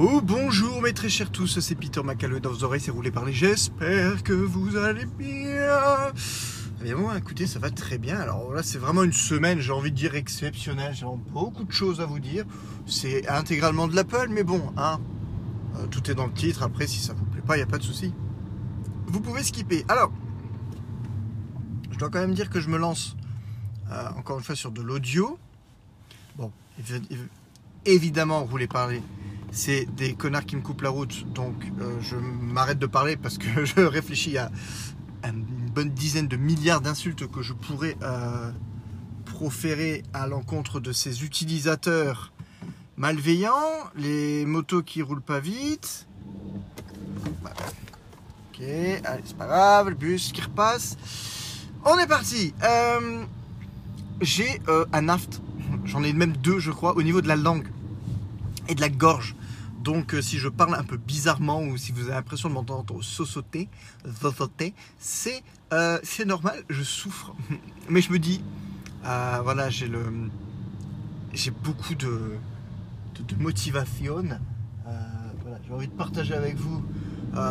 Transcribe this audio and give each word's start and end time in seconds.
Oh 0.00 0.20
bonjour 0.22 0.80
mes 0.80 0.92
très 0.92 1.08
chers 1.08 1.32
tous, 1.32 1.58
c'est 1.58 1.74
Peter 1.74 2.04
McCalloway 2.04 2.38
dans 2.38 2.50
vos 2.50 2.62
oreilles, 2.62 2.80
c'est 2.80 2.92
roulé 2.92 3.10
par 3.10 3.24
les. 3.24 3.32
J'espère 3.32 4.22
que 4.22 4.32
vous 4.32 4.76
allez 4.76 5.06
bien. 5.06 6.12
Évidemment, 6.80 7.12
écoutez, 7.16 7.48
ça 7.48 7.58
va 7.58 7.68
très 7.70 7.98
bien. 7.98 8.16
Alors 8.16 8.54
là, 8.54 8.62
c'est 8.62 8.78
vraiment 8.78 9.02
une 9.02 9.12
semaine, 9.12 9.58
j'ai 9.58 9.72
envie 9.72 9.90
de 9.90 9.96
dire 9.96 10.14
exceptionnelle. 10.14 10.94
J'ai 10.94 11.04
beaucoup 11.32 11.64
de 11.64 11.72
choses 11.72 12.00
à 12.00 12.06
vous 12.06 12.20
dire. 12.20 12.44
C'est 12.86 13.26
intégralement 13.26 13.88
de 13.88 13.96
l'Apple, 13.96 14.28
mais 14.30 14.44
bon, 14.44 14.72
hein, 14.76 15.00
euh, 15.74 15.86
tout 15.88 16.08
est 16.08 16.14
dans 16.14 16.26
le 16.26 16.32
titre. 16.32 16.62
Après, 16.62 16.86
si 16.86 17.00
ça 17.00 17.12
vous 17.12 17.24
plaît 17.24 17.42
pas, 17.44 17.56
il 17.56 17.58
n'y 17.58 17.64
a 17.64 17.66
pas 17.66 17.78
de 17.78 17.82
souci. 17.82 18.14
Vous 19.08 19.20
pouvez 19.20 19.42
skipper. 19.42 19.84
Alors, 19.88 20.12
je 21.90 21.98
dois 21.98 22.08
quand 22.08 22.20
même 22.20 22.34
dire 22.34 22.50
que 22.50 22.60
je 22.60 22.68
me 22.68 22.78
lance 22.78 23.16
euh, 23.90 24.10
encore 24.16 24.38
une 24.38 24.44
fois 24.44 24.54
sur 24.54 24.70
de 24.70 24.80
l'audio. 24.80 25.40
Bon, 26.36 26.52
évidemment, 27.84 28.42
vous 28.42 28.48
voulez 28.48 28.68
parler 28.68 29.02
c'est 29.50 29.86
des 29.94 30.14
connards 30.14 30.44
qui 30.44 30.56
me 30.56 30.62
coupent 30.62 30.82
la 30.82 30.90
route. 30.90 31.26
Donc 31.32 31.54
euh, 31.80 31.98
je 32.00 32.16
m'arrête 32.16 32.78
de 32.78 32.86
parler 32.86 33.16
parce 33.16 33.38
que 33.38 33.64
je 33.64 33.80
réfléchis 33.80 34.38
à 34.38 34.50
une 35.24 35.44
bonne 35.74 35.90
dizaine 35.90 36.28
de 36.28 36.36
milliards 36.36 36.80
d'insultes 36.80 37.30
que 37.30 37.42
je 37.42 37.52
pourrais 37.52 37.96
euh, 38.02 38.50
proférer 39.24 40.02
à 40.12 40.26
l'encontre 40.26 40.80
de 40.80 40.92
ces 40.92 41.24
utilisateurs 41.24 42.32
malveillants, 42.96 43.90
les 43.96 44.44
motos 44.44 44.82
qui 44.82 45.02
roulent 45.02 45.22
pas 45.22 45.40
vite. 45.40 46.06
Ok, 47.44 48.60
allez, 48.60 49.22
c'est 49.24 49.36
pas 49.36 49.46
grave, 49.46 49.90
le 49.90 49.94
bus 49.94 50.32
qui 50.32 50.40
repasse. 50.40 50.96
On 51.84 51.96
est 51.98 52.08
parti. 52.08 52.54
Euh, 52.64 53.24
j'ai 54.20 54.60
un 54.92 55.08
aft, 55.08 55.40
j'en 55.84 56.02
ai 56.02 56.12
même 56.12 56.36
deux, 56.36 56.58
je 56.58 56.72
crois, 56.72 56.96
au 56.96 57.02
niveau 57.02 57.20
de 57.20 57.28
la 57.28 57.36
langue 57.36 57.68
et 58.68 58.74
de 58.74 58.80
la 58.80 58.88
gorge. 58.88 59.36
Donc 59.88 60.12
euh, 60.12 60.20
si 60.20 60.36
je 60.36 60.48
parle 60.48 60.74
un 60.74 60.84
peu 60.84 60.98
bizarrement 60.98 61.62
ou 61.62 61.78
si 61.78 61.92
vous 61.92 62.02
avez 62.02 62.10
l'impression 62.10 62.50
de 62.50 62.54
m'entendre 62.54 63.02
sauter, 63.02 63.70
c'est 64.98 65.42
euh, 65.72 65.98
c'est 66.02 66.26
normal, 66.26 66.62
je 66.68 66.82
souffre. 66.82 67.34
Mais 67.88 68.02
je 68.02 68.12
me 68.12 68.18
dis, 68.18 68.42
euh, 69.06 69.40
voilà, 69.42 69.70
j'ai 69.70 69.88
le 69.88 70.04
j'ai 71.32 71.50
beaucoup 71.50 71.94
de, 71.94 72.34
motivation. 73.38 74.24
j'ai 75.66 75.72
envie 75.72 75.88
de 75.88 75.92
partager 75.92 76.34
avec 76.34 76.56
vous 76.56 76.84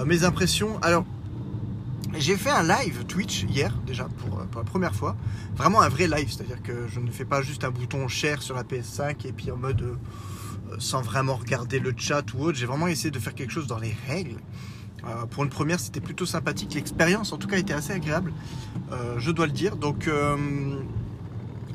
mes 0.05 0.23
impressions. 0.23 0.79
Alors, 0.83 1.05
j'ai 2.19 2.37
fait 2.37 2.51
un 2.51 2.61
live 2.61 3.05
Twitch 3.05 3.45
hier 3.49 3.73
déjà 3.87 4.03
pour, 4.03 4.37
pour, 4.45 4.61
la 4.61 4.65
première 4.65 4.93
fois. 4.93 5.15
Vraiment 5.55 5.81
un 5.81 5.89
vrai 5.89 6.05
live, 6.07 6.31
c'est-à-dire 6.31 6.61
que 6.61 6.87
je 6.87 6.99
ne 6.99 7.09
fais 7.09 7.25
pas 7.25 7.41
juste 7.41 7.63
un 7.63 7.71
bouton 7.71 8.07
share 8.07 8.43
sur 8.43 8.53
la 8.53 8.63
PS5 8.63 9.25
et 9.25 9.31
puis 9.31 9.49
en 9.49 9.57
mode 9.57 9.97
sans 10.79 11.01
vraiment 11.01 11.35
regarder 11.35 11.79
le 11.79 11.93
chat 11.95 12.33
ou 12.33 12.43
autre. 12.43 12.57
J'ai 12.57 12.65
vraiment 12.65 12.87
essayé 12.87 13.11
de 13.11 13.19
faire 13.19 13.35
quelque 13.35 13.51
chose 13.51 13.67
dans 13.67 13.79
les 13.79 13.95
règles. 14.07 14.37
Euh, 15.05 15.25
pour 15.25 15.43
une 15.43 15.49
première, 15.49 15.79
c'était 15.79 16.01
plutôt 16.01 16.25
sympathique. 16.25 16.73
L'expérience, 16.73 17.31
en 17.31 17.37
tout 17.37 17.47
cas, 17.47 17.57
était 17.57 17.73
assez 17.73 17.93
agréable, 17.93 18.33
euh, 18.91 19.19
je 19.19 19.31
dois 19.31 19.45
le 19.45 19.51
dire. 19.51 19.77
Donc, 19.77 20.07
euh, 20.07 20.35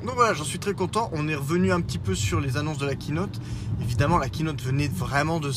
donc 0.05 0.15
voilà, 0.15 0.35
j'en 0.35 0.45
suis 0.45 0.59
très 0.59 0.75
content. 0.75 1.09
On 1.13 1.29
est 1.29 1.35
revenu 1.35 1.73
un 1.73 1.81
petit 1.81 1.99
peu 1.99 2.15
sur 2.15 2.41
les 2.41 2.57
annonces 2.57 2.79
de 2.79 2.87
la 2.87 2.95
keynote. 2.95 3.41
Évidemment, 3.81 4.19
la 4.19 4.29
keynote 4.29 4.61
venait 4.61 4.89
vraiment 4.89 5.41
de 5.41 5.51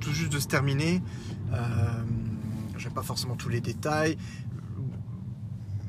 tout 0.00 0.12
juste 0.12 0.32
de 0.32 0.38
se 0.38 0.46
terminer. 0.46 1.02
je 2.76 2.88
n'ai 2.88 2.94
pas 2.94 3.02
forcément 3.02 3.36
tous 3.36 3.48
les 3.48 3.60
détails. 3.60 4.16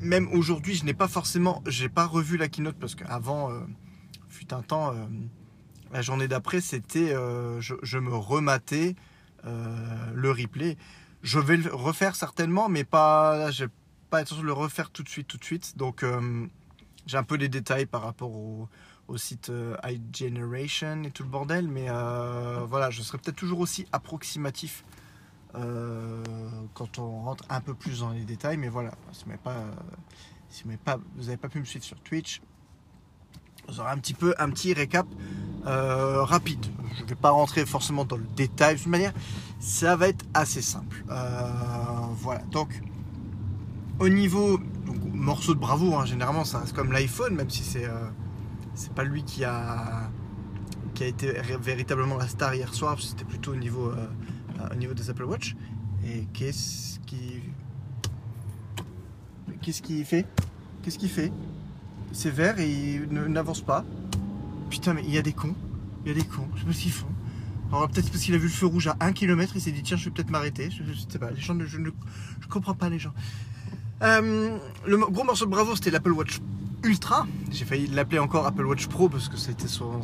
Même 0.00 0.28
aujourd'hui, 0.32 0.74
je 0.74 0.84
n'ai 0.84 0.92
pas 0.92 1.08
forcément, 1.08 1.62
j'ai 1.66 1.88
pas 1.88 2.04
revu 2.04 2.36
la 2.36 2.48
keynote 2.48 2.76
parce 2.78 2.94
qu'avant, 2.94 3.50
fut 4.28 4.52
un 4.52 4.62
temps 4.62 4.92
la 5.94 6.02
journée 6.02 6.26
d'après, 6.26 6.60
c'était 6.60 7.14
euh, 7.14 7.60
je, 7.60 7.98
me 7.98 8.14
rematais 8.14 8.96
euh, 9.46 10.10
le 10.12 10.30
replay. 10.32 10.76
Je 11.22 11.38
vais 11.38 11.56
le 11.56 11.72
refaire 11.72 12.16
certainement, 12.16 12.68
mais 12.68 12.82
pas, 12.82 13.52
j'ai 13.52 13.68
pas 14.10 14.18
intention 14.18 14.42
de 14.42 14.46
le 14.48 14.52
refaire 14.52 14.90
tout 14.90 15.04
de 15.04 15.08
suite, 15.08 15.28
tout 15.28 15.38
de 15.38 15.44
suite. 15.44 15.78
Donc, 15.78 16.02
euh, 16.02 16.46
j'ai 17.06 17.16
un 17.16 17.22
peu 17.22 17.36
les 17.36 17.48
détails 17.48 17.86
par 17.86 18.02
rapport 18.02 18.32
au, 18.34 18.68
site 19.16 19.52
iGeneration 19.84 21.04
et 21.04 21.10
tout 21.10 21.22
le 21.22 21.28
bordel, 21.28 21.68
mais 21.68 21.88
voilà, 22.66 22.90
je 22.90 23.02
serai 23.02 23.18
peut-être 23.18 23.36
toujours 23.36 23.60
aussi 23.60 23.86
approximatif 23.92 24.82
quand 25.52 26.98
on 26.98 27.20
rentre 27.20 27.44
un 27.50 27.60
peu 27.60 27.74
plus 27.74 28.00
dans 28.00 28.10
les 28.10 28.24
détails. 28.24 28.56
Mais 28.56 28.70
voilà, 28.70 28.92
si 29.12 29.24
vous 29.26 29.32
si 30.48 30.64
pas, 30.78 30.98
vous 31.14 31.24
n'avez 31.24 31.36
pas 31.36 31.50
pu 31.50 31.60
me 31.60 31.64
suivre 31.64 31.84
sur 31.84 32.00
Twitch, 32.00 32.40
un 33.86 33.98
petit 33.98 34.14
peu 34.14 34.34
un 34.38 34.50
petit 34.50 34.72
récap 34.72 35.06
euh, 35.66 36.22
rapide. 36.22 36.64
Je 36.96 37.02
ne 37.02 37.08
vais 37.08 37.14
pas 37.14 37.30
rentrer 37.30 37.66
forcément 37.66 38.04
dans 38.04 38.16
le 38.16 38.26
détail 38.36 38.74
de 38.74 38.80
toute 38.80 38.90
manière. 38.90 39.12
Ça 39.58 39.96
va 39.96 40.08
être 40.08 40.24
assez 40.34 40.62
simple. 40.62 41.04
Euh, 41.10 41.50
voilà. 42.18 42.42
Donc, 42.50 42.68
au 43.98 44.08
niveau 44.08 44.60
morceau 45.12 45.54
de 45.54 45.60
bravoure, 45.60 46.00
hein, 46.00 46.04
généralement, 46.04 46.44
ça 46.44 46.60
reste 46.60 46.74
comme 46.74 46.92
l'iPhone, 46.92 47.34
même 47.34 47.50
si 47.50 47.62
c'est 47.62 47.86
euh, 47.86 48.08
pas 48.94 49.04
lui 49.04 49.24
qui 49.24 49.44
a 49.44 50.10
qui 50.94 51.02
a 51.02 51.06
été 51.08 51.32
véritablement 51.60 52.16
la 52.16 52.28
star 52.28 52.54
hier 52.54 52.72
soir. 52.72 52.96
C'était 53.00 53.24
plutôt 53.24 53.52
au 53.52 53.56
niveau 53.56 53.92
au 54.70 54.74
niveau 54.76 54.94
des 54.94 55.10
Apple 55.10 55.24
Watch. 55.24 55.56
Et 56.06 56.26
qu'est-ce 56.32 57.00
qui 57.00 57.42
qu'est-ce 59.60 59.82
qu'il 59.82 60.04
fait 60.04 60.26
Qu'est-ce 60.82 60.98
qu'il 60.98 61.08
fait 61.08 61.32
C'est 62.14 62.30
vert 62.30 62.58
et 62.60 62.70
il 62.70 63.08
n'avance 63.10 63.60
pas. 63.60 63.84
Putain, 64.70 64.94
mais 64.94 65.02
il 65.04 65.12
y 65.12 65.18
a 65.18 65.22
des 65.22 65.32
cons. 65.32 65.54
Il 66.04 66.08
y 66.08 66.10
a 66.12 66.14
des 66.14 66.26
cons. 66.26 66.48
Je 66.54 66.60
sais 66.60 66.66
pas 66.66 66.72
ce 66.72 66.80
qu'ils 66.80 66.92
font. 66.92 67.08
Alors 67.72 67.88
peut-être 67.88 68.08
parce 68.08 68.22
qu'il 68.22 68.34
a 68.34 68.38
vu 68.38 68.44
le 68.44 68.52
feu 68.52 68.66
rouge 68.66 68.86
à 68.86 68.96
1 69.00 69.12
km, 69.12 69.52
il 69.56 69.60
s'est 69.60 69.72
dit 69.72 69.82
tiens, 69.82 69.96
je 69.96 70.04
vais 70.04 70.10
peut-être 70.12 70.30
m'arrêter. 70.30 70.70
Je, 70.70 70.84
sais 71.10 71.18
pas. 71.18 71.32
Les 71.32 71.40
gens, 71.40 71.58
je 71.58 71.78
ne 71.78 71.90
je 72.40 72.46
comprends 72.48 72.74
pas 72.74 72.88
les 72.88 73.00
gens. 73.00 73.12
Euh, 74.02 74.56
le 74.86 74.96
gros 74.96 75.24
morceau 75.24 75.44
de 75.44 75.50
bravo, 75.50 75.74
c'était 75.74 75.90
l'Apple 75.90 76.12
Watch 76.12 76.38
Ultra. 76.84 77.26
J'ai 77.50 77.64
failli 77.64 77.88
l'appeler 77.88 78.20
encore 78.20 78.46
Apple 78.46 78.64
Watch 78.64 78.86
Pro 78.86 79.08
parce 79.08 79.28
que 79.28 79.36
c'était 79.36 79.66
son, 79.66 80.02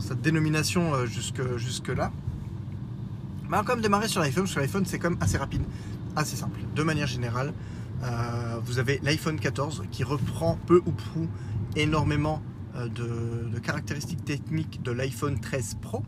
sa 0.00 0.14
dénomination 0.16 0.92
euh, 0.92 1.06
jusque, 1.06 1.56
jusque 1.56 1.88
là. 1.88 2.10
Mais 3.44 3.56
on 3.56 3.60
va 3.60 3.62
quand 3.62 3.74
même 3.74 3.82
démarrer 3.82 4.08
sur 4.08 4.20
l'iPhone, 4.20 4.44
parce 4.44 4.56
l'iPhone 4.56 4.86
c'est 4.86 4.98
quand 4.98 5.10
même 5.10 5.22
assez 5.22 5.38
rapide, 5.38 5.62
assez 6.16 6.34
simple. 6.34 6.58
De 6.74 6.82
manière 6.82 7.06
générale, 7.06 7.52
vous 8.64 8.78
avez 8.78 9.00
l'iPhone 9.02 9.38
14 9.38 9.84
qui 9.90 10.04
reprend 10.04 10.58
peu 10.66 10.82
ou 10.86 10.92
prou 10.92 11.28
énormément 11.76 12.42
euh, 12.76 12.88
de, 12.88 13.58
caractéristiques 13.60 14.24
techniques 14.24 14.82
de 14.82 14.90
l'iPhone 14.90 15.40
13 15.40 15.76
Pro. 15.80 16.02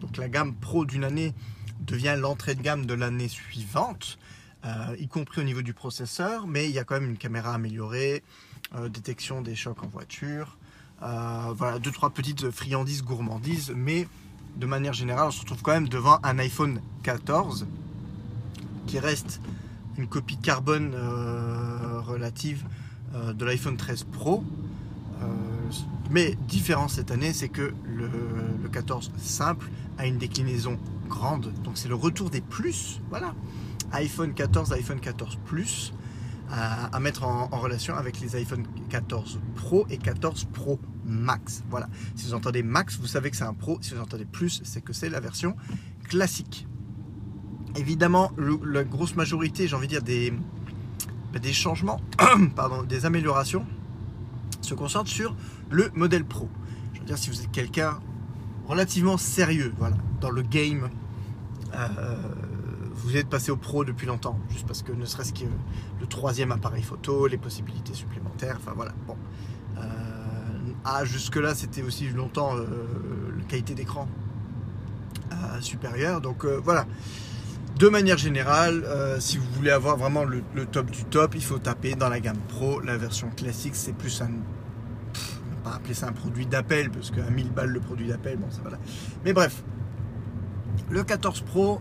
Donc 0.00 0.16
la 0.16 0.28
gamme 0.28 0.54
Pro 0.54 0.84
d'une 0.84 1.02
année 1.02 1.34
devient 1.80 2.16
l'entrée 2.18 2.54
de 2.54 2.62
gamme 2.62 2.84
de 2.84 2.94
l'année 2.94 3.28
suivante, 3.28 4.18
euh, 4.66 4.94
y 4.98 5.08
compris 5.08 5.40
au 5.40 5.44
niveau 5.44 5.62
du 5.62 5.72
processeur, 5.72 6.46
mais 6.46 6.68
il 6.68 6.72
y 6.72 6.78
a 6.78 6.84
quand 6.84 7.00
même 7.00 7.10
une 7.10 7.16
caméra 7.16 7.54
améliorée, 7.54 8.22
euh, 8.74 8.88
détection 8.88 9.40
des 9.40 9.54
chocs 9.54 9.82
en 9.82 9.86
voiture, 9.86 10.58
voilà, 11.00 11.78
deux 11.78 11.92
trois 11.92 12.10
petites 12.10 12.50
friandises 12.50 13.02
gourmandises, 13.02 13.72
mais 13.74 14.06
de 14.56 14.66
manière 14.66 14.92
générale, 14.92 15.28
on 15.28 15.30
se 15.30 15.40
retrouve 15.40 15.62
quand 15.62 15.72
même 15.72 15.88
devant 15.88 16.18
un 16.22 16.38
iPhone 16.38 16.80
14 17.02 17.66
qui 18.86 18.98
reste 18.98 19.40
une 19.98 20.06
copie 20.06 20.38
carbone 20.38 20.94
relative 22.06 22.64
de 23.34 23.44
l'iPhone 23.44 23.76
13 23.76 24.04
Pro, 24.04 24.44
mais 26.10 26.36
différent 26.48 26.88
cette 26.88 27.10
année, 27.10 27.32
c'est 27.32 27.48
que 27.48 27.74
le, 27.86 28.08
14 28.72 29.12
simple 29.18 29.68
a 29.98 30.06
une 30.06 30.18
déclinaison 30.18 30.78
grande. 31.08 31.52
Donc 31.64 31.78
c'est 31.78 31.88
le 31.88 31.94
retour 31.94 32.30
des 32.30 32.40
plus. 32.40 33.00
Voilà. 33.10 33.34
iPhone 33.92 34.34
14, 34.34 34.72
iPhone 34.72 35.00
14 35.00 35.38
Plus 35.44 35.92
à, 36.50 36.98
mettre 37.00 37.24
en, 37.24 37.46
relation 37.48 37.94
avec 37.94 38.20
les 38.20 38.36
iPhone 38.36 38.66
14 38.88 39.38
Pro 39.54 39.86
et 39.90 39.98
14 39.98 40.46
Pro 40.52 40.78
Max. 41.04 41.62
Voilà. 41.68 41.88
Si 42.14 42.26
vous 42.26 42.34
entendez 42.34 42.62
Max, 42.62 42.98
vous 42.98 43.06
savez 43.06 43.30
que 43.30 43.36
c'est 43.36 43.44
un 43.44 43.54
Pro. 43.54 43.78
Si 43.80 43.94
vous 43.94 44.00
entendez 44.00 44.24
Plus, 44.24 44.62
c'est 44.64 44.80
que 44.80 44.92
c'est 44.92 45.10
la 45.10 45.20
version 45.20 45.56
classique. 46.08 46.66
Évidemment, 47.78 48.32
la 48.66 48.82
grosse 48.82 49.14
majorité, 49.14 49.68
j'ai 49.68 49.76
envie 49.76 49.86
de 49.86 49.92
dire, 49.92 50.02
des, 50.02 50.32
des 51.40 51.52
changements, 51.52 52.00
pardon, 52.56 52.82
des 52.82 53.06
améliorations 53.06 53.64
se 54.62 54.74
concentre 54.74 55.08
sur 55.08 55.34
le 55.70 55.88
modèle 55.94 56.24
pro. 56.24 56.48
Je 56.94 56.98
veux 56.98 57.06
dire, 57.06 57.16
si 57.16 57.30
vous 57.30 57.40
êtes 57.40 57.52
quelqu'un 57.52 58.00
relativement 58.66 59.16
sérieux, 59.16 59.72
voilà, 59.78 59.96
dans 60.20 60.30
le 60.30 60.42
game, 60.42 60.90
euh, 61.72 62.16
vous 62.94 63.16
êtes 63.16 63.28
passé 63.28 63.52
au 63.52 63.56
pro 63.56 63.84
depuis 63.84 64.08
longtemps, 64.08 64.36
juste 64.50 64.66
parce 64.66 64.82
que 64.82 64.90
ne 64.90 65.04
serait-ce 65.04 65.32
que 65.32 65.44
le 66.00 66.06
troisième 66.08 66.50
appareil 66.50 66.82
photo, 66.82 67.28
les 67.28 67.38
possibilités 67.38 67.94
supplémentaires, 67.94 68.58
enfin 68.60 68.72
voilà. 68.74 68.92
Bon, 69.06 69.16
euh, 69.78 69.82
ah, 70.84 71.04
jusque-là, 71.04 71.54
c'était 71.54 71.82
aussi 71.82 72.08
longtemps 72.08 72.56
euh, 72.56 72.66
la 73.38 73.44
qualité 73.44 73.74
d'écran 73.74 74.08
supérieure, 75.60 76.20
donc 76.20 76.44
voilà. 76.44 76.86
De 77.78 77.88
manière 77.88 78.18
générale, 78.18 78.84
si 79.20 79.38
vous 79.38 79.46
voulez 79.54 79.70
avoir 79.70 79.96
vraiment 79.96 80.24
le, 80.24 80.42
top 80.66 80.90
du 80.90 81.04
top, 81.04 81.34
il 81.34 81.44
faut 81.44 81.58
taper 81.58 81.94
dans 81.94 82.08
la 82.08 82.18
gamme 82.18 82.40
Pro. 82.48 82.80
La 82.80 82.96
version 82.96 83.30
classique, 83.30 83.76
c'est 83.76 83.92
plus 83.92 84.20
un 84.20 84.30
appeler 85.74 85.94
ça 85.94 86.08
un 86.08 86.12
produit 86.12 86.46
d'appel, 86.46 86.90
parce 86.90 87.10
qu'à 87.10 87.22
1000 87.22 87.50
balles 87.52 87.70
le 87.70 87.80
produit 87.80 88.08
d'appel, 88.08 88.38
bon, 88.38 88.50
ça 88.50 88.62
va 88.62 88.70
là. 88.70 88.78
Mais 89.24 89.32
bref, 89.32 89.62
Le 90.90 91.02
14 91.04 91.42
Pro 91.42 91.80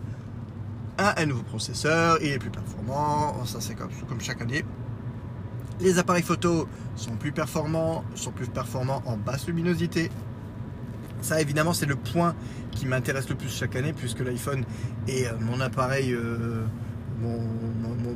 a 0.97 1.21
un 1.21 1.25
nouveau 1.25 1.43
processeur, 1.43 2.17
il 2.21 2.29
est 2.29 2.39
plus 2.39 2.49
performant, 2.49 3.45
ça 3.45 3.61
c'est 3.61 3.75
comme, 3.75 3.91
comme 4.07 4.21
chaque 4.21 4.41
année. 4.41 4.65
Les 5.79 5.99
appareils 5.99 6.23
photo 6.23 6.67
sont 6.95 7.15
plus 7.15 7.31
performants, 7.31 8.03
sont 8.15 8.31
plus 8.31 8.47
performants 8.47 9.03
en 9.05 9.15
basse 9.15 9.47
luminosité. 9.47 10.09
Ça 11.21 11.41
évidemment 11.41 11.73
c'est 11.73 11.85
le 11.85 11.95
point 11.95 12.35
qui 12.71 12.85
m'intéresse 12.85 13.27
le 13.29 13.35
plus 13.35 13.49
chaque 13.49 13.75
année 13.75 13.93
puisque 13.93 14.19
l'iPhone 14.19 14.63
est 15.07 15.27
euh, 15.27 15.31
mon 15.41 15.59
appareil, 15.59 16.13
euh, 16.13 16.63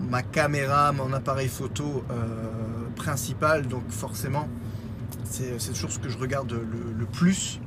ma 0.10 0.22
caméra, 0.22 0.92
mon 0.92 1.12
appareil 1.14 1.48
photo 1.48 2.04
euh, 2.12 2.90
principal. 2.96 3.68
Donc 3.68 3.90
forcément 3.90 4.48
c'est 5.24 5.58
toujours 5.74 5.92
ce 5.92 6.00
que 6.00 6.10
je 6.10 6.18
regarde 6.18 6.52
le, 6.52 7.06
plus 7.06 7.60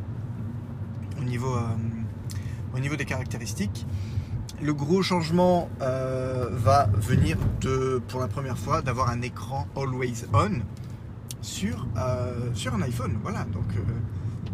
au 1.18 1.24
niveau, 1.24 1.56
au 2.74 2.78
niveau 2.78 2.96
des 2.96 3.06
caractéristiques 3.06 3.86
le 4.60 4.74
gros 4.74 5.02
changement 5.02 5.70
va 5.80 6.88
venir 6.94 7.38
de, 7.62 8.02
pour 8.08 8.20
la 8.20 8.28
première 8.28 8.58
fois, 8.58 8.82
d'avoir 8.82 9.10
un 9.10 9.22
écran 9.22 9.66
always 9.76 10.26
on 10.34 10.60
sur, 11.40 11.86
sur 12.54 12.74
un 12.74 12.82
iPhone. 12.82 13.18
Voilà, 13.22 13.44
donc 13.44 13.66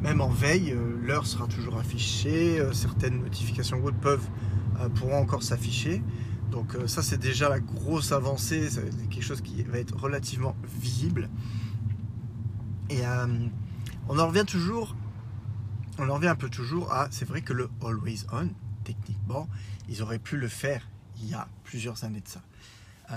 même 0.03 0.21
en 0.21 0.29
veille, 0.29 0.77
l'heure 1.03 1.27
sera 1.27 1.47
toujours 1.47 1.79
affichée, 1.79 2.63
certaines 2.73 3.23
notifications 3.23 3.79
web 3.79 3.95
peuvent 4.01 4.29
pourront 4.95 5.19
encore 5.19 5.43
s'afficher. 5.43 6.03
Donc 6.51 6.77
ça 6.87 7.03
c'est 7.03 7.19
déjà 7.19 7.49
la 7.49 7.61
grosse 7.61 8.13
avancée, 8.13 8.71
c'est 8.71 9.09
quelque 9.09 9.23
chose 9.23 9.41
qui 9.41 9.63
va 9.63 9.79
être 9.79 9.97
relativement 9.97 10.57
visible. 10.81 11.29
Et 12.89 13.03
on 14.09 14.19
en 14.19 14.27
revient 14.27 14.45
toujours, 14.47 14.97
on 15.99 16.09
en 16.09 16.15
revient 16.15 16.29
un 16.29 16.35
peu 16.35 16.49
toujours 16.49 16.93
à, 16.93 17.09
c'est 17.11 17.25
vrai 17.25 17.43
que 17.43 17.53
le 17.53 17.69
always 17.85 18.25
on, 18.33 18.49
techniquement, 18.85 19.49
ils 19.89 20.03
auraient 20.03 20.19
pu 20.19 20.37
le 20.37 20.49
faire 20.49 20.89
il 21.23 21.29
y 21.29 21.35
a 21.35 21.47
plusieurs 21.63 22.03
années 22.05 22.21
de 22.21 22.29
ça. 22.29 22.43
Euh, 23.13 23.15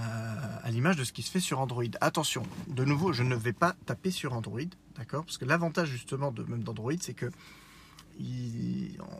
à 0.64 0.72
l'image 0.72 0.96
de 0.96 1.04
ce 1.04 1.14
qui 1.14 1.22
se 1.22 1.30
fait 1.30 1.40
sur 1.40 1.60
Android. 1.60 1.84
Attention, 2.02 2.42
de 2.68 2.84
nouveau, 2.84 3.14
je 3.14 3.22
ne 3.22 3.36
vais 3.36 3.54
pas 3.54 3.76
taper 3.86 4.10
sur 4.10 4.34
Android, 4.34 4.62
d'accord? 4.98 5.24
Parce 5.24 5.38
que 5.38 5.46
l'avantage 5.46 5.90
justement 5.90 6.32
de 6.32 6.42
même 6.44 6.64
d'Android, 6.64 6.94
c'est 7.00 7.14
que 7.14 7.30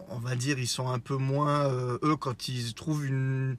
on 0.10 0.20
va 0.20 0.36
dire, 0.36 0.58
ils 0.58 0.68
sont 0.68 0.90
un 0.90 1.00
peu 1.00 1.16
moins 1.16 1.66
euh, 1.66 1.98
eux 2.04 2.16
quand 2.16 2.48
ils 2.48 2.74
trouvent 2.74 3.06
une 3.06 3.58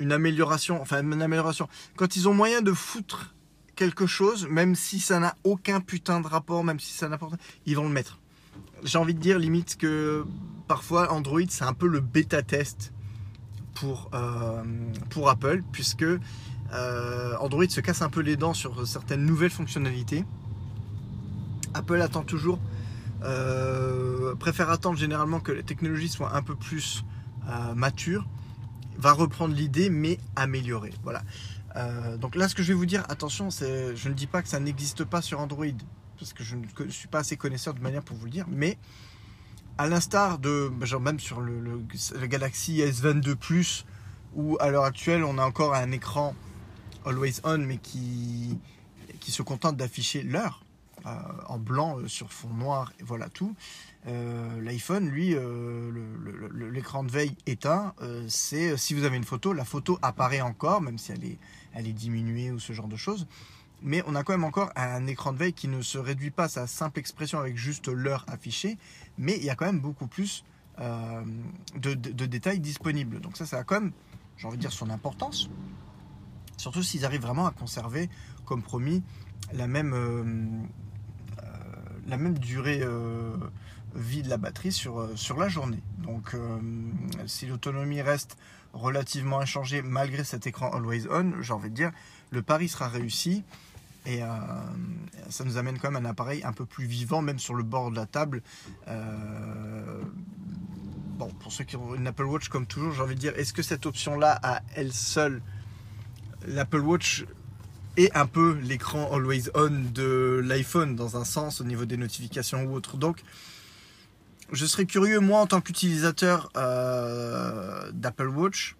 une 0.00 0.10
amélioration, 0.10 0.80
enfin 0.82 1.00
une 1.02 1.22
amélioration, 1.22 1.68
quand 1.96 2.16
ils 2.16 2.28
ont 2.28 2.34
moyen 2.34 2.60
de 2.60 2.72
foutre 2.72 3.32
quelque 3.76 4.06
chose, 4.06 4.48
même 4.48 4.74
si 4.74 4.98
ça 4.98 5.20
n'a 5.20 5.36
aucun 5.44 5.80
putain 5.80 6.20
de 6.20 6.26
rapport, 6.26 6.64
même 6.64 6.80
si 6.80 6.92
ça 6.92 7.08
n'apporte, 7.08 7.34
ils 7.66 7.76
vont 7.76 7.84
le 7.84 7.94
mettre. 7.94 8.18
J'ai 8.82 8.98
envie 8.98 9.14
de 9.14 9.20
dire 9.20 9.38
limite 9.38 9.76
que 9.76 10.24
parfois 10.66 11.12
Android 11.12 11.40
c'est 11.48 11.64
un 11.64 11.74
peu 11.74 11.86
le 11.86 12.00
bêta 12.00 12.42
test 12.42 12.92
pour, 13.74 14.10
euh, 14.14 14.62
pour 15.10 15.28
Apple 15.28 15.62
puisque 15.72 16.04
euh, 16.04 17.36
Android 17.40 17.68
se 17.68 17.80
casse 17.80 18.02
un 18.02 18.08
peu 18.08 18.20
les 18.20 18.36
dents 18.36 18.54
sur 18.54 18.86
certaines 18.86 19.24
nouvelles 19.24 19.50
fonctionnalités. 19.50 20.24
Apple 21.74 22.00
attend 22.00 22.22
toujours, 22.22 22.58
euh, 23.24 24.34
préfère 24.36 24.70
attendre 24.70 24.96
généralement 24.96 25.40
que 25.40 25.52
les 25.52 25.64
technologies 25.64 26.08
soient 26.08 26.34
un 26.34 26.42
peu 26.42 26.54
plus 26.54 27.04
matures, 27.74 28.26
va 28.96 29.12
reprendre 29.12 29.54
l'idée 29.54 29.90
mais 29.90 30.18
améliorer. 30.34 30.94
Voilà. 31.02 31.22
donc 32.18 32.36
là 32.36 32.48
ce 32.48 32.54
que 32.54 32.62
je 32.62 32.68
vais 32.68 32.74
vous 32.74 32.86
dire, 32.86 33.04
attention, 33.10 33.50
je 33.50 34.08
ne 34.08 34.14
dis 34.14 34.26
pas 34.26 34.40
que 34.40 34.48
ça 34.48 34.60
n'existe 34.60 35.04
pas 35.04 35.20
sur 35.20 35.40
Android 35.40 35.66
parce 36.18 36.32
que 36.32 36.42
je 36.42 36.56
ne 36.56 36.90
suis 36.90 37.08
pas 37.08 37.18
assez 37.18 37.36
connaisseur 37.36 37.74
de 37.74 37.80
manière 37.80 38.02
pour 38.02 38.16
vous 38.16 38.24
le 38.24 38.30
dire, 38.30 38.46
mais 38.48 38.78
à 39.78 39.86
l'instar 39.86 40.38
de, 40.38 40.70
genre 40.82 41.00
même 41.00 41.18
sur 41.18 41.40
le, 41.40 41.82
Galaxy 42.26 42.80
S22 42.80 43.34
Plus, 43.34 43.84
où 44.34 44.56
à 44.60 44.70
l'heure 44.70 44.84
actuelle 44.84 45.24
on 45.24 45.38
a 45.38 45.44
encore 45.44 45.74
un 45.74 45.90
écran 45.90 46.34
always 47.04 47.40
on, 47.44 47.58
mais 47.58 47.78
qui, 47.78 48.58
qui 49.20 49.30
se 49.30 49.42
contente 49.42 49.76
d'afficher 49.76 50.22
l'heure 50.22 50.64
euh, 51.06 51.10
en 51.48 51.58
blanc 51.58 51.98
euh, 51.98 52.08
sur 52.08 52.32
fond 52.32 52.48
noir, 52.48 52.92
et 53.00 53.02
voilà 53.02 53.28
tout. 53.28 53.54
Euh, 54.06 54.60
L'iPhone, 54.60 55.08
lui, 55.08 55.34
l'écran 56.72 57.04
de 57.04 57.10
veille 57.10 57.36
éteint, 57.46 57.94
c'est 58.28 58.76
si 58.76 58.94
vous 58.94 59.04
avez 59.04 59.16
une 59.16 59.24
photo, 59.24 59.52
la 59.52 59.64
photo 59.64 59.98
apparaît 60.02 60.42
encore, 60.42 60.82
même 60.82 60.98
si 60.98 61.12
elle 61.12 61.24
est, 61.24 61.38
elle 61.72 61.88
est 61.88 61.92
diminuée 61.92 62.50
ou 62.50 62.58
ce 62.58 62.72
genre 62.72 62.88
de 62.88 62.96
choses 62.96 63.26
mais 63.84 64.02
on 64.06 64.14
a 64.14 64.24
quand 64.24 64.32
même 64.32 64.44
encore 64.44 64.72
un 64.76 65.06
écran 65.06 65.32
de 65.32 65.38
veille 65.38 65.52
qui 65.52 65.68
ne 65.68 65.82
se 65.82 65.98
réduit 65.98 66.30
pas 66.30 66.44
à 66.44 66.48
sa 66.48 66.66
simple 66.66 66.98
expression 66.98 67.38
avec 67.38 67.56
juste 67.56 67.88
l'heure 67.88 68.24
affichée, 68.28 68.78
mais 69.18 69.36
il 69.36 69.44
y 69.44 69.50
a 69.50 69.54
quand 69.54 69.66
même 69.66 69.80
beaucoup 69.80 70.06
plus 70.06 70.44
euh, 70.80 71.22
de, 71.76 71.94
détails 72.26 72.60
disponibles. 72.60 73.20
Donc 73.20 73.36
ça, 73.36 73.46
ça 73.46 73.58
a 73.58 73.64
quand 73.64 73.80
même, 73.80 73.92
j'ai 74.36 74.46
envie 74.46 74.56
de 74.56 74.62
dire, 74.62 74.72
son 74.72 74.90
importance. 74.90 75.48
Surtout 76.56 76.82
s'ils 76.82 77.04
arrivent 77.04 77.22
vraiment 77.22 77.46
à 77.46 77.52
conserver, 77.52 78.08
comme 78.44 78.62
promis, 78.62 79.02
la 79.52 79.66
même, 79.66 79.92
euh, 79.92 80.24
euh, 81.42 81.46
la 82.06 82.16
même 82.16 82.38
durée 82.38 82.82
vie 83.94 84.22
de 84.22 84.28
la 84.28 84.38
batterie 84.38 84.72
sur, 84.72 85.08
sur 85.14 85.38
la 85.38 85.48
journée. 85.48 85.82
Donc 85.98 86.36
si 87.26 87.46
l'autonomie 87.46 88.02
reste 88.02 88.36
relativement 88.72 89.38
inchangée 89.38 89.82
malgré 89.82 90.24
cet 90.24 90.48
écran 90.48 90.70
always 90.70 91.06
on, 91.08 91.40
j'ai 91.40 91.52
envie 91.52 91.70
de 91.70 91.76
dire, 91.76 91.92
le 92.30 92.42
pari 92.42 92.68
sera 92.68 92.88
réussi. 92.88 93.44
Et 94.06 94.22
euh, 94.22 94.28
ça 95.30 95.44
nous 95.44 95.56
amène 95.56 95.78
quand 95.78 95.90
même 95.90 96.04
un 96.04 96.08
appareil 96.08 96.42
un 96.44 96.52
peu 96.52 96.66
plus 96.66 96.86
vivant, 96.86 97.22
même 97.22 97.38
sur 97.38 97.54
le 97.54 97.62
bord 97.62 97.90
de 97.90 97.96
la 97.96 98.06
table. 98.06 98.42
Euh, 98.88 100.02
bon, 101.18 101.28
pour 101.40 101.52
ceux 101.52 101.64
qui 101.64 101.76
ont 101.76 101.94
une 101.94 102.06
Apple 102.06 102.24
Watch, 102.24 102.48
comme 102.48 102.66
toujours, 102.66 102.92
j'ai 102.92 103.02
envie 103.02 103.14
de 103.14 103.20
dire, 103.20 103.32
est-ce 103.36 103.52
que 103.52 103.62
cette 103.62 103.86
option-là, 103.86 104.38
à 104.42 104.60
elle 104.74 104.92
seule, 104.92 105.40
l'Apple 106.46 106.80
Watch 106.80 107.24
est 107.96 108.14
un 108.14 108.26
peu 108.26 108.58
l'écran 108.62 109.10
always 109.12 109.48
on 109.54 109.70
de 109.92 110.42
l'iPhone, 110.44 110.96
dans 110.96 111.16
un 111.16 111.24
sens, 111.24 111.60
au 111.60 111.64
niveau 111.64 111.86
des 111.86 111.96
notifications 111.96 112.64
ou 112.64 112.74
autre? 112.74 112.96
Donc, 112.98 113.22
je 114.52 114.66
serais 114.66 114.84
curieux, 114.84 115.20
moi, 115.20 115.40
en 115.40 115.46
tant 115.46 115.62
qu'utilisateur 115.62 116.50
euh, 116.56 117.90
d'Apple 117.92 118.28
Watch, 118.28 118.76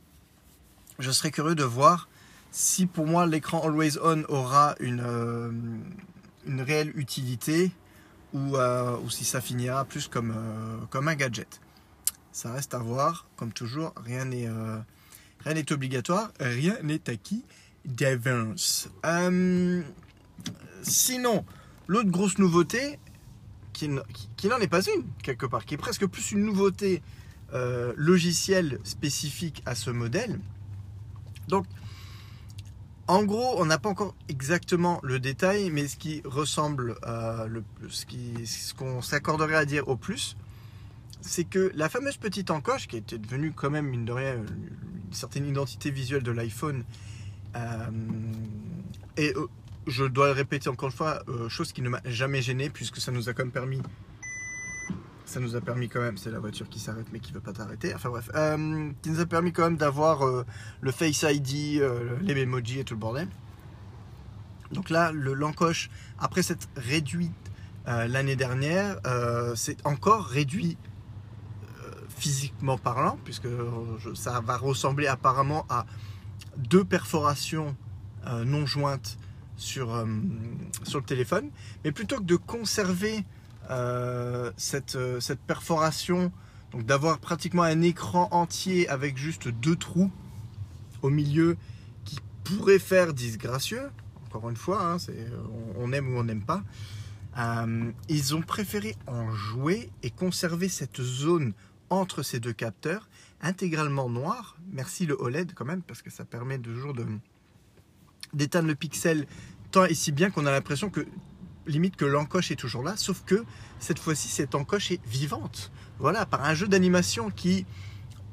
je 0.99 1.11
serais 1.11 1.31
curieux 1.31 1.55
de 1.55 1.65
voir 1.65 2.09
si 2.55 2.87
pour 2.87 3.07
moi 3.09 3.27
l'écran 3.27 3.63
Always 3.67 3.99
On 4.01 4.23
aura 4.29 4.77
une, 4.79 5.03
euh, 5.05 5.51
une 6.47 6.61
réelle 6.63 6.93
utilité 6.95 7.73
ou, 8.33 8.57
euh, 8.57 8.97
ou, 8.99 9.11
si 9.11 9.25
ça 9.25 9.41
finira 9.41 9.85
plus 9.85 10.07
comme, 10.07 10.31
euh, 10.31 10.79
comme 10.89 11.09
un 11.09 11.17
gadget. 11.17 11.61
Ça 12.31 12.53
reste 12.53 12.73
à 12.75 12.79
voir, 12.79 13.29
comme 13.37 13.53
toujours, 13.53 13.93
rien 14.05 14.25
n'est 14.25 15.73
obligatoire, 15.73 16.31
rien 16.39 16.77
n'est 16.83 17.11
acquis 17.11 17.45
d'avance. 17.85 18.89
sinon, 20.83 21.45
l'autre 21.89 22.11
grosse 22.11 22.39
nouveauté, 22.39 23.01
qui, 23.73 23.91
qui, 24.37 24.49
n'en 24.49 24.59
est 24.59 24.69
pas 24.69 24.83
une 24.83 25.05
quelque 25.23 25.47
part, 25.47 25.65
qui 25.65 25.75
est 25.75 25.79
presque 25.79 26.07
plus 26.07 26.33
une 26.33 26.45
nouveauté 26.45 27.03
logicielle 27.97 28.79
spécifique 28.85 29.63
à 29.67 29.75
ce 29.75 29.91
modèle. 29.91 30.39
Donc, 31.49 31.67
en 33.07 33.25
gros, 33.25 33.61
on 33.61 33.67
n'a 33.67 33.79
pas 33.79 33.91
encore 33.91 34.15
exactement 34.29 34.99
le 35.03 35.21
détail, 35.21 35.71
mais 35.71 35.89
ce 35.89 35.97
qui 35.97 36.23
ressemble, 36.25 36.97
à 37.03 37.47
ce 37.89 38.75
qu'on 38.75 39.03
s'accorderait 39.03 39.57
à 39.57 39.65
dire 39.65 39.89
au 39.89 39.97
plus, 39.97 40.37
c'est 41.21 41.45
que 41.45 41.71
la 41.75 41.89
fameuse 41.89 42.17
petite 42.17 42.51
encoche, 42.51 42.87
qui 42.87 42.97
était 42.97 43.19
devenue 43.19 43.53
quand 43.53 43.71
même, 43.71 43.87
mine 43.87 44.05
de 44.05 44.13
rien, 44.13 44.35
une 44.35 45.13
certaine 45.13 45.47
identité 45.47 45.91
visuelle 45.91 46.23
de 46.23 46.31
l'iPhone, 46.31 46.85
euh, 47.57 47.87
et 49.17 49.33
euh, 49.37 49.47
je 49.87 50.05
dois 50.05 50.27
le 50.27 50.33
répéter 50.33 50.69
encore 50.69 50.89
une 50.89 50.95
fois, 50.97 51.23
euh, 51.29 51.49
chose 51.49 51.73
qui 51.73 51.83
ne 51.83 51.89
m'a 51.89 52.01
jamais 52.05 52.43
gêné, 52.43 52.71
puisque 52.71 52.99
ça 52.99 53.13
nous 53.13 53.29
a 53.29 53.35
quand 53.35 53.45
même 53.45 53.53
permis 53.53 53.81
ça 55.25 55.41
nous 55.41 55.57
a 55.57 55.61
permis 55.61 55.89
quand 55.89 56.01
même, 56.01 56.17
c'est 56.17 56.31
la 56.31 56.39
voiture 56.39 56.69
qui 56.69 56.79
s'arrête 56.79 57.07
mais 57.13 57.19
qui 57.19 57.33
veut 57.33 57.41
pas 57.41 57.53
t'arrêter, 57.53 57.95
enfin 57.95 58.11
bref, 58.11 58.31
euh, 58.35 58.91
qui 59.03 59.11
nous 59.11 59.21
a 59.21 59.27
permis 59.27 59.53
quand 59.53 59.63
même 59.63 59.77
d'avoir 59.77 60.27
euh, 60.27 60.45
le 60.81 60.93
Face 60.93 61.23
ID, 61.23 61.81
euh, 61.81 62.17
les 62.23 62.39
emojis 62.39 62.81
et 62.81 62.85
tout 62.85 62.95
le 62.95 63.01
bordel. 63.01 63.29
Donc 64.73 64.91
là, 64.91 65.13
le 65.13 65.35
l'encoche, 65.35 65.91
après 66.19 66.43
s'être 66.43 66.69
réduit 66.77 67.31
l'année 67.87 68.35
dernière, 68.35 68.99
c'est 69.55 69.87
encore 69.87 70.25
réduit 70.25 70.79
physiquement 72.09 72.79
parlant, 72.79 73.19
puisque 73.25 73.47
ça 74.15 74.41
va 74.41 74.57
ressembler 74.57 75.07
apparemment 75.07 75.67
à 75.69 75.85
deux 76.57 76.83
perforations 76.83 77.77
non 78.47 78.65
jointes 78.65 79.19
sur, 79.57 80.05
sur 80.83 80.99
le 80.99 81.05
téléphone, 81.05 81.51
mais 81.85 81.93
plutôt 81.93 82.17
que 82.17 82.25
de 82.25 82.37
conserver 82.37 83.25
euh, 83.71 84.51
cette, 84.57 84.97
euh, 84.97 85.21
cette, 85.21 85.41
perforation, 85.41 86.33
donc 86.73 86.85
d'avoir 86.85 87.19
pratiquement 87.19 87.63
un 87.63 87.83
écran 87.83 88.29
entier 88.31 88.89
avec 88.89 89.17
juste 89.17 89.49
deux 89.49 89.77
trous 89.77 90.11
au 91.03 91.11
milieu 91.11 91.57
qui 92.05 92.19
pourrait 92.45 92.79
faire 92.79 93.15
disgracieux. 93.15 93.91
Encore 94.27 94.51
une 94.51 94.57
fois, 94.57 94.85
hein, 94.85 94.99
c'est, 94.99 95.27
on, 95.79 95.93
aime 95.93 96.15
ou 96.15 96.19
on 96.19 96.25
n'aime 96.25 96.45
pas. 96.45 96.63
Euh, 97.39 97.91
ils 98.09 98.35
ont 98.35 98.43
préféré 98.43 98.97
en 99.07 99.33
jouer 99.33 99.91
et 100.03 100.11
conserver 100.11 100.69
cette 100.69 101.01
zone 101.01 101.53
entre 101.91 102.23
ces 102.23 102.41
deux 102.41 102.53
capteurs, 102.53 103.09
intégralement 103.41 104.09
noir. 104.09 104.57
Merci 104.73 105.07
le 105.07 105.21
OLED 105.21 105.53
quand 105.55 105.65
même, 105.65 105.83
parce 105.83 106.03
que 106.03 106.11
ça 106.11 106.25
permet 106.25 106.59
toujours 106.59 106.95
d'éteindre 108.33 108.69
le 108.69 108.75
pixel 108.75 109.27
tant 109.71 109.85
et 109.85 109.95
si 109.95 110.13
bien 110.13 110.31
qu'on 110.31 110.47
a 110.47 110.51
l'impression 110.51 110.91
que 110.91 111.07
limite 111.67 111.97
que 111.97 112.05
l'encoche 112.05 112.51
est 112.51 112.57
toujours 112.57 112.83
là, 112.83 112.97
sauf 112.97 113.23
que 113.25 113.45
cette 113.79 113.99
fois-ci 113.99 114.29
cette 114.29 114.55
encoche 114.55 114.91
est 114.91 115.05
vivante. 115.07 115.73
Voilà, 115.99 116.27
par 116.27 116.45
un 116.45 116.55
jeu 116.55 116.69
d'animation 116.69 117.31
qui 117.31 117.67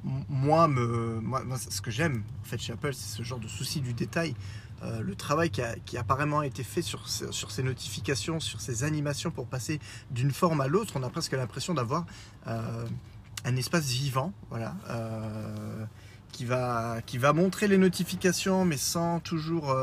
moi, 0.03 0.67
me, 0.67 1.21
ce 1.69 1.81
que 1.81 1.91
j'aime 1.91 2.23
en 2.41 2.45
fait 2.45 2.57
chez 2.57 2.73
Apple, 2.73 2.93
c'est 2.93 3.17
ce 3.17 3.23
genre 3.23 3.39
de 3.39 3.47
souci 3.47 3.81
du 3.81 3.93
détail. 3.93 4.35
Euh, 4.83 5.01
le 5.01 5.15
travail 5.15 5.51
qui, 5.51 5.61
a, 5.61 5.75
apparemment 5.99 6.41
été 6.41 6.63
fait 6.63 6.81
sur, 6.81 7.07
ces 7.07 7.63
notifications, 7.63 8.39
sur 8.39 8.61
ces 8.61 8.83
animations 8.83 9.29
pour 9.29 9.45
passer 9.45 9.79
d'une 10.09 10.31
forme 10.31 10.61
à 10.61 10.67
l'autre, 10.67 10.93
on 10.95 11.03
a 11.03 11.09
presque 11.09 11.33
l'impression 11.33 11.75
d'avoir 11.75 12.05
euh, 12.47 12.87
un 13.45 13.55
espace 13.57 13.85
vivant, 13.85 14.33
voilà, 14.49 14.75
euh, 14.89 15.85
qui 16.31 16.45
va 16.45 17.33
montrer 17.33 17.67
les 17.67 17.77
notifications, 17.77 18.65
mais 18.65 18.77
sans 18.77 19.19
toujours 19.19 19.75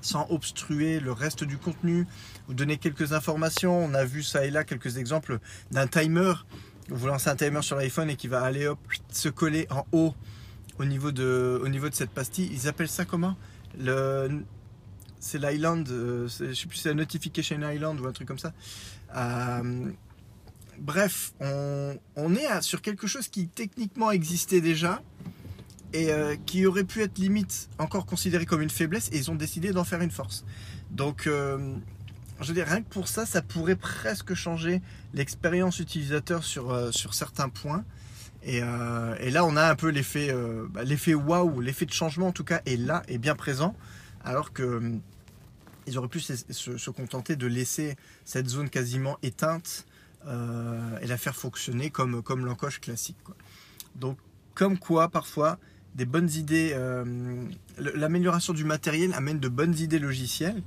sans 0.00 0.26
obstruer 0.30 1.00
le 1.00 1.12
reste 1.12 1.44
du 1.44 1.58
contenu, 1.58 2.06
vous 2.46 2.54
donner 2.54 2.76
quelques 2.76 3.12
informations. 3.12 3.78
On 3.84 3.94
a 3.94 4.04
vu 4.04 4.22
ça 4.22 4.44
et 4.44 4.50
là 4.50 4.64
quelques 4.64 4.96
exemples 4.96 5.38
d'un 5.70 5.86
timer 5.86 6.34
vous 6.90 7.06
lancez 7.06 7.28
un 7.28 7.36
timer 7.36 7.62
sur 7.62 7.76
l'iPhone 7.76 8.10
et 8.10 8.16
qui 8.16 8.28
va 8.28 8.42
aller 8.42 8.66
hop, 8.66 8.78
se 9.12 9.28
coller 9.28 9.66
en 9.70 9.86
haut 9.92 10.14
au 10.78 10.84
niveau 10.84 11.12
de, 11.12 11.60
au 11.62 11.68
niveau 11.68 11.88
de 11.88 11.94
cette 11.94 12.10
pastille. 12.10 12.48
Ils 12.52 12.68
appellent 12.68 12.88
ça 12.88 13.04
comment? 13.04 13.36
Le, 13.78 14.42
C'est 15.20 15.38
l'Island, 15.38 15.84
euh, 15.90 16.28
je 16.28 16.52
sais 16.54 16.66
plus, 16.66 16.78
c'est 16.78 16.88
la 16.90 16.94
Notification 16.94 17.60
Island 17.68 18.00
ou 18.00 18.06
un 18.06 18.12
truc 18.12 18.28
comme 18.28 18.38
ça. 18.38 18.52
Euh, 19.16 19.90
bref, 20.78 21.32
on, 21.40 22.34
est 22.34 22.62
sur 22.62 22.80
quelque 22.80 23.06
chose 23.06 23.28
qui 23.28 23.48
techniquement 23.48 24.10
existait 24.10 24.60
déjà 24.60 25.02
et 25.92 26.12
euh, 26.12 26.36
qui 26.46 26.66
aurait 26.66 26.84
pu 26.84 27.02
être 27.02 27.18
limite 27.18 27.68
encore 27.78 28.06
considéré 28.06 28.46
comme 28.46 28.62
une 28.62 28.70
faiblesse 28.70 29.08
et 29.12 29.18
ils 29.18 29.30
ont 29.30 29.34
décidé 29.34 29.72
d'en 29.72 29.84
faire 29.84 30.02
une 30.02 30.10
force. 30.10 30.44
Donc 30.90 31.28
je 32.40 32.48
veux 32.48 32.54
dire, 32.54 32.66
rien 32.66 32.82
que 32.82 32.88
pour 32.88 33.08
ça, 33.08 33.26
ça 33.26 33.42
pourrait 33.42 33.76
presque 33.76 34.34
changer 34.34 34.80
l'expérience 35.12 35.80
utilisateur 35.80 36.44
sur, 36.44 36.70
euh, 36.70 36.92
sur 36.92 37.14
certains 37.14 37.48
points. 37.48 37.84
Euh, 38.46 39.16
et, 39.18 39.30
là, 39.30 39.44
on 39.44 39.56
a 39.56 39.68
un 39.68 39.74
peu 39.74 39.88
l'effet 39.88 40.28
euh, 40.30 40.66
bah, 40.70 40.84
l'effet 40.84 41.14
waouh, 41.14 41.60
l'effet 41.60 41.86
de 41.86 41.92
changement 41.92 42.28
en 42.28 42.32
tout 42.32 42.44
cas 42.44 42.62
est 42.66 42.76
là, 42.76 43.02
est 43.08 43.18
bien 43.18 43.34
présent, 43.34 43.74
alors 44.24 44.52
que 44.52 44.94
ils 45.86 45.98
auraient 45.98 46.08
pu 46.08 46.20
se, 46.20 46.90
contenter 46.90 47.34
de 47.34 47.46
laisser 47.46 47.96
cette 48.24 48.46
zone 48.46 48.68
quasiment 48.68 49.16
éteinte 49.22 49.86
et 50.26 51.06
la 51.06 51.16
faire 51.16 51.34
fonctionner 51.34 51.88
comme, 51.88 52.22
comme 52.22 52.44
l'encoche 52.44 52.80
classique. 52.80 53.16
Donc, 53.94 54.18
comme 54.54 54.78
quoi, 54.78 55.08
parfois, 55.08 55.58
des 55.98 56.06
bonnes 56.06 56.30
idées, 56.30 56.74
l'amélioration 57.76 58.54
du 58.54 58.64
matériel 58.64 59.12
amène 59.14 59.40
de 59.40 59.48
bonnes 59.48 59.76
idées 59.78 59.98
logicielles 59.98 60.62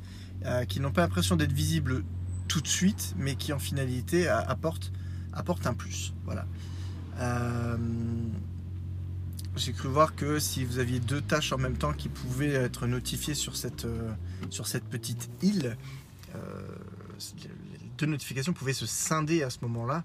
euh, 0.45 0.65
qui 0.65 0.79
n'ont 0.79 0.91
pas 0.91 1.01
l'impression 1.01 1.35
d'être 1.35 1.51
visibles 1.51 2.03
tout 2.47 2.61
de 2.61 2.67
suite, 2.67 3.13
mais 3.17 3.35
qui 3.35 3.53
en 3.53 3.59
finalité 3.59 4.27
apportent, 4.27 4.91
un 5.33 5.73
plus. 5.73 6.13
Voilà. 6.25 6.47
Euh, 7.19 7.77
j'ai 9.55 9.71
cru 9.71 9.87
voir 9.87 10.15
que 10.15 10.39
si 10.39 10.65
vous 10.65 10.79
aviez 10.79 10.99
deux 10.99 11.21
tâches 11.21 11.53
en 11.53 11.59
même 11.59 11.77
temps 11.77 11.93
qui 11.93 12.09
pouvaient 12.09 12.53
être 12.53 12.87
notifiées 12.87 13.35
sur 13.35 13.55
cette, 13.55 13.85
euh, 13.85 14.11
sur 14.49 14.65
cette 14.65 14.85
petite 14.85 15.29
île, 15.43 15.77
deux 17.97 18.05
notifications 18.07 18.53
pouvaient 18.53 18.73
se 18.73 18.87
scinder 18.87 19.43
à 19.43 19.49
ce 19.51 19.59
moment-là. 19.61 20.03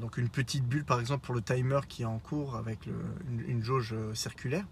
Donc 0.00 0.18
une 0.18 0.28
petite 0.28 0.64
bulle 0.64 0.84
par 0.84 1.00
exemple 1.00 1.24
pour 1.24 1.34
le 1.34 1.42
timer 1.42 1.80
qui 1.88 2.02
est 2.02 2.06
en 2.06 2.18
cours 2.18 2.56
avec 2.56 2.86
une, 2.86 3.62
jauge 3.62 3.94
circulaire 4.14 4.66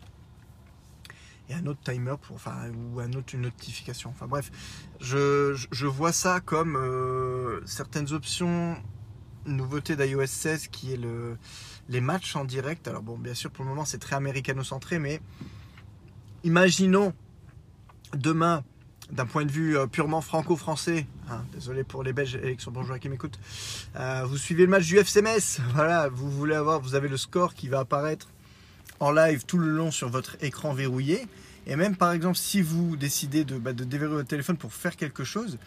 et 1.48 1.54
un 1.54 1.66
autre 1.66 1.80
timer 1.82 2.14
pour, 2.20 2.36
enfin, 2.36 2.70
ou 2.92 3.00
un 3.00 3.12
autre, 3.14 3.34
une 3.34 3.42
notification. 3.42 4.10
Enfin 4.10 4.26
bref, 4.26 4.50
je, 5.00 5.54
je 5.72 5.86
vois 5.86 6.12
ça 6.12 6.40
comme 6.40 6.76
euh, 6.76 7.60
certaines 7.64 8.12
options 8.12 8.76
nouveauté 9.46 9.96
d'iOS 9.96 10.26
16 10.26 10.68
qui 10.68 10.92
est 10.92 10.96
le, 10.96 11.38
les 11.88 12.00
matchs 12.00 12.36
en 12.36 12.44
direct. 12.44 12.86
Alors 12.88 13.02
bon, 13.02 13.18
bien 13.18 13.34
sûr, 13.34 13.50
pour 13.50 13.64
le 13.64 13.70
moment, 13.70 13.84
c'est 13.84 13.98
très 13.98 14.16
américano-centré, 14.16 14.98
mais 14.98 15.20
imaginons 16.44 17.12
demain, 18.14 18.64
d'un 19.10 19.26
point 19.26 19.44
de 19.44 19.50
vue 19.50 19.76
euh, 19.76 19.86
purement 19.86 20.20
franco-français, 20.20 21.06
hein, 21.30 21.42
désolé 21.52 21.84
pour 21.84 22.02
les 22.02 22.12
Belges 22.12 22.36
et 22.36 22.56
les 22.56 22.70
bourgeois 22.70 22.98
qui 22.98 23.08
m'écoutent, 23.08 23.38
euh, 23.96 24.24
vous 24.26 24.36
suivez 24.36 24.64
le 24.64 24.70
match 24.70 24.86
du 24.86 24.98
FCMS, 24.98 25.60
voilà, 25.74 26.08
vous 26.08 26.30
voulez 26.30 26.54
avoir, 26.54 26.80
vous 26.80 26.94
avez 26.94 27.08
le 27.08 27.16
score 27.16 27.54
qui 27.54 27.68
va 27.68 27.80
apparaître 27.80 28.28
en 29.00 29.12
live 29.12 29.44
tout 29.46 29.58
le 29.58 29.70
long 29.70 29.90
sur 29.90 30.08
votre 30.08 30.36
écran 30.42 30.74
verrouillé. 30.74 31.26
Et 31.66 31.76
même 31.76 31.96
par 31.96 32.12
exemple, 32.12 32.36
si 32.36 32.62
vous 32.62 32.96
décidez 32.96 33.44
de, 33.44 33.58
bah, 33.58 33.72
déverrouiller 33.72 34.18
votre 34.18 34.28
téléphone 34.28 34.56
pour 34.56 34.72
faire 34.72 34.96
quelque 34.96 35.24
chose, 35.24 35.58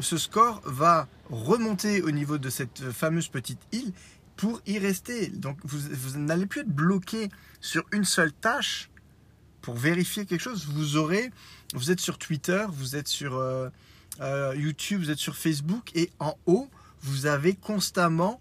ce 0.00 0.16
score 0.16 0.60
va 0.64 1.08
remonter 1.30 2.02
au 2.02 2.10
niveau 2.10 2.38
de 2.38 2.50
cette 2.50 2.90
fameuse 2.92 3.28
petite 3.28 3.60
île 3.72 3.92
pour 4.36 4.60
y 4.66 4.78
rester. 4.78 5.28
Donc 5.28 5.58
vous, 5.64 6.18
n'allez 6.18 6.46
plus 6.46 6.60
être 6.60 6.68
bloqué 6.68 7.30
sur 7.60 7.84
une 7.92 8.04
seule 8.04 8.32
tâche 8.32 8.90
pour 9.66 9.74
vérifier 9.74 10.26
quelque 10.26 10.40
chose. 10.40 10.64
Vous 10.68 10.96
aurez, 10.96 11.32
vous 11.74 11.90
êtes 11.90 11.98
sur 11.98 12.18
Twitter, 12.18 12.64
vous 12.68 12.94
êtes 12.94 13.08
sur 13.08 13.34
euh, 13.34 13.68
euh, 14.20 14.54
YouTube, 14.56 15.00
vous 15.00 15.10
êtes 15.10 15.18
sur 15.18 15.34
Facebook 15.34 15.90
et 15.96 16.08
en 16.20 16.34
haut, 16.46 16.70
vous 17.02 17.26
avez 17.26 17.54
constamment 17.54 18.40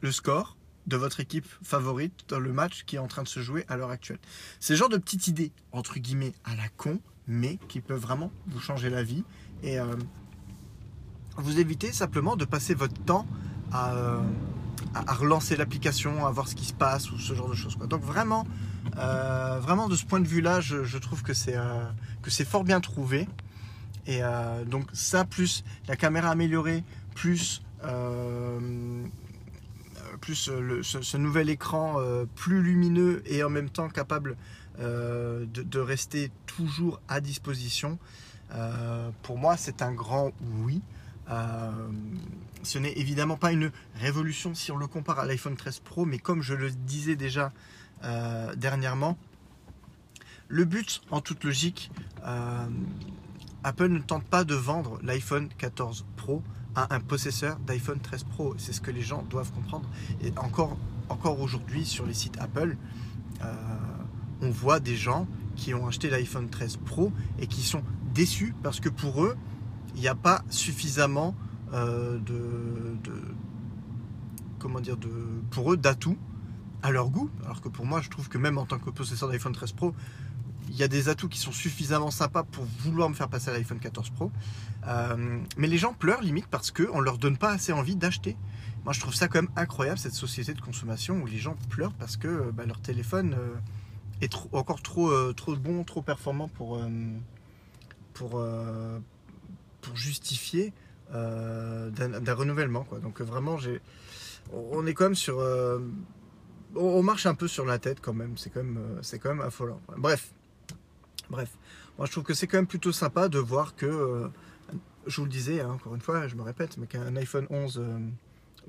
le 0.00 0.12
score 0.12 0.56
de 0.86 0.96
votre 0.96 1.18
équipe 1.18 1.48
favorite 1.64 2.12
dans 2.28 2.38
le 2.38 2.52
match 2.52 2.84
qui 2.84 2.94
est 2.94 3.00
en 3.00 3.08
train 3.08 3.24
de 3.24 3.28
se 3.28 3.40
jouer 3.40 3.64
à 3.66 3.76
l'heure 3.76 3.90
actuelle. 3.90 4.20
C'est 4.60 4.76
genre 4.76 4.88
de 4.88 4.96
petites 4.96 5.26
idées, 5.26 5.50
entre 5.72 5.98
guillemets, 5.98 6.34
à 6.44 6.54
la 6.54 6.68
con, 6.68 7.00
mais 7.26 7.58
qui 7.68 7.80
peuvent 7.80 8.00
vraiment 8.00 8.30
vous 8.46 8.60
changer 8.60 8.90
la 8.90 9.02
vie 9.02 9.24
et 9.64 9.80
euh, 9.80 9.96
vous 11.36 11.58
éviter 11.58 11.90
simplement 11.90 12.36
de 12.36 12.44
passer 12.44 12.74
votre 12.74 13.02
temps 13.02 13.26
à, 13.72 14.22
relancer 15.06 15.56
l'application, 15.56 16.26
à 16.26 16.30
voir 16.30 16.48
ce 16.48 16.54
qui 16.54 16.64
se 16.64 16.72
passe 16.72 17.10
ou 17.10 17.18
ce 17.18 17.34
genre 17.34 17.48
de 17.48 17.54
choses. 17.54 17.76
Donc 17.78 18.02
vraiment, 18.02 18.46
euh, 18.98 19.58
vraiment 19.60 19.88
de 19.88 19.96
ce 19.96 20.04
point 20.04 20.20
de 20.20 20.28
vue-là, 20.28 20.60
je, 20.60 20.98
trouve 20.98 21.22
que 21.22 21.34
c'est 21.34 21.56
euh, 21.56 21.84
que 22.22 22.30
c'est 22.30 22.44
fort 22.44 22.64
bien 22.64 22.80
trouvé. 22.80 23.28
Et 24.06 24.22
donc 24.64 24.88
ça, 24.94 25.26
plus 25.26 25.64
la 25.86 25.94
caméra 25.94 26.30
améliorée, 26.30 26.82
plus 27.14 27.60
plus 30.20 30.48
euh, 30.50 30.82
ce, 30.82 31.16
nouvel 31.16 31.50
écran 31.50 31.94
euh, 31.98 32.24
plus 32.34 32.62
lumineux 32.62 33.22
et 33.26 33.42
en 33.42 33.50
même 33.50 33.70
temps 33.70 33.88
capable 33.88 34.36
euh, 34.80 35.46
de, 35.46 35.78
rester 35.80 36.30
toujours 36.46 37.00
à 37.08 37.20
disposition, 37.20 37.98
pour 39.22 39.38
moi 39.38 39.56
c'est 39.56 39.82
un 39.82 39.92
grand 39.92 40.32
oui. 40.64 40.80
Ce 42.62 42.78
n'est 42.78 42.92
évidemment 42.92 43.36
pas 43.36 43.52
une 43.52 43.70
révolution 43.96 44.54
si 44.54 44.72
on 44.72 44.76
le 44.76 44.86
compare 44.86 45.18
à 45.18 45.26
l'iPhone 45.26 45.56
13 45.56 45.80
Pro, 45.80 46.04
mais 46.04 46.18
comme 46.18 46.42
je 46.42 46.54
le 46.54 46.70
disais 46.70 47.16
déjà 47.16 47.52
dernièrement, 48.56 49.18
le 50.46 50.64
but, 50.64 51.02
en 51.10 51.20
toute 51.20 51.42
logique, 51.44 51.90
Apple 53.64 53.88
ne 53.88 53.98
tente 53.98 54.24
pas 54.24 54.44
de 54.44 54.54
vendre 54.54 55.00
l'iPhone 55.02 55.48
14 55.58 56.04
Pro 56.16 56.42
un 56.90 57.00
possesseur 57.00 57.58
d'iPhone 57.58 58.00
13 58.00 58.24
Pro. 58.24 58.54
C'est 58.58 58.72
ce 58.72 58.80
que 58.80 58.90
les 58.90 59.02
gens 59.02 59.22
doivent 59.22 59.52
comprendre. 59.52 59.88
Et 60.22 60.32
encore, 60.38 60.76
encore 61.08 61.40
aujourd'hui, 61.40 61.84
sur 61.84 62.06
les 62.06 62.14
sites 62.14 62.38
Apple, 62.40 62.76
euh, 63.42 63.54
on 64.40 64.50
voit 64.50 64.80
des 64.80 64.96
gens 64.96 65.26
qui 65.56 65.74
ont 65.74 65.86
acheté 65.88 66.10
l'iPhone 66.10 66.48
13 66.48 66.78
Pro 66.78 67.12
et 67.38 67.46
qui 67.46 67.62
sont 67.62 67.82
déçus 68.14 68.54
parce 68.62 68.80
que 68.80 68.88
pour 68.88 69.24
eux, 69.24 69.36
il 69.94 70.00
n'y 70.00 70.08
a 70.08 70.14
pas 70.14 70.44
suffisamment 70.50 71.34
euh, 71.72 72.18
de, 72.18 72.40
comment 74.58 74.80
dire 74.80 74.96
de 74.96 75.10
pour 75.50 75.72
eux 75.72 75.76
d'atouts 75.76 76.18
à 76.82 76.90
leur 76.90 77.10
goût 77.10 77.30
alors 77.44 77.60
que 77.60 77.68
pour 77.68 77.84
moi 77.84 78.00
je 78.00 78.08
trouve 78.08 78.28
que 78.28 78.38
même 78.38 78.58
en 78.58 78.66
tant 78.66 78.78
que 78.78 78.90
possesseur 78.90 79.28
d'iPhone 79.28 79.52
13 79.52 79.72
Pro 79.72 79.94
il 80.68 80.76
y 80.76 80.82
a 80.82 80.88
des 80.88 81.08
atouts 81.08 81.28
qui 81.28 81.38
sont 81.38 81.52
suffisamment 81.52 82.10
sympas 82.10 82.42
pour 82.42 82.64
vouloir 82.64 83.08
me 83.08 83.14
faire 83.14 83.28
passer 83.28 83.50
à 83.50 83.52
l'iPhone 83.52 83.78
14 83.78 84.10
Pro. 84.10 84.30
Euh, 84.86 85.40
mais 85.56 85.66
les 85.66 85.78
gens 85.78 85.92
pleurent 85.92 86.20
limite 86.20 86.46
parce 86.46 86.70
qu'on 86.70 86.98
ne 86.98 87.04
leur 87.04 87.18
donne 87.18 87.36
pas 87.36 87.52
assez 87.52 87.72
envie 87.72 87.96
d'acheter. 87.96 88.36
Moi, 88.84 88.92
je 88.92 89.00
trouve 89.00 89.14
ça 89.14 89.28
quand 89.28 89.42
même 89.42 89.50
incroyable, 89.56 89.98
cette 89.98 90.14
société 90.14 90.54
de 90.54 90.60
consommation 90.60 91.20
où 91.22 91.26
les 91.26 91.38
gens 91.38 91.56
pleurent 91.68 91.94
parce 91.94 92.16
que 92.16 92.50
bah, 92.52 92.64
leur 92.66 92.80
téléphone 92.80 93.34
euh, 93.38 93.54
est 94.20 94.32
encore 94.52 94.82
trop, 94.82 95.10
euh, 95.10 95.32
trop 95.32 95.56
bon, 95.56 95.84
trop 95.84 96.02
performant 96.02 96.48
pour, 96.48 96.80
pour, 98.14 98.44
pour 99.80 99.96
justifier 99.96 100.72
d'un 101.12 102.34
renouvellement. 102.34 102.84
Quoi. 102.84 102.98
Donc, 102.98 103.20
vraiment, 103.20 103.58
on 104.52 104.86
est 104.86 104.94
quand 104.94 105.04
même 105.04 105.14
sur. 105.14 105.38
on 106.74 107.02
marche 107.02 107.26
un 107.26 107.34
peu 107.34 107.48
sur 107.48 107.64
la 107.64 107.78
tête 107.78 108.00
quand 108.00 108.14
même, 108.14 108.36
c'est 108.36 108.50
quand 108.50 108.64
c'est 109.02 109.18
quand 109.18 109.40
affolant. 109.40 109.80
Bref, 109.96 110.32
Bref, 111.30 111.50
moi 111.98 112.06
je 112.06 112.12
trouve 112.12 112.24
que 112.24 112.34
c'est 112.34 112.46
quand 112.46 112.56
même 112.58 112.66
plutôt 112.66 112.92
sympa 112.92 113.28
de 113.28 113.38
voir 113.38 113.74
que, 113.76 113.86
euh, 113.86 114.28
je 115.06 115.16
vous 115.16 115.24
le 115.24 115.30
disais, 115.30 115.60
hein, 115.60 115.70
encore 115.70 115.94
une 115.94 116.00
fois, 116.00 116.26
je 116.26 116.36
me 116.36 116.42
répète, 116.42 116.78
mais 116.78 116.86
qu'un 116.86 117.14
iPhone 117.16 117.46
11 117.50 117.82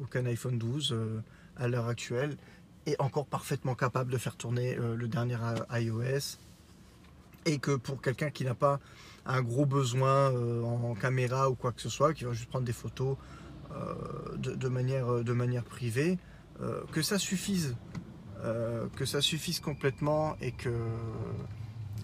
aucun 0.01 0.25
iPhone 0.25 0.57
12 0.57 0.91
euh, 0.93 1.21
à 1.57 1.67
l'heure 1.67 1.87
actuelle 1.87 2.37
est 2.85 2.99
encore 3.01 3.25
parfaitement 3.25 3.75
capable 3.75 4.11
de 4.11 4.17
faire 4.17 4.37
tourner 4.37 4.77
euh, 4.77 4.95
le 4.95 5.07
dernier 5.07 5.37
iOS. 5.71 6.37
Et 7.45 7.59
que 7.59 7.75
pour 7.75 8.01
quelqu'un 8.01 8.29
qui 8.29 8.45
n'a 8.45 8.53
pas 8.53 8.79
un 9.25 9.41
gros 9.41 9.65
besoin 9.65 10.31
euh, 10.31 10.63
en 10.63 10.95
caméra 10.95 11.49
ou 11.49 11.55
quoi 11.55 11.71
que 11.71 11.81
ce 11.81 11.89
soit, 11.89 12.13
qui 12.13 12.23
va 12.23 12.33
juste 12.33 12.49
prendre 12.49 12.65
des 12.65 12.73
photos 12.73 13.17
de, 14.37 14.67
manière, 14.67 15.23
de 15.23 15.31
manière 15.31 15.63
privée, 15.63 16.17
que 16.91 17.03
ça 17.03 17.19
suffise. 17.19 17.75
que 18.41 19.05
ça 19.05 19.21
suffise 19.21 19.59
complètement 19.59 20.35
et 20.41 20.51
que 20.51 20.71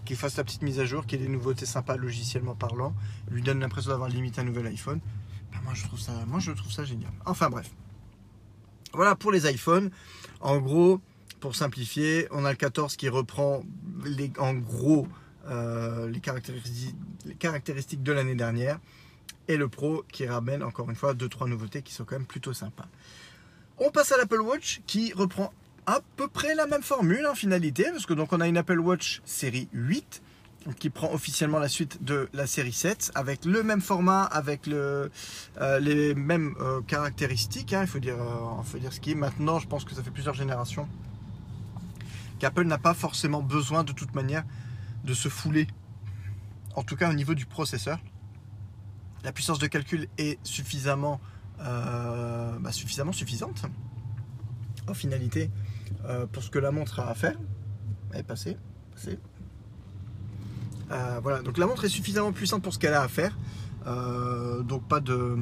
qu'il 0.05 0.15
fasse 0.15 0.37
la 0.37 0.43
petite 0.43 0.61
mise 0.61 0.79
à 0.79 0.85
jour, 0.85 1.05
qu'il 1.05 1.19
y 1.19 1.23
ait 1.23 1.25
des 1.25 1.31
nouveautés 1.31 1.65
sympas 1.65 1.97
logiciellement 1.97 2.55
parlant, 2.55 2.93
lui 3.29 3.41
donne 3.41 3.59
l'impression 3.59 3.91
d'avoir 3.91 4.07
limite 4.07 4.39
un 4.39 4.43
nouvel 4.43 4.67
iPhone. 4.67 4.99
Ben, 5.51 5.59
moi, 5.63 5.73
je 5.73 5.83
trouve 5.83 5.99
ça, 5.99 6.13
moi 6.27 6.39
je 6.39 6.51
trouve 6.51 6.71
ça 6.71 6.85
génial. 6.85 7.11
Enfin 7.25 7.49
bref. 7.49 7.69
Voilà 8.93 9.15
pour 9.15 9.31
les 9.31 9.49
iPhones. 9.51 9.89
En 10.39 10.57
gros, 10.57 11.01
pour 11.41 11.55
simplifier, 11.55 12.27
on 12.31 12.45
a 12.45 12.51
le 12.51 12.55
14 12.55 12.95
qui 12.95 13.09
reprend 13.09 13.61
les, 14.05 14.31
en 14.37 14.53
gros 14.53 15.07
euh, 15.47 16.09
les, 16.09 16.19
caractéristiques, 16.19 18.03
de 18.03 18.11
l'année 18.11 18.35
dernière 18.35 18.79
et 19.47 19.57
le 19.57 19.67
Pro 19.67 20.03
qui 20.11 20.25
ramène 20.25 20.63
encore 20.63 20.89
une 20.89 20.95
fois 20.95 21.13
deux 21.13 21.29
trois 21.29 21.47
nouveautés 21.47 21.81
qui 21.81 21.93
sont 21.93 22.03
quand 22.03 22.15
même 22.15 22.25
plutôt 22.25 22.53
sympas. 22.53 22.87
On 23.77 23.91
passe 23.91 24.11
à 24.11 24.17
l'Apple 24.17 24.41
Watch 24.41 24.81
qui 24.87 25.13
reprend 25.13 25.53
à 25.85 25.99
peu 26.15 26.27
près 26.27 26.55
la 26.55 26.65
même 26.65 26.81
formule 26.81 27.27
en 27.27 27.35
finalité 27.35 27.85
parce 27.91 28.05
que 28.05 28.13
donc 28.13 28.33
on 28.33 28.41
a 28.41 28.47
une 28.47 28.57
Apple 28.57 28.79
Watch 28.79 29.21
série 29.25 29.67
8 29.73 30.21
qui 30.73 30.89
prend 30.89 31.11
officiellement 31.13 31.59
la 31.59 31.69
suite 31.69 32.03
de 32.03 32.27
la 32.33 32.47
série 32.47 32.73
7 32.73 33.11
avec 33.13 33.45
le 33.45 33.61
même 33.61 33.81
format, 33.81 34.23
avec 34.23 34.67
euh, 34.67 35.09
les 35.79 36.15
mêmes 36.15 36.55
euh, 36.59 36.81
caractéristiques. 36.81 37.73
Hein, 37.73 37.81
il 37.81 37.87
faut 37.87 37.99
dire, 37.99 38.15
euh, 38.19 38.63
faut 38.63 38.79
dire 38.79 38.91
ce 38.91 38.99
qui 38.99 39.11
est. 39.11 39.15
Maintenant, 39.15 39.59
je 39.59 39.67
pense 39.67 39.85
que 39.85 39.93
ça 39.93 40.01
fait 40.01 40.11
plusieurs 40.11 40.33
générations 40.33 40.87
qu'Apple 42.39 42.65
n'a 42.65 42.77
pas 42.77 42.93
forcément 42.93 43.41
besoin 43.41 43.83
de 43.83 43.93
toute 43.93 44.15
manière 44.15 44.43
de 45.05 45.13
se 45.13 45.29
fouler. 45.29 45.67
En 46.75 46.83
tout 46.83 46.95
cas, 46.95 47.09
au 47.09 47.13
niveau 47.13 47.35
du 47.35 47.45
processeur, 47.45 47.99
la 49.23 49.31
puissance 49.31 49.59
de 49.59 49.67
calcul 49.67 50.07
est 50.17 50.39
suffisamment, 50.45 51.21
bah, 51.57 52.71
suffisamment 52.71 53.13
suffisante 53.13 53.65
en 54.87 54.93
finalité 54.93 55.49
pour 56.31 56.43
ce 56.43 56.49
que 56.49 56.59
la 56.59 56.71
montre 56.71 56.99
a 56.99 57.09
à 57.09 57.15
faire. 57.15 57.37
Elle 58.11 58.19
est 58.19 58.23
passée, 58.23 58.57
passée. 58.93 59.19
Euh, 60.91 61.19
voilà, 61.21 61.41
donc 61.41 61.57
la 61.57 61.65
montre 61.65 61.85
est 61.85 61.89
suffisamment 61.89 62.31
puissante 62.31 62.61
pour 62.61 62.73
ce 62.73 62.79
qu'elle 62.79 62.93
a 62.93 63.01
à 63.01 63.07
faire. 63.07 63.37
Euh, 63.87 64.61
donc 64.61 64.87
pas 64.87 64.99
de, 64.99 65.37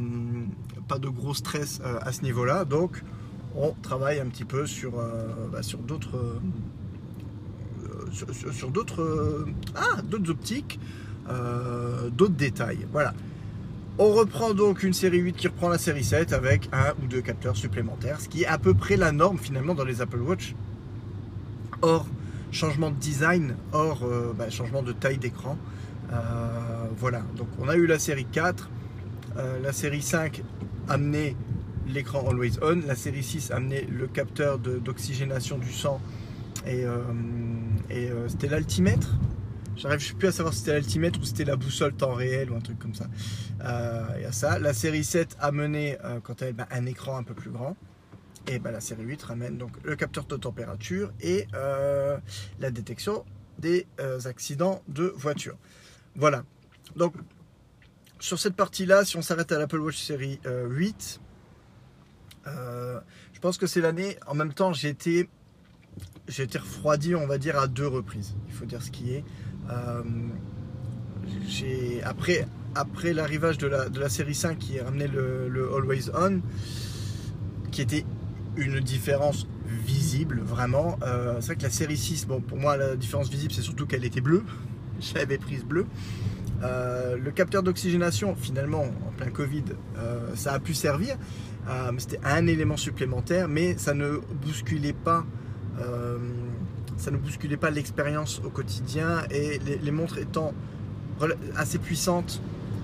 pas 0.87 0.99
de 0.99 1.07
gros 1.07 1.33
stress 1.33 1.81
euh, 1.83 1.99
à 2.01 2.11
ce 2.11 2.21
niveau-là. 2.21 2.65
Donc 2.65 3.03
on 3.55 3.71
travaille 3.81 4.19
un 4.19 4.27
petit 4.27 4.45
peu 4.45 4.65
sur, 4.65 4.93
bah, 5.51 5.61
sur 5.61 5.79
d'autres 5.79 6.39
sur, 8.13 8.69
d'autres 8.69 9.45
ah, 9.75 10.01
d'autres 10.03 10.31
optiques, 10.31 10.79
d'autres 12.11 12.35
détails. 12.35 12.85
Voilà. 12.91 13.13
On 13.99 14.11
reprend 14.11 14.55
donc 14.55 14.81
une 14.81 14.93
série 14.93 15.19
8 15.19 15.33
qui 15.33 15.47
reprend 15.47 15.69
la 15.69 15.77
série 15.77 16.03
7 16.03 16.33
avec 16.33 16.67
un 16.71 16.93
ou 17.03 17.05
deux 17.05 17.21
capteurs 17.21 17.55
supplémentaires, 17.55 18.19
ce 18.19 18.27
qui 18.27 18.41
est 18.41 18.47
à 18.47 18.57
peu 18.57 18.73
près 18.73 18.97
la 18.97 19.11
norme 19.11 19.37
finalement 19.37 19.75
dans 19.75 19.85
les 19.85 20.01
Apple 20.01 20.17
Watch. 20.17 20.55
Or, 21.83 22.07
changement 22.51 22.89
de 22.89 22.95
design, 22.95 23.55
hors 23.71 24.03
euh, 24.03 24.33
bah, 24.35 24.49
changement 24.49 24.81
de 24.81 24.93
taille 24.93 25.19
d'écran. 25.19 25.59
Euh, 26.11 26.15
voilà, 26.97 27.21
donc 27.37 27.47
on 27.59 27.69
a 27.69 27.75
eu 27.75 27.85
la 27.85 27.99
série 27.99 28.25
4, 28.25 28.67
euh, 29.37 29.59
la 29.61 29.73
série 29.73 30.01
5 30.01 30.41
amenait 30.89 31.35
l'écran 31.87 32.27
always 32.27 32.53
on, 32.63 32.81
la 32.87 32.95
série 32.95 33.21
6 33.21 33.51
amenait 33.51 33.87
le 33.91 34.07
capteur 34.07 34.57
d'oxygénation 34.57 35.59
du 35.59 35.71
sang 35.71 36.01
et 37.93 38.09
c'était 38.27 38.47
l'altimètre. 38.47 39.09
J'arrive, 39.75 39.99
je 39.99 40.13
plus 40.13 40.27
à 40.27 40.31
savoir 40.31 40.53
si 40.53 40.59
c'était 40.59 40.73
l'altimètre 40.73 41.19
ou 41.19 41.23
c'était 41.23 41.45
la 41.45 41.55
boussole 41.55 41.93
temps 41.93 42.13
réel 42.13 42.51
ou 42.51 42.55
un 42.55 42.61
truc 42.61 42.79
comme 42.79 42.93
ça. 42.93 43.05
Il 43.59 44.21
y 44.21 44.25
a 44.25 44.31
ça. 44.31 44.59
La 44.59 44.73
série 44.73 45.03
7 45.03 45.37
amenait 45.39 45.97
quant 46.23 46.33
à 46.33 46.45
elle 46.45 46.53
bah, 46.53 46.67
un 46.71 46.85
écran 46.85 47.17
un 47.17 47.23
peu 47.23 47.33
plus 47.33 47.51
grand. 47.51 47.75
Et 48.47 48.59
bah, 48.59 48.71
la 48.71 48.81
série 48.81 49.03
8 49.03 49.23
ramène 49.23 49.57
donc 49.57 49.71
le 49.83 49.95
capteur 49.95 50.25
de 50.25 50.35
température 50.35 51.13
et 51.21 51.47
euh, 51.53 52.17
la 52.59 52.71
détection 52.71 53.23
des 53.57 53.87
euh, 53.99 54.19
accidents 54.25 54.81
de 54.87 55.13
voiture. 55.15 55.57
Voilà. 56.15 56.43
Donc 56.95 57.15
sur 58.19 58.39
cette 58.39 58.55
partie-là, 58.55 59.05
si 59.05 59.17
on 59.17 59.21
s'arrête 59.21 59.51
à 59.51 59.59
l'Apple 59.59 59.79
Watch 59.79 59.97
série 59.97 60.39
8, 60.45 61.21
euh, 62.47 62.99
je 63.33 63.39
pense 63.39 63.57
que 63.57 63.67
c'est 63.67 63.81
l'année. 63.81 64.17
En 64.27 64.33
même 64.33 64.53
temps, 64.53 64.73
j'ai 64.73 64.89
été, 64.89 65.29
j'ai 66.27 66.43
été 66.43 66.57
refroidi, 66.57 67.15
on 67.15 67.27
va 67.27 67.37
dire, 67.37 67.57
à 67.57 67.67
deux 67.67 67.87
reprises. 67.87 68.35
Il 68.47 68.53
faut 68.53 68.65
dire 68.65 68.81
ce 68.81 68.91
qui 68.91 69.13
est. 69.13 69.23
j'ai 71.47 72.01
après, 72.03 72.47
après 72.75 73.13
l'arrivage 73.13 73.57
de 73.57 73.67
la, 73.67 73.89
de 73.89 73.99
la 73.99 74.09
série 74.09 74.35
5 74.35 74.57
qui 74.57 74.79
a 74.79 74.85
ramené 74.85 75.07
le, 75.07 75.47
le 75.49 75.73
Always 75.73 76.09
On, 76.13 76.41
qui 77.71 77.81
était 77.81 78.05
une 78.55 78.79
différence 78.79 79.47
visible, 79.65 80.41
vraiment. 80.41 80.97
Euh, 81.03 81.35
c'est 81.39 81.47
vrai 81.47 81.55
que 81.55 81.63
la 81.63 81.69
série 81.69 81.97
6, 81.97 82.27
bon, 82.27 82.41
pour 82.41 82.57
moi, 82.57 82.77
la 82.77 82.95
différence 82.95 83.29
visible, 83.29 83.53
c'est 83.53 83.61
surtout 83.61 83.85
qu'elle 83.85 84.05
était 84.05 84.21
bleue. 84.21 84.43
J'avais 84.99 85.37
prise 85.37 85.63
bleue. 85.63 85.85
Euh, 86.63 87.17
le 87.17 87.31
capteur 87.31 87.63
d'oxygénation, 87.63 88.35
finalement, 88.35 88.83
en 88.83 89.11
plein 89.17 89.29
Covid, 89.29 89.63
euh, 89.97 90.29
ça 90.35 90.53
a 90.53 90.59
pu 90.59 90.73
servir. 90.73 91.17
C'était 91.97 92.19
un 92.25 92.45
élément 92.45 92.75
supplémentaire, 92.75 93.47
mais 93.47 93.77
ça 93.77 93.93
ne 93.93 94.17
bousculait 94.45 94.91
pas, 94.91 95.25
ça 96.97 97.11
ne 97.11 97.17
bousculait 97.17 97.57
pas 97.57 97.69
l'expérience 97.69 98.41
au 98.45 98.49
quotidien. 98.49 99.23
Et 99.31 99.59
les, 99.59 99.91
montres 99.91 100.17
étant 100.17 100.53
assez 101.55 101.77
puissantes 101.77 102.41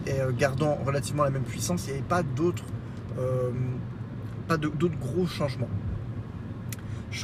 et 0.07 0.17
gardant 0.37 0.75
relativement 0.85 1.23
la 1.23 1.29
même 1.29 1.43
puissance, 1.43 1.85
il 1.85 1.91
n'y 1.93 1.99
avait 1.99 2.07
pas 2.07 2.23
d'autres 2.23 2.63
d'autres 4.57 4.97
gros 4.99 5.27
changements. 5.27 5.69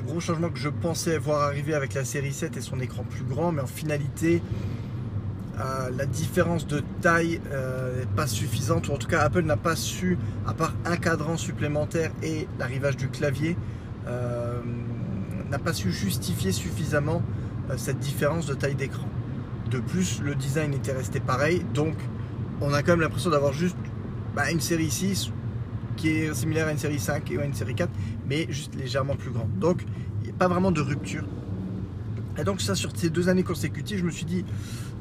Gros 0.05 0.19
changement 0.19 0.49
que 0.49 0.59
je 0.59 0.69
pensais 0.69 1.17
voir 1.17 1.43
arriver 1.43 1.73
avec 1.73 1.93
la 1.93 2.03
série 2.03 2.33
7 2.33 2.57
et 2.57 2.61
son 2.61 2.79
écran 2.79 3.03
plus 3.03 3.23
grand, 3.23 3.51
mais 3.51 3.61
en 3.61 3.67
finalité, 3.67 4.41
euh, 5.59 5.89
la 5.95 6.05
différence 6.05 6.67
de 6.67 6.83
taille 7.01 7.39
euh, 7.51 7.99
n'est 7.99 8.05
pas 8.07 8.27
suffisante, 8.27 8.89
ou 8.89 8.93
en 8.93 8.97
tout 8.97 9.07
cas 9.07 9.21
Apple 9.21 9.43
n'a 9.43 9.55
pas 9.55 9.75
su, 9.75 10.17
à 10.45 10.53
part 10.53 10.73
un 10.85 10.97
cadran 10.97 11.37
supplémentaire 11.37 12.11
et 12.23 12.47
l'arrivage 12.59 12.97
du 12.97 13.07
clavier, 13.07 13.55
euh, 14.07 14.59
n'a 15.57 15.63
pas 15.63 15.73
su 15.73 15.91
justifier 15.91 16.51
suffisamment 16.51 17.21
cette 17.77 17.99
différence 17.99 18.45
de 18.45 18.53
taille 18.53 18.75
d'écran. 18.75 19.07
De 19.71 19.79
plus, 19.79 20.21
le 20.21 20.35
design 20.35 20.73
était 20.73 20.91
resté 20.91 21.19
pareil, 21.19 21.65
donc 21.73 21.95
on 22.61 22.73
a 22.73 22.83
quand 22.83 22.93
même 22.93 23.01
l'impression 23.01 23.29
d'avoir 23.29 23.53
juste 23.53 23.77
bah, 24.35 24.51
une 24.51 24.59
série 24.59 24.91
6 24.91 25.31
qui 25.95 26.09
est 26.09 26.33
similaire 26.33 26.67
à 26.67 26.71
une 26.71 26.77
série 26.77 26.99
5 26.99 27.31
et 27.31 27.39
à 27.39 27.45
une 27.45 27.53
série 27.53 27.73
4, 27.73 27.89
mais 28.27 28.47
juste 28.49 28.75
légèrement 28.75 29.15
plus 29.15 29.31
grand. 29.31 29.47
Donc, 29.59 29.85
il 30.21 30.25
n'y 30.25 30.29
a 30.29 30.37
pas 30.37 30.47
vraiment 30.47 30.71
de 30.71 30.81
rupture. 30.81 31.23
Et 32.37 32.43
donc, 32.43 32.61
ça, 32.61 32.75
sur 32.75 32.91
ces 32.95 33.09
deux 33.09 33.29
années 33.29 33.43
consécutives, 33.43 33.99
je 33.99 34.03
me 34.03 34.11
suis 34.11 34.25
dit, 34.25 34.43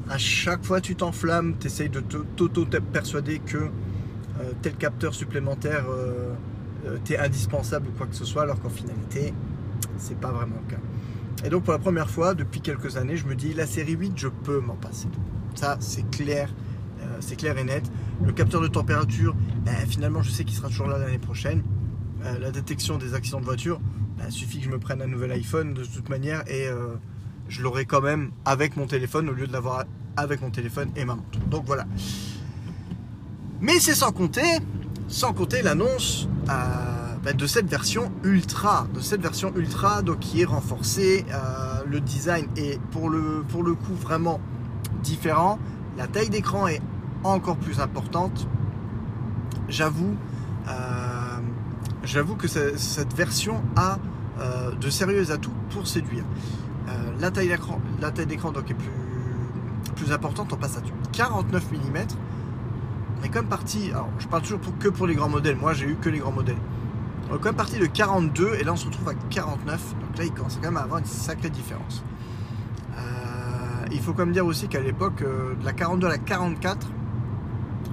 à 0.09 0.17
chaque 0.17 0.63
fois 0.63 0.81
tu 0.81 0.95
t'enflammes, 0.95 1.55
tu 1.59 1.67
essayes 1.67 1.89
de 1.89 1.99
t'auto-persuader 1.99 3.39
que 3.39 3.57
euh, 3.57 4.51
tel 4.61 4.75
capteur 4.75 5.13
supplémentaire 5.13 5.85
euh, 5.89 6.33
euh, 6.85 6.97
t'est 7.03 7.17
indispensable 7.17 7.87
ou 7.89 7.91
quoi 7.97 8.07
que 8.07 8.15
ce 8.15 8.25
soit, 8.25 8.43
alors 8.43 8.59
qu'en 8.59 8.69
finalité, 8.69 9.33
c'est 9.97 10.19
pas 10.19 10.31
vraiment 10.31 10.57
le 10.67 10.75
cas. 10.75 10.81
Et 11.45 11.49
donc, 11.49 11.63
pour 11.63 11.73
la 11.73 11.79
première 11.79 12.09
fois, 12.09 12.33
depuis 12.33 12.61
quelques 12.61 12.97
années, 12.97 13.17
je 13.17 13.25
me 13.25 13.35
dis, 13.35 13.53
la 13.53 13.67
série 13.67 13.93
8, 13.93 14.13
je 14.15 14.27
peux 14.27 14.59
m'en 14.59 14.75
passer. 14.75 15.07
Ça, 15.55 15.77
c'est 15.79 16.09
clair 16.09 16.49
euh, 17.05 17.17
c'est 17.19 17.35
clair 17.35 17.57
et 17.57 17.63
net. 17.63 17.83
Le 18.23 18.31
capteur 18.31 18.61
de 18.61 18.67
température, 18.67 19.35
ben, 19.65 19.75
finalement, 19.87 20.21
je 20.21 20.31
sais 20.31 20.43
qu'il 20.43 20.55
sera 20.55 20.69
toujours 20.69 20.87
là 20.87 20.97
l'année 20.97 21.17
prochaine. 21.17 21.63
Euh, 22.23 22.39
la 22.39 22.51
détection 22.51 22.97
des 22.97 23.13
accidents 23.13 23.39
de 23.39 23.45
voiture, 23.45 23.79
ben, 24.17 24.29
suffit 24.29 24.59
que 24.59 24.65
je 24.65 24.69
me 24.69 24.79
prenne 24.79 25.01
un 25.01 25.07
nouvel 25.07 25.31
iPhone 25.31 25.73
de 25.73 25.83
toute 25.83 26.09
manière 26.09 26.43
et 26.47 26.67
euh, 26.67 26.95
je 27.47 27.61
l'aurai 27.61 27.85
quand 27.85 28.01
même 28.01 28.31
avec 28.45 28.77
mon 28.77 28.87
téléphone 28.87 29.29
au 29.29 29.33
lieu 29.33 29.47
de 29.47 29.53
l'avoir 29.53 29.85
avec 30.17 30.41
mon 30.41 30.49
téléphone 30.49 30.89
et 30.95 31.05
ma 31.05 31.15
montre. 31.15 31.39
Donc 31.49 31.65
voilà. 31.65 31.85
Mais 33.61 33.79
c'est 33.79 33.95
sans 33.95 34.11
compter, 34.11 34.59
sans 35.07 35.33
compter 35.33 35.61
l'annonce 35.61 36.27
ben, 36.45 37.04
de 37.33 37.47
cette 37.47 37.67
version 37.67 38.11
ultra, 38.23 38.87
de 38.93 38.99
cette 38.99 39.21
version 39.21 39.51
ultra 39.55 40.01
donc 40.01 40.19
qui 40.19 40.41
est 40.41 40.45
renforcée. 40.45 41.25
le 41.87 41.99
design 41.99 42.47
est 42.55 42.79
pour 42.91 43.09
le, 43.09 43.43
pour 43.47 43.63
le 43.63 43.73
coup 43.73 43.93
vraiment 43.93 44.39
différent. 45.03 45.59
La 45.97 46.07
taille 46.07 46.29
d'écran 46.29 46.67
est 46.67 46.81
encore 47.23 47.57
plus 47.57 47.79
importante. 47.79 48.47
J'avoue, 49.67 50.15
euh, 50.67 50.71
j'avoue 52.03 52.35
que 52.35 52.47
cette 52.47 53.13
version 53.13 53.63
a 53.75 53.97
euh, 54.39 54.71
de 54.71 54.89
sérieux 54.89 55.31
atouts 55.31 55.51
pour 55.71 55.87
séduire. 55.87 56.23
Euh, 56.87 56.91
la 57.19 57.31
taille 57.31 57.47
d'écran, 57.47 57.79
la 58.01 58.11
taille 58.11 58.27
d'écran 58.27 58.51
donc 58.51 58.69
est 58.69 58.75
plus, 58.75 59.95
plus 59.95 60.11
importante. 60.11 60.51
On 60.53 60.57
passe 60.57 60.77
à 60.77 60.81
49 61.11 61.71
mm. 61.71 61.77
Quand 63.33 63.41
même 63.41 63.49
parti. 63.49 63.89
Alors, 63.89 64.09
je 64.19 64.27
parle 64.27 64.43
toujours 64.43 64.59
que 64.79 64.87
pour 64.87 65.07
les 65.07 65.15
grands 65.15 65.29
modèles. 65.29 65.55
Moi, 65.55 65.73
j'ai 65.73 65.87
eu 65.87 65.95
que 65.95 66.09
les 66.09 66.19
grands 66.19 66.31
modèles. 66.31 66.59
On 67.29 67.35
est 67.35 67.39
quand 67.39 67.45
même 67.45 67.55
parti 67.55 67.79
de 67.79 67.85
42 67.85 68.55
et 68.59 68.63
là 68.63 68.73
on 68.73 68.75
se 68.75 68.85
retrouve 68.85 69.09
à 69.09 69.13
49. 69.29 69.95
Donc 69.99 70.17
là 70.17 70.23
il 70.23 70.31
commence 70.31 70.55
quand 70.55 70.67
même 70.67 70.77
à 70.77 70.81
avoir 70.81 70.99
une 70.99 71.05
sacrée 71.05 71.49
différence. 71.49 72.03
Euh, 72.97 73.85
il 73.91 73.99
faut 73.99 74.13
quand 74.13 74.25
même 74.25 74.33
dire 74.33 74.45
aussi 74.45 74.67
qu'à 74.67 74.79
l'époque, 74.79 75.21
euh, 75.21 75.55
de 75.55 75.65
la 75.65 75.73
42 75.73 76.07
à 76.07 76.09
la 76.11 76.17
44, 76.17 76.87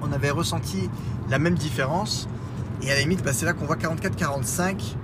on 0.03 0.13
avait 0.13 0.31
ressenti 0.31 0.91
la 1.31 1.39
même 1.39 1.55
différence. 1.55 2.29
Et 2.83 2.91
à 2.91 2.95
la 2.95 3.01
limite, 3.01 3.23
bah, 3.25 3.33
c'est 3.33 3.47
là 3.47 3.53
qu'on 3.53 3.65
voit 3.65 3.77
44-45. 3.77 4.97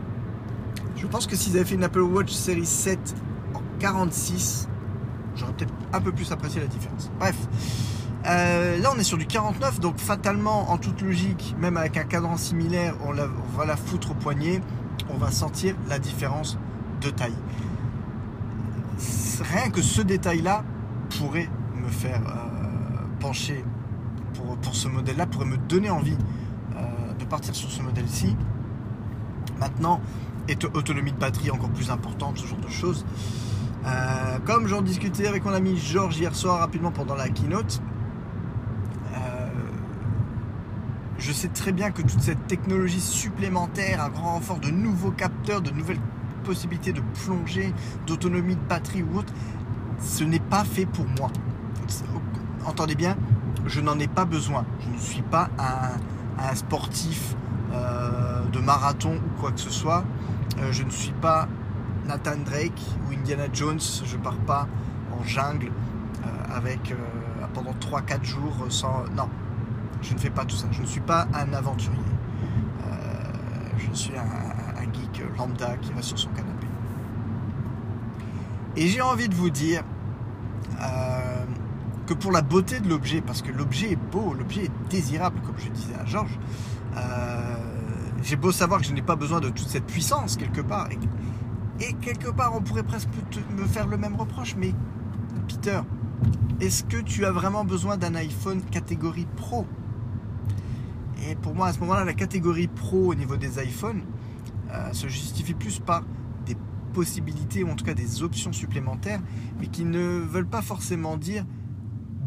Je 0.96 1.06
pense 1.06 1.26
que 1.26 1.36
s'ils 1.36 1.56
avaient 1.56 1.64
fait 1.64 1.76
une 1.76 1.84
Apple 1.84 2.00
Watch 2.00 2.32
série 2.32 2.66
7 2.66 3.14
en 3.54 3.62
46, 3.78 4.68
j'aurais 5.36 5.52
peut-être 5.52 5.72
un 5.92 6.00
peu 6.00 6.12
plus 6.12 6.30
apprécié 6.32 6.60
la 6.60 6.66
différence. 6.66 7.10
Bref. 7.18 7.36
Euh, 8.28 8.78
là, 8.78 8.90
on 8.94 8.98
est 8.98 9.04
sur 9.04 9.16
du 9.16 9.26
49, 9.26 9.80
donc 9.80 9.98
fatalement, 9.98 10.70
en 10.70 10.76
toute 10.76 11.00
logique, 11.00 11.54
même 11.58 11.78
avec 11.78 11.96
un 11.96 12.04
cadran 12.04 12.36
similaire, 12.36 12.94
on, 13.06 13.12
va 13.56 13.64
la 13.64 13.76
foutre 13.76 14.10
au 14.10 14.14
poignet, 14.14 14.60
on 15.08 15.16
va 15.16 15.30
sentir 15.30 15.74
la 15.88 15.98
différence 15.98 16.58
de 17.00 17.08
taille. 17.08 17.36
Rien 19.40 19.70
que 19.70 19.80
ce 19.80 20.02
détail-là 20.02 20.62
pourrait 21.18 21.48
me 21.74 21.88
faire 21.88 22.20
euh, 22.26 23.06
pencher 23.18 23.64
pour, 24.34 24.74
ce 24.74 24.88
modèle-là, 24.88 25.26
pourrait 25.26 25.46
me 25.46 25.56
donner 25.56 25.88
envie 25.88 26.18
euh, 26.76 27.14
de 27.18 27.24
partir 27.24 27.54
sur 27.54 27.70
ce 27.70 27.80
modèle-ci. 27.80 28.36
Maintenant, 29.58 30.02
autonomie 30.74 31.12
de 31.12 31.18
batterie 31.18 31.50
encore 31.50 31.70
plus 31.70 31.90
importante, 31.90 32.36
ce 32.36 32.46
genre 32.46 32.60
de 32.60 32.68
choses. 32.68 33.06
comme 34.44 34.66
j'en 34.66 34.82
discutais 34.82 35.26
avec 35.26 35.44
mon 35.44 35.52
ami 35.52 35.76
Georges 35.76 36.18
hier 36.18 36.34
soir 36.34 36.58
rapidement 36.60 36.90
pendant 36.90 37.14
la 37.14 37.28
keynote, 37.28 37.80
je 41.28 41.34
sais 41.34 41.48
très 41.48 41.72
bien 41.72 41.90
que 41.90 42.00
toute 42.00 42.22
cette 42.22 42.46
technologie 42.46 43.02
supplémentaire, 43.02 44.02
un 44.02 44.08
grand 44.08 44.32
renfort 44.32 44.60
de 44.60 44.70
nouveaux 44.70 45.10
capteurs, 45.10 45.60
de 45.60 45.70
nouvelles 45.70 46.00
possibilités 46.42 46.94
de 46.94 47.02
plongée, 47.22 47.74
d'autonomie 48.06 48.56
de 48.56 48.60
batterie 48.62 49.02
ou 49.02 49.18
autre, 49.18 49.34
ce 50.00 50.24
n'est 50.24 50.40
pas 50.40 50.64
fait 50.64 50.86
pour 50.86 51.04
moi. 51.18 51.30
Entendez 52.64 52.94
bien, 52.94 53.14
je 53.66 53.82
n'en 53.82 53.98
ai 53.98 54.08
pas 54.08 54.24
besoin. 54.24 54.64
Je 54.80 54.88
ne 54.88 54.98
suis 54.98 55.20
pas 55.20 55.50
un, 55.58 56.54
sportif 56.54 57.36
euh, 57.74 58.42
de 58.50 58.60
marathon 58.60 59.16
ou 59.16 59.40
quoi 59.40 59.52
que 59.52 59.60
ce 59.60 59.70
soit. 59.70 60.04
Euh, 60.60 60.72
je 60.72 60.82
ne 60.82 60.90
suis 60.90 61.12
pas 61.12 61.46
Nathan 62.06 62.38
Drake 62.42 62.80
ou 63.06 63.12
Indiana 63.12 63.48
Jones. 63.52 63.80
Je 63.80 64.16
pars 64.16 64.38
pas 64.46 64.66
en 65.12 65.22
jungle 65.24 65.66
euh, 66.24 66.56
avec 66.56 66.94
pendant 67.52 67.72
3-4 67.72 68.24
jours 68.24 68.64
sans. 68.70 69.04
Non, 69.14 69.28
je 70.02 70.14
ne 70.14 70.18
fais 70.18 70.30
pas 70.30 70.44
tout 70.44 70.56
ça. 70.56 70.66
Je 70.70 70.82
ne 70.82 70.87
suis 70.87 71.00
pas 71.00 71.26
un 71.34 71.52
aventurier. 71.52 71.98
Euh, 72.87 72.92
je 73.78 73.94
suis 73.94 74.14
un, 74.16 74.82
geek 74.92 75.22
lambda 75.37 75.76
qui 75.76 75.92
va 75.92 76.02
sur 76.02 76.18
son 76.18 76.30
canapé. 76.30 76.66
Et 78.76 78.87
j'ai 78.87 79.00
envie 79.00 79.28
de 79.28 79.34
vous 79.34 79.50
dire 79.50 79.82
euh, 80.80 81.44
que 82.06 82.14
pour 82.14 82.32
la 82.32 82.42
beauté 82.42 82.80
de 82.80 82.88
l'objet, 82.88 83.20
parce 83.20 83.42
que 83.42 83.52
l'objet 83.52 83.92
est 83.92 83.96
beau, 83.96 84.34
l'objet 84.34 84.64
est 84.64 84.88
désirable, 84.88 85.40
comme 85.44 85.56
je 85.58 85.68
disais 85.68 85.94
à 86.00 86.06
Georges, 86.06 86.38
euh, 86.96 87.56
j'ai 88.22 88.37
beau 88.37 88.52
savoir 88.52 88.80
que 88.80 88.87
je 88.87 88.92
n'ai 88.92 89.02
pas 89.02 89.16
besoin 89.16 89.40
de 89.40 89.48
toute 89.48 89.68
cette 89.68 89.87
puissance 89.87 90.37
quelque 90.37 90.61
part. 90.61 90.88
Et, 90.90 91.84
et 91.84 91.92
quelque 91.94 92.30
part, 92.30 92.54
on 92.54 92.61
pourrait 92.61 92.82
presque 92.82 93.08
me 93.56 93.66
faire 93.66 93.87
le 93.87 93.98
même 93.98 94.16
reproche, 94.16 94.54
mais 94.56 94.72
Peter, 95.48 95.80
est-ce 96.61 96.82
que 96.84 96.96
tu 96.96 97.24
as 97.24 97.30
vraiment 97.30 97.64
besoin 97.64 97.96
d'un 97.96 98.14
iPhone 98.14 98.62
catégorie 98.62 99.26
Pro? 99.37 99.66
Et 101.26 101.35
pour 101.35 101.54
moi, 101.54 101.68
à 101.68 101.72
ce 101.72 101.81
moment-là, 101.81 102.04
la 102.04 102.14
catégorie 102.14 102.68
Pro 102.68 103.12
au 103.12 103.14
niveau 103.14 103.37
des 103.37 103.62
iPhones 103.62 104.02
euh, 104.70 104.92
se 104.92 105.09
justifie 105.09 105.54
plus 105.54 105.81
par 105.81 106.04
des 106.46 106.57
possibilités 106.92 107.64
ou 107.64 107.70
en 107.70 107.74
tout 107.76 107.85
cas 107.85 107.94
des 107.94 108.22
options 108.22 108.52
supplémentaires, 108.52 109.20
mais 109.61 109.66
qui 109.66 109.85
ne 109.85 110.00
veulent 110.00 110.48
pas 110.48 110.62
forcément 110.62 111.16
dire 111.16 111.44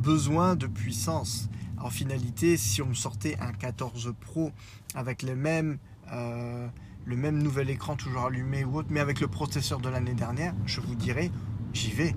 besoin 0.01 0.55
de 0.55 0.67
puissance. 0.67 1.49
En 1.77 1.89
finalité, 1.89 2.57
si 2.57 2.81
on 2.81 2.87
me 2.87 2.93
sortait 2.93 3.37
un 3.39 3.53
14 3.53 4.13
Pro 4.19 4.51
avec 4.93 5.23
le 5.23 5.35
même, 5.35 5.77
euh, 6.11 6.67
le 7.05 7.15
même 7.15 7.41
nouvel 7.41 7.69
écran 7.69 7.95
toujours 7.95 8.25
allumé 8.25 8.65
ou 8.65 8.77
autre, 8.77 8.89
mais 8.91 8.99
avec 8.99 9.19
le 9.19 9.27
processeur 9.27 9.79
de 9.79 9.89
l'année 9.89 10.13
dernière, 10.13 10.53
je 10.65 10.81
vous 10.81 10.95
dirais, 10.95 11.31
j'y 11.73 11.91
vais, 11.91 12.15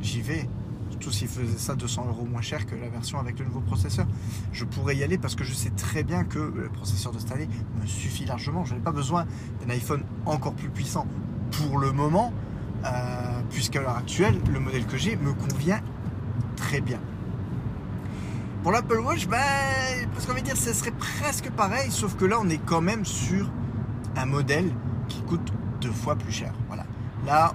j'y 0.00 0.20
vais 0.20 0.48
surtout 0.98 1.16
s'ils 1.16 1.28
faisaient 1.28 1.58
ça 1.58 1.76
200 1.76 2.06
euros 2.08 2.24
moins 2.24 2.40
cher 2.40 2.66
que 2.66 2.74
la 2.74 2.88
version 2.88 3.20
avec 3.20 3.38
le 3.38 3.44
nouveau 3.44 3.60
processeur. 3.60 4.06
Je 4.52 4.64
pourrais 4.64 4.96
y 4.96 5.04
aller 5.04 5.16
parce 5.16 5.36
que 5.36 5.44
je 5.44 5.54
sais 5.54 5.70
très 5.70 6.02
bien 6.02 6.24
que 6.24 6.38
le 6.38 6.68
processeur 6.68 7.12
de 7.12 7.18
cette 7.18 7.30
année 7.30 7.48
me 7.80 7.86
suffit 7.86 8.24
largement. 8.24 8.64
Je 8.64 8.74
n'ai 8.74 8.80
pas 8.80 8.90
besoin 8.90 9.24
d'un 9.60 9.70
iPhone 9.70 10.02
encore 10.26 10.54
plus 10.54 10.70
puissant 10.70 11.06
pour 11.52 11.78
le 11.78 11.92
moment, 11.92 12.32
euh, 12.84 13.40
puisqu'à 13.50 13.80
l'heure 13.80 13.96
actuelle, 13.96 14.40
le 14.52 14.58
modèle 14.58 14.86
que 14.86 14.96
j'ai 14.96 15.16
me 15.16 15.32
convient 15.32 15.80
très 16.56 16.80
bien. 16.80 16.98
Pour 18.64 18.72
l'Apple 18.72 18.98
Watch, 18.98 19.28
ben, 19.28 19.38
parce 20.12 20.26
qu'on 20.26 20.34
va 20.34 20.40
dire, 20.40 20.56
ce 20.56 20.72
serait 20.72 20.90
presque 20.90 21.50
pareil, 21.50 21.92
sauf 21.92 22.16
que 22.16 22.24
là, 22.24 22.38
on 22.42 22.48
est 22.48 22.60
quand 22.66 22.80
même 22.80 23.04
sur 23.04 23.48
un 24.16 24.26
modèle 24.26 24.72
qui 25.08 25.22
coûte 25.22 25.52
deux 25.80 25.92
fois 25.92 26.16
plus 26.16 26.32
cher. 26.32 26.52
Voilà. 26.66 26.84
Là, 27.24 27.54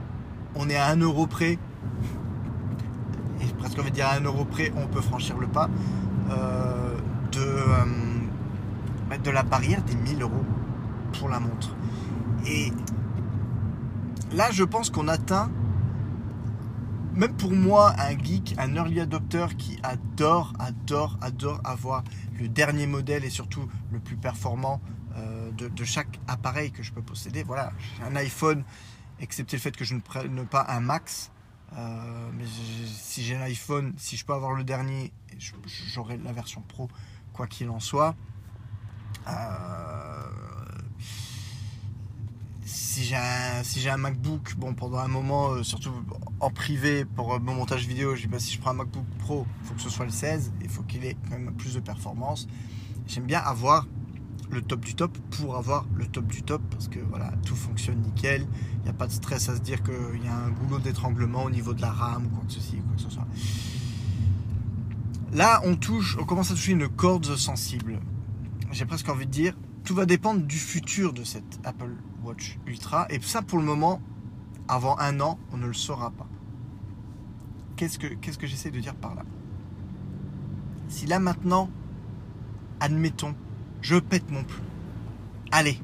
on 0.56 0.70
est 0.70 0.78
à 0.78 0.88
1 0.88 1.02
euro 1.02 1.28
près 1.28 1.60
presque 3.74 3.80
on 3.80 3.84
va 3.84 3.90
dire 3.90 4.08
à 4.08 4.16
1 4.18 4.22
euro 4.22 4.46
près, 4.46 4.72
on 4.76 4.88
peut 4.88 5.02
franchir 5.02 5.38
le 5.38 5.48
pas 5.48 5.70
euh, 6.30 6.98
de, 7.32 7.40
euh, 7.40 9.18
de 9.18 9.32
la 9.32 9.44
barrière 9.44 9.82
des 9.84 9.96
1000 9.96 10.22
euros 10.22 10.46
pour 11.18 11.30
la 11.30 11.40
montre. 11.40 11.76
Et 12.46 12.72
là, 14.32 14.52
je 14.52 14.64
pense 14.64 14.90
qu'on 14.90 15.08
atteint, 15.08 15.50
même 17.14 17.34
pour 17.34 17.52
moi, 17.52 17.94
un 17.98 18.18
geek, 18.18 18.56
un 18.58 18.76
early 18.76 19.00
adopter 19.00 19.48
qui 19.58 19.80
adore, 19.82 20.54
adore, 20.60 21.18
adore 21.22 21.62
avoir 21.64 22.04
le 22.40 22.48
dernier 22.48 22.86
modèle 22.86 23.24
et 23.24 23.30
surtout 23.30 23.68
le 23.92 24.00
plus 24.00 24.18
performant 24.18 24.82
euh, 25.16 25.52
de, 25.52 25.68
de, 25.68 25.84
chaque 25.84 26.20
appareil 26.28 26.72
que 26.72 26.84
je 26.84 26.92
peux 26.92 27.02
posséder. 27.02 27.44
Voilà, 27.44 27.72
un 28.06 28.16
iPhone, 28.16 28.64
excepté 29.20 29.58
le 29.58 29.62
fait 29.62 29.76
que 29.76 29.86
je 29.86 29.96
ne 29.96 30.02
prenne 30.02 30.46
pas 30.46 30.66
un 30.70 30.80
max, 30.80 31.32
euh, 31.78 32.30
mais 32.34 32.46
si 32.86 33.24
j'ai 33.24 33.36
l'iPhone, 33.36 33.94
si 33.98 34.18
je 34.18 34.26
peux 34.26 34.34
avoir 34.34 34.54
le 34.54 34.64
dernier, 34.64 35.12
j'aurai 35.94 36.18
la 36.18 36.32
version 36.32 36.62
pro, 36.62 36.90
quoi 37.34 37.48
qu'il 37.48 37.70
en 37.70 37.80
soit. 37.80 38.16
Euh, 39.28 40.24
si 42.66 43.04
j'ai 43.04 43.16
un, 43.16 43.64
si 43.64 43.88
un 43.90 43.98
MacBook, 43.98 44.56
bon, 44.58 44.74
pendant 44.74 45.00
un 45.00 45.08
moment, 45.08 45.52
euh, 45.52 45.64
surtout 45.64 45.92
en 46.40 46.50
privé 46.52 47.06
pour 47.06 47.40
mon 47.40 47.56
montage 47.56 47.88
vidéo, 47.88 48.16
je 48.16 48.22
dis 48.22 48.28
bah, 48.28 48.40
si 48.40 48.54
je 48.54 48.60
prends 48.60 48.72
un 48.72 48.76
MacBook 48.76 49.06
Pro, 49.20 49.48
il 49.62 49.68
faut 49.68 49.74
que 49.74 49.82
ce 49.82 49.90
soit 49.90 50.06
le 50.06 50.12
16, 50.12 50.52
il 50.62 50.70
faut 50.70 50.84
qu'il 50.84 51.06
ait 51.06 51.18
quand 51.24 51.38
même 51.38 51.54
plus 51.54 51.74
de 51.74 51.80
performance. 51.80 52.48
J'aime 53.08 53.26
bien 53.26 53.40
avoir 53.40 53.88
le 54.54 54.62
top 54.62 54.86
du 54.86 54.96
top 54.96 55.18
pour 55.32 55.58
avoir 55.58 55.86
le 55.96 56.06
top 56.08 56.26
du 56.28 56.44
top 56.44 56.62
parce 56.70 56.88
que 56.88 57.00
voilà, 57.00 57.32
tout 57.46 57.56
fonctionne 57.56 58.00
nickel. 58.00 58.48
Il 58.78 58.84
n'y 58.84 58.90
a 58.90 58.94
pas 58.94 59.08
de 59.08 59.12
stress 59.12 59.50
à 59.50 59.56
se 59.56 59.62
dire 59.62 59.84
qu'il 59.84 60.24
y 60.24 60.28
a 60.28 60.36
un 60.36 60.50
goulot 60.52 60.80
d'étranglement 60.80 61.44
au 61.44 61.50
niveau 61.50 61.74
de 61.74 61.82
la 61.82 61.92
RAM 61.92 62.26
ou 62.26 62.30
quoi 62.30 62.44
que 62.46 62.54
ceci, 62.54 62.78
quoi 62.78 62.96
que 62.96 63.02
ce 63.02 63.10
soit. 63.10 63.28
Là, 65.34 65.62
on 65.66 65.76
touche, 65.76 66.18
on 66.20 66.26
commence 66.26 66.52
à 66.52 66.54
toucher 66.54 66.74
une 66.74 66.88
corde 66.88 67.36
sensible. 67.36 68.00
J'ai 68.72 68.86
presque 68.86 69.10
envie 69.10 69.26
de 69.26 69.32
dire, 69.32 69.56
tout 69.84 69.96
va 69.96 70.06
dépendre 70.06 70.42
du 70.42 70.58
futur 70.58 71.12
de 71.12 71.24
cette 71.24 71.60
Apple 71.64 71.96
Watch 72.24 72.60
Ultra. 72.68 73.08
Et 73.10 73.20
ça, 73.22 73.42
pour 73.42 73.58
le 73.58 73.66
moment, 73.66 74.00
avant 74.68 74.98
un 75.00 75.20
an, 75.20 75.40
on 75.52 75.58
ne 75.58 75.68
le 75.68 75.74
saura 75.74 76.12
pas. 76.12 76.28
Qu'est-ce 77.76 77.98
que, 77.98 78.08
qu'est-ce 78.08 78.38
que 78.38 78.48
j'essaie 78.48 78.72
de 78.72 78.80
dire 78.80 78.96
par 78.96 79.16
là? 79.16 79.24
Si 80.88 81.08
là 81.08 81.18
maintenant, 81.18 81.70
admettons 82.80 83.34
je 83.84 83.98
pète 83.98 84.32
mon 84.32 84.44
plomb. 84.44 84.64
Allez, 85.52 85.80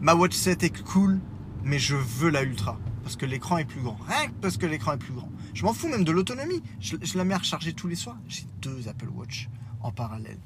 ma 0.00 0.14
Watch 0.14 0.34
7 0.34 0.62
est 0.62 0.82
cool, 0.84 1.20
mais 1.62 1.78
je 1.78 1.96
veux 1.96 2.30
la 2.30 2.42
Ultra. 2.42 2.78
Parce 3.02 3.16
que 3.16 3.26
l'écran 3.26 3.58
est 3.58 3.64
plus 3.64 3.80
grand. 3.80 3.98
Rien 4.06 4.28
que 4.28 4.34
parce 4.34 4.56
que 4.56 4.66
l'écran 4.66 4.92
est 4.92 4.98
plus 4.98 5.12
grand. 5.12 5.28
Je 5.52 5.64
m'en 5.64 5.74
fous 5.74 5.88
même 5.88 6.04
de 6.04 6.12
l'autonomie. 6.12 6.62
Je, 6.78 6.96
la 7.16 7.24
mets 7.24 7.34
à 7.34 7.38
recharger 7.38 7.72
tous 7.72 7.88
les 7.88 7.96
soirs. 7.96 8.16
J'ai 8.28 8.44
deux 8.62 8.88
Apple 8.88 9.08
Watch 9.08 9.48
en 9.82 9.90
parallèle. 9.90 10.38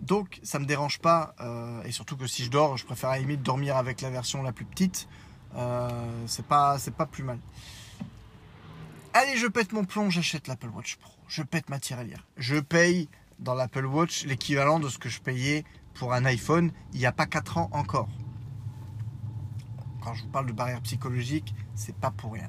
Donc 0.00 0.40
ça 0.42 0.58
me 0.58 0.66
dérange 0.66 0.98
pas. 0.98 1.34
Euh, 1.40 1.82
et 1.84 1.92
surtout 1.92 2.16
que 2.16 2.26
si 2.26 2.44
je 2.44 2.50
dors, 2.50 2.76
je 2.76 2.84
préfère 2.84 3.10
à 3.10 3.18
limite 3.18 3.42
dormir 3.42 3.76
avec 3.76 4.00
la 4.00 4.10
version 4.10 4.42
la 4.42 4.52
plus 4.52 4.64
petite. 4.64 5.08
Euh, 5.54 6.24
c'est 6.26 6.46
pas, 6.46 6.78
pas 6.96 7.06
plus 7.06 7.22
mal. 7.22 7.38
Allez, 9.12 9.36
je 9.36 9.46
pète 9.46 9.72
mon 9.72 9.84
plomb, 9.84 10.10
j'achète 10.10 10.48
l'Apple 10.48 10.70
Watch 10.70 10.96
Pro. 10.96 11.12
Je 11.28 11.42
pète 11.44 11.70
ma 11.70 11.78
tirelire. 11.78 12.26
Je 12.36 12.58
paye 12.58 13.08
dans 13.38 13.54
l'Apple 13.54 13.86
Watch 13.86 14.24
l'équivalent 14.24 14.80
de 14.80 14.88
ce 14.88 14.98
que 14.98 15.08
je 15.08 15.20
payais 15.20 15.64
pour 15.94 16.12
un 16.12 16.24
iPhone 16.24 16.72
il 16.92 16.98
n'y 17.00 17.06
a 17.06 17.12
pas 17.12 17.26
4 17.26 17.58
ans 17.58 17.68
encore. 17.72 18.08
Quand 20.02 20.14
je 20.14 20.22
vous 20.22 20.28
parle 20.28 20.46
de 20.46 20.52
barrière 20.52 20.82
psychologique, 20.82 21.54
c'est 21.74 21.96
pas 21.96 22.10
pour 22.10 22.34
rien. 22.34 22.48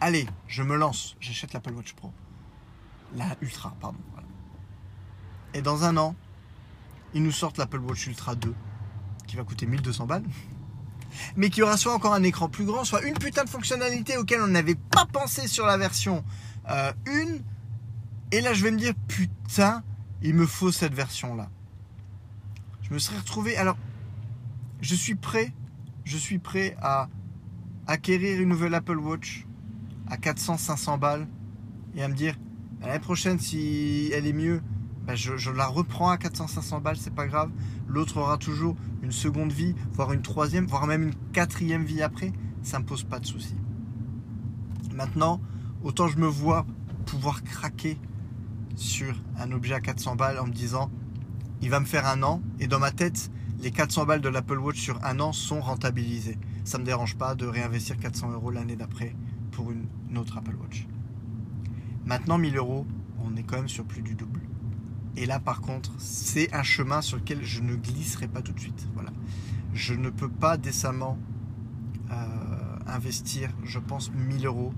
Allez, 0.00 0.26
je 0.46 0.62
me 0.62 0.76
lance, 0.76 1.16
j'achète 1.18 1.54
l'Apple 1.54 1.72
Watch 1.72 1.94
Pro. 1.94 2.12
La 3.14 3.36
Ultra, 3.40 3.74
pardon. 3.80 3.98
Et 5.54 5.62
dans 5.62 5.84
un 5.84 5.96
an, 5.96 6.14
ils 7.14 7.22
nous 7.22 7.32
sortent 7.32 7.56
l'Apple 7.56 7.80
Watch 7.80 8.06
Ultra 8.06 8.34
2, 8.34 8.54
qui 9.26 9.36
va 9.36 9.44
coûter 9.44 9.64
1200 9.64 10.04
balles, 10.04 10.24
mais 11.36 11.48
qui 11.48 11.62
aura 11.62 11.78
soit 11.78 11.94
encore 11.94 12.12
un 12.12 12.22
écran 12.22 12.50
plus 12.50 12.66
grand, 12.66 12.84
soit 12.84 13.02
une 13.02 13.14
putain 13.14 13.44
de 13.44 13.48
fonctionnalité 13.48 14.18
auquel 14.18 14.42
on 14.42 14.48
n'avait 14.48 14.74
pas 14.74 15.06
pensé 15.06 15.48
sur 15.48 15.64
la 15.64 15.78
version 15.78 16.22
1. 16.66 16.92
Et 18.32 18.40
là, 18.40 18.52
je 18.54 18.62
vais 18.64 18.70
me 18.70 18.78
dire, 18.78 18.94
putain, 19.08 19.82
il 20.22 20.34
me 20.34 20.46
faut 20.46 20.72
cette 20.72 20.94
version-là. 20.94 21.48
Je 22.82 22.92
me 22.92 22.98
serais 22.98 23.18
retrouvé. 23.18 23.56
Alors, 23.56 23.76
je 24.80 24.94
suis 24.94 25.14
prêt, 25.14 25.52
je 26.04 26.16
suis 26.16 26.38
prêt 26.38 26.76
à 26.80 27.08
acquérir 27.86 28.40
une 28.40 28.48
nouvelle 28.48 28.74
Apple 28.74 28.98
Watch 28.98 29.46
à 30.08 30.16
400-500 30.16 30.98
balles 30.98 31.26
et 31.94 32.02
à 32.02 32.08
me 32.08 32.14
dire 32.14 32.36
l'année 32.80 32.98
prochaine, 32.98 33.38
si 33.38 34.10
elle 34.12 34.26
est 34.26 34.32
mieux, 34.32 34.60
ben 35.06 35.14
je, 35.14 35.50
la 35.50 35.66
reprends 35.66 36.10
à 36.10 36.16
400-500 36.16 36.82
balles, 36.82 36.96
c'est 36.96 37.14
pas 37.14 37.26
grave. 37.26 37.50
L'autre 37.86 38.16
aura 38.18 38.38
toujours 38.38 38.76
une 39.02 39.12
seconde 39.12 39.52
vie, 39.52 39.74
voire 39.92 40.12
une 40.12 40.22
troisième, 40.22 40.66
voire 40.66 40.86
même 40.86 41.04
une 41.04 41.14
quatrième 41.32 41.84
vie 41.84 42.02
après. 42.02 42.32
Ça 42.62 42.80
me 42.80 42.84
pose 42.84 43.04
pas 43.04 43.20
de 43.20 43.26
soucis. 43.26 43.56
Maintenant, 44.92 45.40
autant 45.84 46.08
je 46.08 46.18
me 46.18 46.26
vois 46.26 46.66
pouvoir 47.06 47.44
craquer 47.44 47.98
sur 48.76 49.14
un 49.38 49.50
objet 49.52 49.74
à 49.74 49.80
400 49.80 50.16
balles 50.16 50.38
en 50.38 50.46
me 50.46 50.52
disant 50.52 50.90
il 51.62 51.70
va 51.70 51.80
me 51.80 51.86
faire 51.86 52.06
un 52.06 52.22
an 52.22 52.42
et 52.60 52.66
dans 52.66 52.78
ma 52.78 52.92
tête 52.92 53.30
les 53.58 53.70
400 53.70 54.04
balles 54.04 54.20
de 54.20 54.28
l'Apple 54.28 54.58
Watch 54.58 54.78
sur 54.78 55.02
un 55.02 55.18
an 55.18 55.32
sont 55.32 55.60
rentabilisées. 55.60 56.38
Ça 56.64 56.76
ne 56.76 56.82
me 56.82 56.86
dérange 56.86 57.16
pas 57.16 57.34
de 57.34 57.46
réinvestir 57.46 57.96
400 57.98 58.32
euros 58.32 58.50
l'année 58.50 58.76
d'après 58.76 59.16
pour 59.50 59.72
une 59.72 60.18
autre 60.18 60.36
Apple 60.36 60.54
Watch. 60.56 60.86
Maintenant 62.04 62.36
1000 62.36 62.56
euros, 62.58 62.86
on 63.24 63.34
est 63.36 63.42
quand 63.42 63.56
même 63.56 63.68
sur 63.68 63.84
plus 63.84 64.02
du 64.02 64.14
double. 64.14 64.42
Et 65.16 65.24
là 65.24 65.40
par 65.40 65.62
contre, 65.62 65.90
c'est 65.98 66.54
un 66.54 66.62
chemin 66.62 67.00
sur 67.00 67.16
lequel 67.16 67.42
je 67.42 67.62
ne 67.62 67.74
glisserai 67.74 68.28
pas 68.28 68.42
tout 68.42 68.52
de 68.52 68.60
suite. 68.60 68.86
Voilà. 68.94 69.10
Je 69.72 69.94
ne 69.94 70.10
peux 70.10 70.28
pas 70.28 70.58
décemment 70.58 71.18
euh, 72.10 72.76
investir, 72.86 73.50
je 73.64 73.78
pense, 73.78 74.12
1000 74.12 74.46
euros 74.46 74.74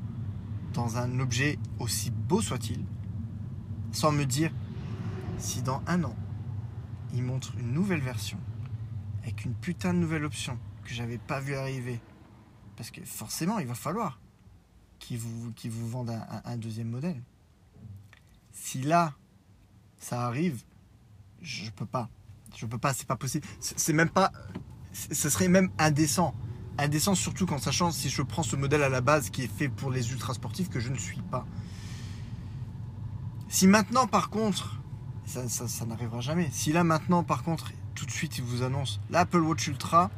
dans 0.73 0.99
un 0.99 1.19
objet 1.19 1.59
aussi 1.79 2.11
beau 2.11 2.41
soit-il, 2.41 2.85
sans 3.93 4.13
me 4.13 4.25
dire 4.25 4.53
si 5.39 5.63
dans 5.63 5.83
un 5.87 6.05
an, 6.05 6.17
il 7.15 7.23
montre 7.23 7.53
une 7.59 7.73
nouvelle 7.73 8.01
version 8.01 8.39
avec 9.23 9.45
une 9.45 9.55
putain 9.55 9.93
de 9.93 9.99
nouvelle 9.99 10.25
option 10.25 10.59
que 10.85 10.95
j'avais 10.95 11.19
pas 11.19 11.41
vu 11.41 11.55
arriver. 11.55 12.01
Parce 12.77 12.91
que 12.91 13.05
forcément, 13.05 13.59
il 13.59 13.67
va 13.67 13.75
falloir 13.75 14.21
qu'ils 14.99 15.19
vous, 15.19 15.53
vous 15.53 15.89
vendent 15.89 16.19
un, 16.45 16.57
deuxième 16.57 16.89
modèle. 16.89 17.23
Si 18.53 18.83
là, 18.83 19.15
ça 19.99 20.27
arrive, 20.27 20.63
je 21.43 21.71
peux 21.71 21.87
pas. 21.87 22.09
Je 22.57 22.67
peux 22.67 22.79
pas, 22.79 22.95
c'est 22.95 23.07
pas 23.07 23.17
possible. 23.17 23.47
C'est 23.61 23.93
même 23.93 24.09
pas. 24.09 24.33
Ce 24.93 25.29
serait 25.29 25.49
même 25.49 25.71
indécent. 25.79 26.35
Indécent 26.79 27.15
surtout 27.15 27.47
quand 27.47 27.59
sachant 27.59 27.91
si 27.91 28.09
je 28.09 28.23
prends 28.23 28.43
ce 28.43 28.57
modèle 28.57 28.83
à 28.83 28.89
la 28.89 29.01
base 29.01 29.31
qui 29.31 29.43
est 29.43 29.53
fait 29.53 29.69
pour 29.69 29.91
les 29.91 30.13
ultra 30.13 30.35
sportifs 30.35 30.71
que 30.71 30.81
je 30.81 30.89
ne 30.89 30.99
suis 30.99 31.21
pas. 31.23 31.47
Si 33.49 33.67
maintenant, 33.67 34.07
par 34.07 34.29
contre, 34.29 34.79
ça, 35.25 35.49
ça, 35.49 35.87
n'arrivera 35.87 36.21
jamais. 36.21 36.49
Si 36.53 36.73
là, 36.73 36.85
maintenant, 36.85 37.23
par 37.23 37.43
contre, 37.43 37.73
tout 37.95 38.05
de 38.05 38.11
suite, 38.11 38.39
il 38.39 38.45
vous 38.45 38.63
annonce 38.63 39.01
l'Apple 39.11 39.41
Watch 39.41 39.67
Ultra, 39.69 40.11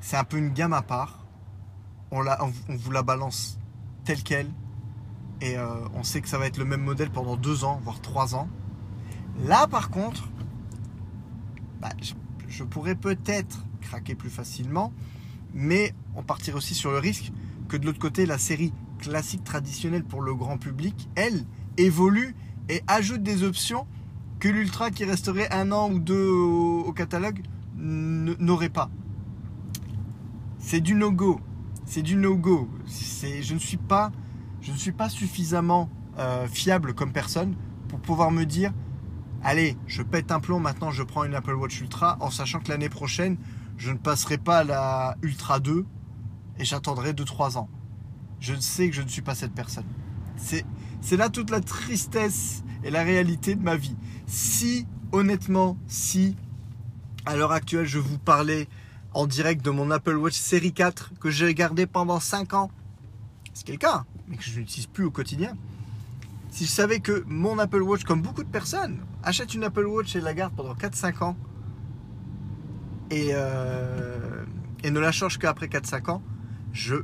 c'est 0.00 0.16
un 0.16 0.24
peu 0.24 0.38
une 0.38 0.50
gamme 0.50 0.72
à 0.72 0.82
part. 0.82 1.26
On, 2.10 2.22
vous 2.68 2.90
la 2.90 3.02
balance 3.02 3.58
telle 4.04 4.22
qu'elle. 4.22 4.50
Et 5.42 5.56
euh, 5.56 5.66
on 5.94 6.02
sait 6.02 6.20
que 6.20 6.28
ça 6.28 6.38
va 6.38 6.46
être 6.46 6.58
le 6.58 6.64
même 6.64 6.82
modèle 6.82 7.10
pendant 7.10 7.36
deux 7.36 7.64
ans, 7.64 7.80
voire 7.82 8.00
trois 8.00 8.34
ans. 8.34 8.48
Là, 9.44 9.66
par 9.66 9.90
contre, 9.90 10.28
bah, 11.80 11.90
je, 12.02 12.14
je 12.48 12.64
pourrais 12.64 12.94
peut-être 12.94 13.64
craquer 13.80 14.14
plus 14.14 14.30
facilement. 14.30 14.92
Mais 15.52 15.94
on 16.14 16.22
partirait 16.22 16.56
aussi 16.56 16.74
sur 16.74 16.90
le 16.90 16.98
risque 16.98 17.32
que 17.68 17.76
de 17.76 17.84
l'autre 17.84 17.98
côté, 17.98 18.24
la 18.24 18.38
série 18.38 18.72
classique 18.98 19.44
traditionnelle 19.44 20.04
pour 20.04 20.22
le 20.22 20.34
grand 20.34 20.58
public, 20.58 21.08
elle, 21.14 21.44
évolue 21.76 22.34
et 22.70 22.82
ajoute 22.86 23.22
des 23.22 23.42
options 23.42 23.86
que 24.38 24.48
l'Ultra 24.48 24.90
qui 24.90 25.04
resterait 25.04 25.52
un 25.52 25.72
an 25.72 25.90
ou 25.90 25.98
deux 25.98 26.28
au, 26.28 26.92
catalogue 26.92 27.42
n'aurait 27.76 28.68
pas. 28.68 28.90
C'est 30.58 30.80
du 30.80 30.94
no-go. 30.94 31.40
C'est 31.84 32.02
du 32.02 32.16
no-go. 32.16 32.68
Je 32.86 33.54
ne 33.54 33.58
suis 33.58 33.76
pas, 33.76 34.12
je 34.60 34.70
ne 34.72 34.76
suis 34.76 34.92
pas 34.92 35.08
suffisamment 35.08 35.90
euh, 36.18 36.46
fiable 36.46 36.94
comme 36.94 37.12
personne 37.12 37.56
pour 37.88 37.98
pouvoir 38.00 38.30
me 38.30 38.44
dire 38.44 38.72
allez, 39.42 39.76
je 39.86 40.02
pète 40.02 40.30
un 40.30 40.40
plomb, 40.40 40.60
maintenant 40.60 40.90
je 40.90 41.02
prends 41.02 41.24
une 41.24 41.34
Apple 41.34 41.54
Watch 41.54 41.80
Ultra 41.80 42.18
en 42.20 42.30
sachant 42.30 42.60
que 42.60 42.68
l'année 42.68 42.88
prochaine, 42.88 43.36
je 43.78 43.90
ne 43.90 43.98
passerai 43.98 44.38
pas 44.38 44.58
à 44.58 44.64
la 44.64 45.16
Ultra 45.22 45.58
2 45.58 45.84
et 46.58 46.64
j'attendrai 46.64 47.14
2-3 47.14 47.58
ans. 47.58 47.68
Je 48.38 48.54
sais 48.54 48.88
que 48.88 48.94
je 48.94 49.02
ne 49.02 49.08
suis 49.08 49.22
pas 49.22 49.34
cette 49.34 49.52
personne. 49.54 49.86
C'est 50.36 50.64
c'est 51.00 51.16
là 51.16 51.28
toute 51.28 51.50
la 51.50 51.60
tristesse 51.60 52.62
et 52.84 52.90
la 52.90 53.02
réalité 53.02 53.54
de 53.54 53.62
ma 53.62 53.76
vie. 53.76 53.96
Si, 54.26 54.86
honnêtement, 55.12 55.76
si, 55.86 56.36
à 57.26 57.36
l'heure 57.36 57.52
actuelle, 57.52 57.86
je 57.86 57.98
vous 57.98 58.18
parlais 58.18 58.68
en 59.12 59.26
direct 59.26 59.64
de 59.64 59.70
mon 59.70 59.90
Apple 59.90 60.16
Watch 60.16 60.38
série 60.38 60.72
4 60.72 61.12
que 61.18 61.30
j'ai 61.30 61.52
gardé 61.54 61.86
pendant 61.86 62.20
5 62.20 62.54
ans, 62.54 62.70
c'est 63.52 63.76
cas, 63.76 64.04
mais 64.28 64.36
que 64.36 64.42
je 64.44 64.58
n'utilise 64.60 64.86
plus 64.86 65.04
au 65.04 65.10
quotidien. 65.10 65.56
Si 66.50 66.64
je 66.64 66.70
savais 66.70 67.00
que 67.00 67.24
mon 67.26 67.58
Apple 67.58 67.82
Watch, 67.82 68.04
comme 68.04 68.22
beaucoup 68.22 68.42
de 68.42 68.48
personnes, 68.48 69.00
achète 69.22 69.54
une 69.54 69.64
Apple 69.64 69.86
Watch 69.86 70.16
et 70.16 70.20
la 70.20 70.34
garde 70.34 70.54
pendant 70.54 70.74
4-5 70.74 71.22
ans 71.22 71.36
et, 73.10 73.30
euh, 73.32 74.44
et 74.82 74.90
ne 74.90 75.00
la 75.00 75.12
change 75.12 75.38
qu'après 75.38 75.66
4-5 75.66 76.10
ans, 76.10 76.22
je 76.72 76.96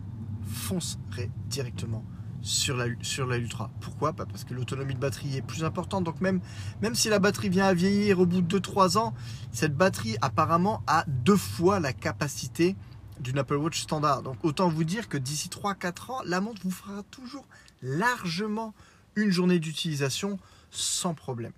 foncerai 0.47 1.31
directement 1.49 2.05
sur 2.47 2.77
la, 2.77 2.87
sur 3.03 3.27
la. 3.27 3.39
Pourquoi? 3.81 4.13
Bah, 4.13 4.25
Parce 4.27 4.45
que 4.45 4.55
l'autonomie 4.55 4.95
de 4.95 5.01
batterie 5.01 5.37
est 5.37 5.43
plus 5.43 5.65
importante. 5.65 6.05
Donc 6.05 6.21
même, 6.21 6.41
même 6.81 6.95
si 6.95 7.09
la 7.09 7.19
batterie 7.19 7.49
vient 7.49 7.67
à 7.67 7.75
vieillir 7.75 8.21
au 8.21 8.27
bout 8.27 8.41
de 8.41 8.59
2-3 8.59 8.99
ans, 8.99 9.15
cette 9.53 9.77
batterie 9.77 10.17
apparemment 10.23 10.83
a 10.87 11.05
deux 11.09 11.37
fois 11.37 11.81
la 11.81 11.93
capacité 11.93 12.77
d'une 13.21 13.39
Apple 13.39 13.57
Watch 13.57 13.81
standard. 13.81 14.23
Donc 14.23 14.37
autant 14.45 14.69
vous 14.69 14.85
dire 14.85 15.09
que 15.09 15.19
d'ici 15.19 15.49
3-4 15.49 16.13
ans, 16.13 16.21
la 16.25 16.41
montre 16.41 16.63
vous 16.63 16.71
fera 16.71 17.03
toujours 17.11 17.47
largement 17.83 18.75
une 19.17 19.31
journée 19.31 19.59
d'utilisation 19.59 20.39
sans 20.71 21.15
problème. 21.15 21.53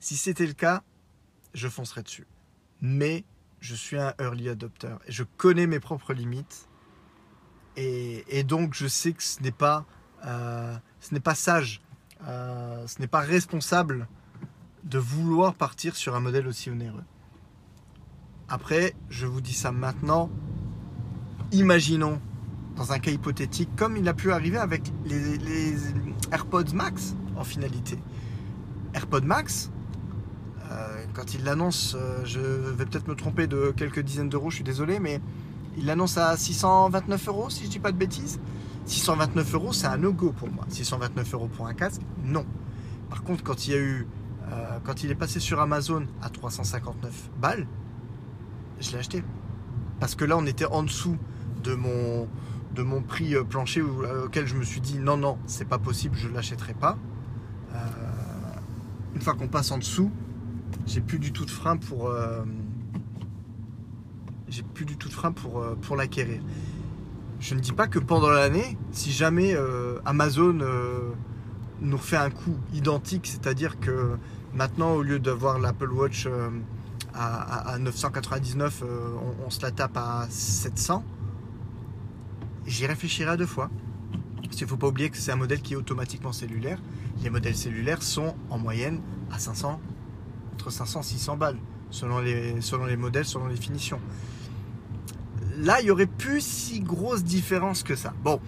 Si 0.00 0.16
c'était 0.16 0.46
le 0.46 0.52
cas, 0.52 0.82
je 1.54 1.68
foncerais 1.68 2.02
dessus. 2.02 2.26
Mais 2.80 3.24
je 3.60 3.74
suis 3.74 3.98
un 3.98 4.14
early 4.18 4.48
adopter 4.48 4.96
et 5.06 5.12
je 5.12 5.22
connais 5.36 5.66
mes 5.66 5.80
propres 5.80 6.12
limites 6.12 6.68
et, 7.76 8.44
donc, 8.44 8.74
je 8.74 8.86
sais 8.86 9.12
que 9.12 9.22
ce 9.22 9.42
n'est 9.42 9.50
pas, 9.50 9.84
euh, 10.26 10.76
ce 11.00 11.12
n'est 11.12 11.20
pas 11.20 11.34
sage, 11.34 11.80
euh, 12.26 12.86
ce 12.86 13.00
n'est 13.00 13.08
pas 13.08 13.20
responsable 13.20 14.06
de 14.84 14.98
vouloir 14.98 15.54
partir 15.54 15.96
sur 15.96 16.14
un 16.14 16.20
modèle 16.20 16.46
aussi 16.46 16.70
onéreux. 16.70 17.04
Après, 18.48 18.94
je 19.08 19.26
vous 19.26 19.40
dis 19.40 19.54
ça 19.54 19.72
maintenant. 19.72 20.30
Imaginons, 21.52 22.20
dans 22.76 22.92
un 22.92 22.98
cas 22.98 23.10
hypothétique, 23.10 23.70
comme 23.76 23.96
il 23.96 24.06
a 24.08 24.14
pu 24.14 24.32
arriver 24.32 24.58
avec 24.58 24.92
les, 25.04 25.76
AirPods 26.30 26.74
Max 26.74 27.14
en 27.36 27.44
finalité. 27.44 27.98
AirPods 28.94 29.22
Max, 29.22 29.70
euh, 30.70 31.04
quand 31.12 31.34
il 31.34 31.44
l'annonce, 31.44 31.96
je 32.24 32.40
vais 32.40 32.84
peut-être 32.86 33.08
me 33.08 33.14
tromper 33.14 33.46
de 33.46 33.72
quelques 33.76 34.00
dizaines 34.00 34.28
d'euros, 34.28 34.50
je 34.50 34.56
suis 34.56 34.64
désolé, 34.64 35.00
mais 35.00 35.20
il 35.76 35.86
l'annonce 35.86 36.18
à 36.18 36.36
629 36.36 37.28
euros, 37.28 37.50
si 37.50 37.64
je 37.64 37.70
dis 37.70 37.78
pas 37.78 37.92
de 37.92 37.96
bêtises. 37.96 38.40
629 38.86 39.54
euros, 39.54 39.72
c'est 39.72 39.86
un 39.86 39.96
no-go 39.96 40.32
pour 40.32 40.50
moi. 40.50 40.64
629 40.68 41.34
euros 41.34 41.48
pour 41.48 41.66
un 41.66 41.74
casque, 41.74 42.02
non. 42.22 42.44
Par 43.08 43.22
contre, 43.22 43.42
quand 43.42 43.66
il 43.66 43.70
y 43.72 43.76
a 43.76 43.80
eu, 43.80 44.06
euh, 44.50 44.78
quand 44.84 45.02
il 45.02 45.10
est 45.10 45.14
passé 45.14 45.40
sur 45.40 45.60
Amazon 45.60 46.06
à 46.22 46.28
359 46.28 47.30
balles, 47.40 47.66
je 48.80 48.90
l'ai 48.92 48.98
acheté. 48.98 49.24
Parce 50.00 50.14
que 50.14 50.24
là, 50.24 50.36
on 50.36 50.46
était 50.46 50.66
en 50.66 50.82
dessous 50.82 51.16
de 51.62 51.74
mon, 51.74 52.28
de 52.74 52.82
mon 52.82 53.02
prix 53.02 53.34
euh, 53.34 53.44
plancher 53.44 53.80
euh, 53.80 54.26
auquel 54.26 54.46
je 54.46 54.54
me 54.54 54.64
suis 54.64 54.80
dit 54.80 54.98
non, 54.98 55.16
non, 55.16 55.38
c'est 55.46 55.66
pas 55.66 55.78
possible, 55.78 56.16
je 56.16 56.28
l'achèterai 56.28 56.74
pas. 56.74 56.98
une 59.14 59.20
fois 59.20 59.34
qu'on 59.34 59.48
passe 59.48 59.70
en 59.70 59.78
dessous, 59.78 60.10
j'ai 60.86 61.00
plus 61.00 61.18
du 61.18 61.32
tout 61.32 61.44
de 61.44 61.50
frein 61.50 61.76
pour 61.76 62.12
plus 64.74 64.84
du 64.84 64.96
tout 64.96 65.08
de 65.08 65.14
frein 65.14 65.32
pour, 65.32 65.60
euh, 65.60 65.76
pour 65.80 65.96
l'acquérir. 65.96 66.40
Je 67.40 67.54
ne 67.54 67.60
dis 67.60 67.72
pas 67.72 67.86
que 67.86 67.98
pendant 67.98 68.30
l'année, 68.30 68.76
si 68.92 69.12
jamais 69.12 69.54
euh, 69.54 69.98
Amazon 70.04 70.58
euh, 70.60 71.12
nous 71.80 71.96
refait 71.96 72.16
un 72.16 72.30
coup 72.30 72.56
identique, 72.74 73.26
c'est-à-dire 73.26 73.78
que 73.80 74.16
maintenant, 74.54 74.94
au 74.94 75.02
lieu 75.02 75.18
d'avoir 75.18 75.58
l'Apple 75.58 75.90
Watch 75.90 76.28
à, 77.14 77.78
999, 77.78 78.82
on, 79.44 79.50
se 79.50 79.62
la 79.62 79.70
tape 79.70 79.96
à 79.96 80.26
700, 80.30 81.04
j'y 82.66 82.86
réfléchirai 82.86 83.30
à 83.30 83.36
deux 83.36 83.46
fois. 83.46 83.70
Parce 84.42 84.56
qu'il 84.56 84.64
ne 84.64 84.70
faut 84.70 84.76
pas 84.76 84.88
oublier 84.88 85.10
que 85.10 85.16
c'est 85.16 85.32
un 85.32 85.36
modèle 85.36 85.60
qui 85.60 85.74
est 85.74 85.76
automatiquement 85.76 86.32
cellulaire. 86.32 86.78
Les 87.22 87.30
modèles 87.30 87.56
cellulaires 87.56 88.02
sont 88.02 88.34
en 88.50 88.58
moyenne 88.58 89.00
à 89.30 89.38
500, 89.38 89.80
entre 90.54 90.70
500 90.70 91.00
et 91.00 91.04
600 91.04 91.36
balles 91.36 91.58
selon 91.94 92.18
les, 92.18 92.60
selon 92.60 92.86
les 92.86 92.96
modèles, 92.96 93.24
selon 93.24 93.46
les 93.46 93.56
finitions. 93.56 94.00
Là, 95.58 95.80
il 95.80 95.86
y 95.86 95.90
aurait 95.90 96.06
plus 96.06 96.40
si 96.40 96.80
grosse 96.80 97.22
différence 97.22 97.82
que 97.82 97.94
ça. 97.94 98.12
Bon, 98.22 98.40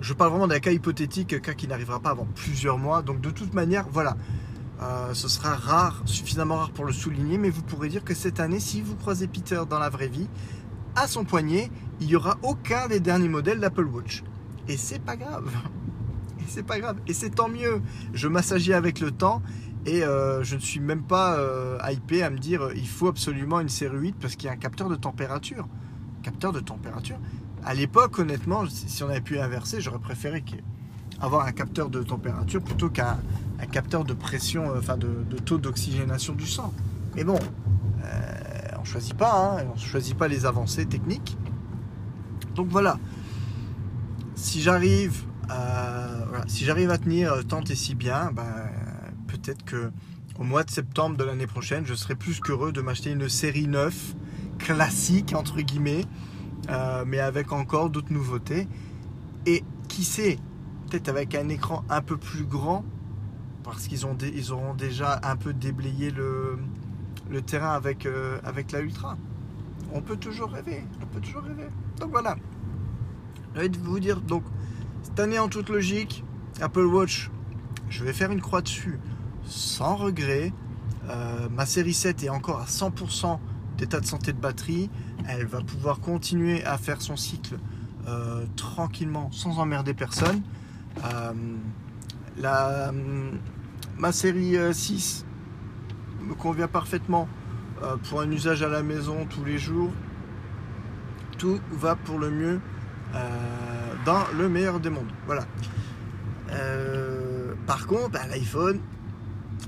je 0.00 0.12
parle 0.14 0.30
vraiment 0.30 0.48
d'un 0.48 0.60
cas 0.60 0.72
hypothétique, 0.72 1.40
cas 1.40 1.54
qui 1.54 1.68
n'arrivera 1.68 2.00
pas 2.00 2.10
avant 2.10 2.26
plusieurs 2.34 2.78
mois. 2.78 3.02
Donc 3.02 3.20
de 3.20 3.30
toute 3.30 3.54
manière, 3.54 3.86
voilà, 3.90 4.16
euh, 4.82 5.12
ce 5.12 5.28
sera 5.28 5.54
rare, 5.54 6.02
suffisamment 6.06 6.56
rare 6.56 6.70
pour 6.70 6.84
le 6.84 6.92
souligner, 6.92 7.38
mais 7.38 7.50
vous 7.50 7.62
pourrez 7.62 7.88
dire 7.88 8.04
que 8.04 8.14
cette 8.14 8.40
année, 8.40 8.60
si 8.60 8.80
vous 8.80 8.96
croisez 8.96 9.26
Peter 9.26 9.60
dans 9.68 9.78
la 9.78 9.90
vraie 9.90 10.08
vie, 10.08 10.28
à 10.96 11.06
son 11.06 11.24
poignet, 11.24 11.70
il 12.00 12.08
n'y 12.08 12.16
aura 12.16 12.38
aucun 12.42 12.88
des 12.88 13.00
derniers 13.00 13.28
modèles 13.28 13.60
d'Apple 13.60 13.86
Watch. 13.86 14.22
Et 14.68 14.76
c'est 14.76 14.98
pas 14.98 15.16
grave. 15.16 15.50
Et 16.40 16.44
c'est 16.46 16.62
pas 16.62 16.78
grave. 16.78 16.96
Et 17.06 17.12
c'est 17.12 17.30
tant 17.30 17.48
mieux. 17.48 17.82
Je 18.14 18.28
m'assagie 18.28 18.72
avec 18.72 19.00
le 19.00 19.10
temps 19.10 19.42
et 19.86 20.04
euh, 20.04 20.42
je 20.42 20.56
ne 20.56 20.60
suis 20.60 20.80
même 20.80 21.02
pas 21.02 21.38
euh, 21.38 21.78
hypé 21.90 22.22
à 22.22 22.30
me 22.30 22.38
dire 22.38 22.70
il 22.74 22.88
faut 22.88 23.08
absolument 23.08 23.60
une 23.60 23.68
série 23.68 23.96
8 23.96 24.16
parce 24.20 24.36
qu'il 24.36 24.46
y 24.46 24.48
a 24.50 24.52
un 24.52 24.58
capteur 24.58 24.88
de 24.88 24.96
température. 24.96 25.68
Capteur 26.22 26.52
de 26.52 26.60
température. 26.60 27.18
À 27.64 27.74
l'époque, 27.74 28.18
honnêtement, 28.18 28.64
si 28.68 29.02
on 29.02 29.08
avait 29.08 29.20
pu 29.20 29.38
inverser, 29.38 29.80
j'aurais 29.80 29.98
préféré 29.98 30.42
avoir 31.20 31.46
un 31.46 31.52
capteur 31.52 31.90
de 31.90 32.02
température 32.02 32.62
plutôt 32.62 32.88
qu'un 32.88 33.18
capteur 33.70 34.04
de 34.04 34.14
pression, 34.14 34.70
euh, 34.70 34.78
enfin 34.78 34.96
de, 34.96 35.22
taux 35.44 35.58
d'oxygénation 35.58 36.34
du 36.34 36.46
sang. 36.46 36.72
Mais 37.14 37.24
bon, 37.24 37.38
on 38.80 38.84
choisit 38.84 39.14
pas, 39.14 39.58
hein, 39.60 39.64
on 39.74 39.76
choisit 39.76 40.16
pas 40.16 40.28
les 40.28 40.46
avancées 40.46 40.86
techniques. 40.86 41.36
Donc 42.54 42.68
voilà. 42.68 42.98
Si 44.34 44.62
j'arrive, 44.62 45.24
à 45.48 46.98
tenir 46.98 47.46
tant 47.46 47.62
et 47.62 47.74
si 47.74 47.94
bien, 47.94 48.30
ben, 48.32 48.44
peut-être 49.26 49.64
que 49.64 49.90
au 50.38 50.44
mois 50.44 50.64
de 50.64 50.70
septembre 50.70 51.18
de 51.18 51.24
l'année 51.24 51.46
prochaine, 51.46 51.84
je 51.84 51.94
serai 51.94 52.14
plus 52.14 52.40
qu'heureux 52.40 52.72
de 52.72 52.80
m'acheter 52.80 53.10
une 53.10 53.28
série 53.28 53.68
9 53.68 54.14
classique 54.60 55.34
entre 55.34 55.60
guillemets, 55.60 56.04
euh, 56.68 57.04
mais 57.06 57.18
avec 57.18 57.52
encore 57.52 57.90
d'autres 57.90 58.12
nouveautés. 58.12 58.68
Et 59.46 59.64
qui 59.88 60.04
sait, 60.04 60.38
peut-être 60.88 61.08
avec 61.08 61.34
un 61.34 61.48
écran 61.48 61.84
un 61.88 62.02
peu 62.02 62.16
plus 62.16 62.44
grand, 62.44 62.84
parce 63.64 63.88
qu'ils 63.88 64.06
ont 64.06 64.16
auront 64.52 64.74
déjà 64.74 65.20
un 65.24 65.36
peu 65.36 65.52
déblayé 65.52 66.10
le, 66.10 66.58
terrain 67.42 67.72
avec, 67.72 68.06
euh, 68.06 68.38
avec 68.44 68.72
la 68.72 68.80
Ultra. 68.80 69.16
On 69.92 70.02
peut 70.02 70.16
toujours 70.16 70.50
rêver, 70.50 70.84
on 71.02 71.06
peut 71.06 71.20
toujours 71.20 71.42
rêver. 71.42 71.66
Donc 71.98 72.10
voilà. 72.10 72.36
Je 73.54 73.60
vais 73.60 73.70
vous 73.82 73.98
dire, 73.98 74.20
donc, 74.20 74.44
cette 75.02 75.18
année 75.18 75.38
en 75.38 75.48
toute 75.48 75.70
logique, 75.70 76.24
Apple 76.60 76.84
Watch, 76.84 77.30
je 77.88 78.04
vais 78.04 78.12
faire 78.12 78.30
une 78.30 78.40
croix 78.40 78.62
dessus 78.62 79.00
sans 79.44 79.96
regret. 79.96 80.52
Euh, 81.08 81.48
ma 81.50 81.66
série 81.66 81.94
7 81.94 82.22
est 82.24 82.28
encore 82.28 82.60
à 82.60 82.66
100% 82.66 83.40
d'état 83.80 83.98
de 83.98 84.06
santé 84.06 84.32
de 84.32 84.38
batterie. 84.38 84.90
Elle 85.26 85.46
va 85.46 85.62
pouvoir 85.62 86.00
continuer 86.00 86.62
à 86.64 86.76
faire 86.76 87.00
son 87.00 87.16
cycle 87.16 87.56
euh, 88.06 88.44
tranquillement 88.56 89.32
sans 89.32 89.58
emmerder 89.58 89.94
personne. 89.94 90.42
Euh, 91.04 91.32
la, 92.36 92.92
ma 93.98 94.12
série 94.12 94.56
6 94.72 95.24
me 96.22 96.34
convient 96.34 96.68
parfaitement 96.68 97.28
pour 98.08 98.20
un 98.20 98.30
usage 98.30 98.62
à 98.62 98.68
la 98.68 98.82
maison 98.82 99.26
tous 99.28 99.44
les 99.44 99.58
jours. 99.58 99.90
Tout 101.38 101.58
va 101.72 101.96
pour 101.96 102.18
le 102.18 102.30
mieux 102.30 102.60
dans 104.04 104.24
le 104.36 104.48
meilleur 104.48 104.78
des 104.80 104.90
mondes. 104.90 105.10
Voilà. 105.26 105.46
par 107.66 107.86
contre, 107.86 108.18
l'iPhone, 108.28 108.80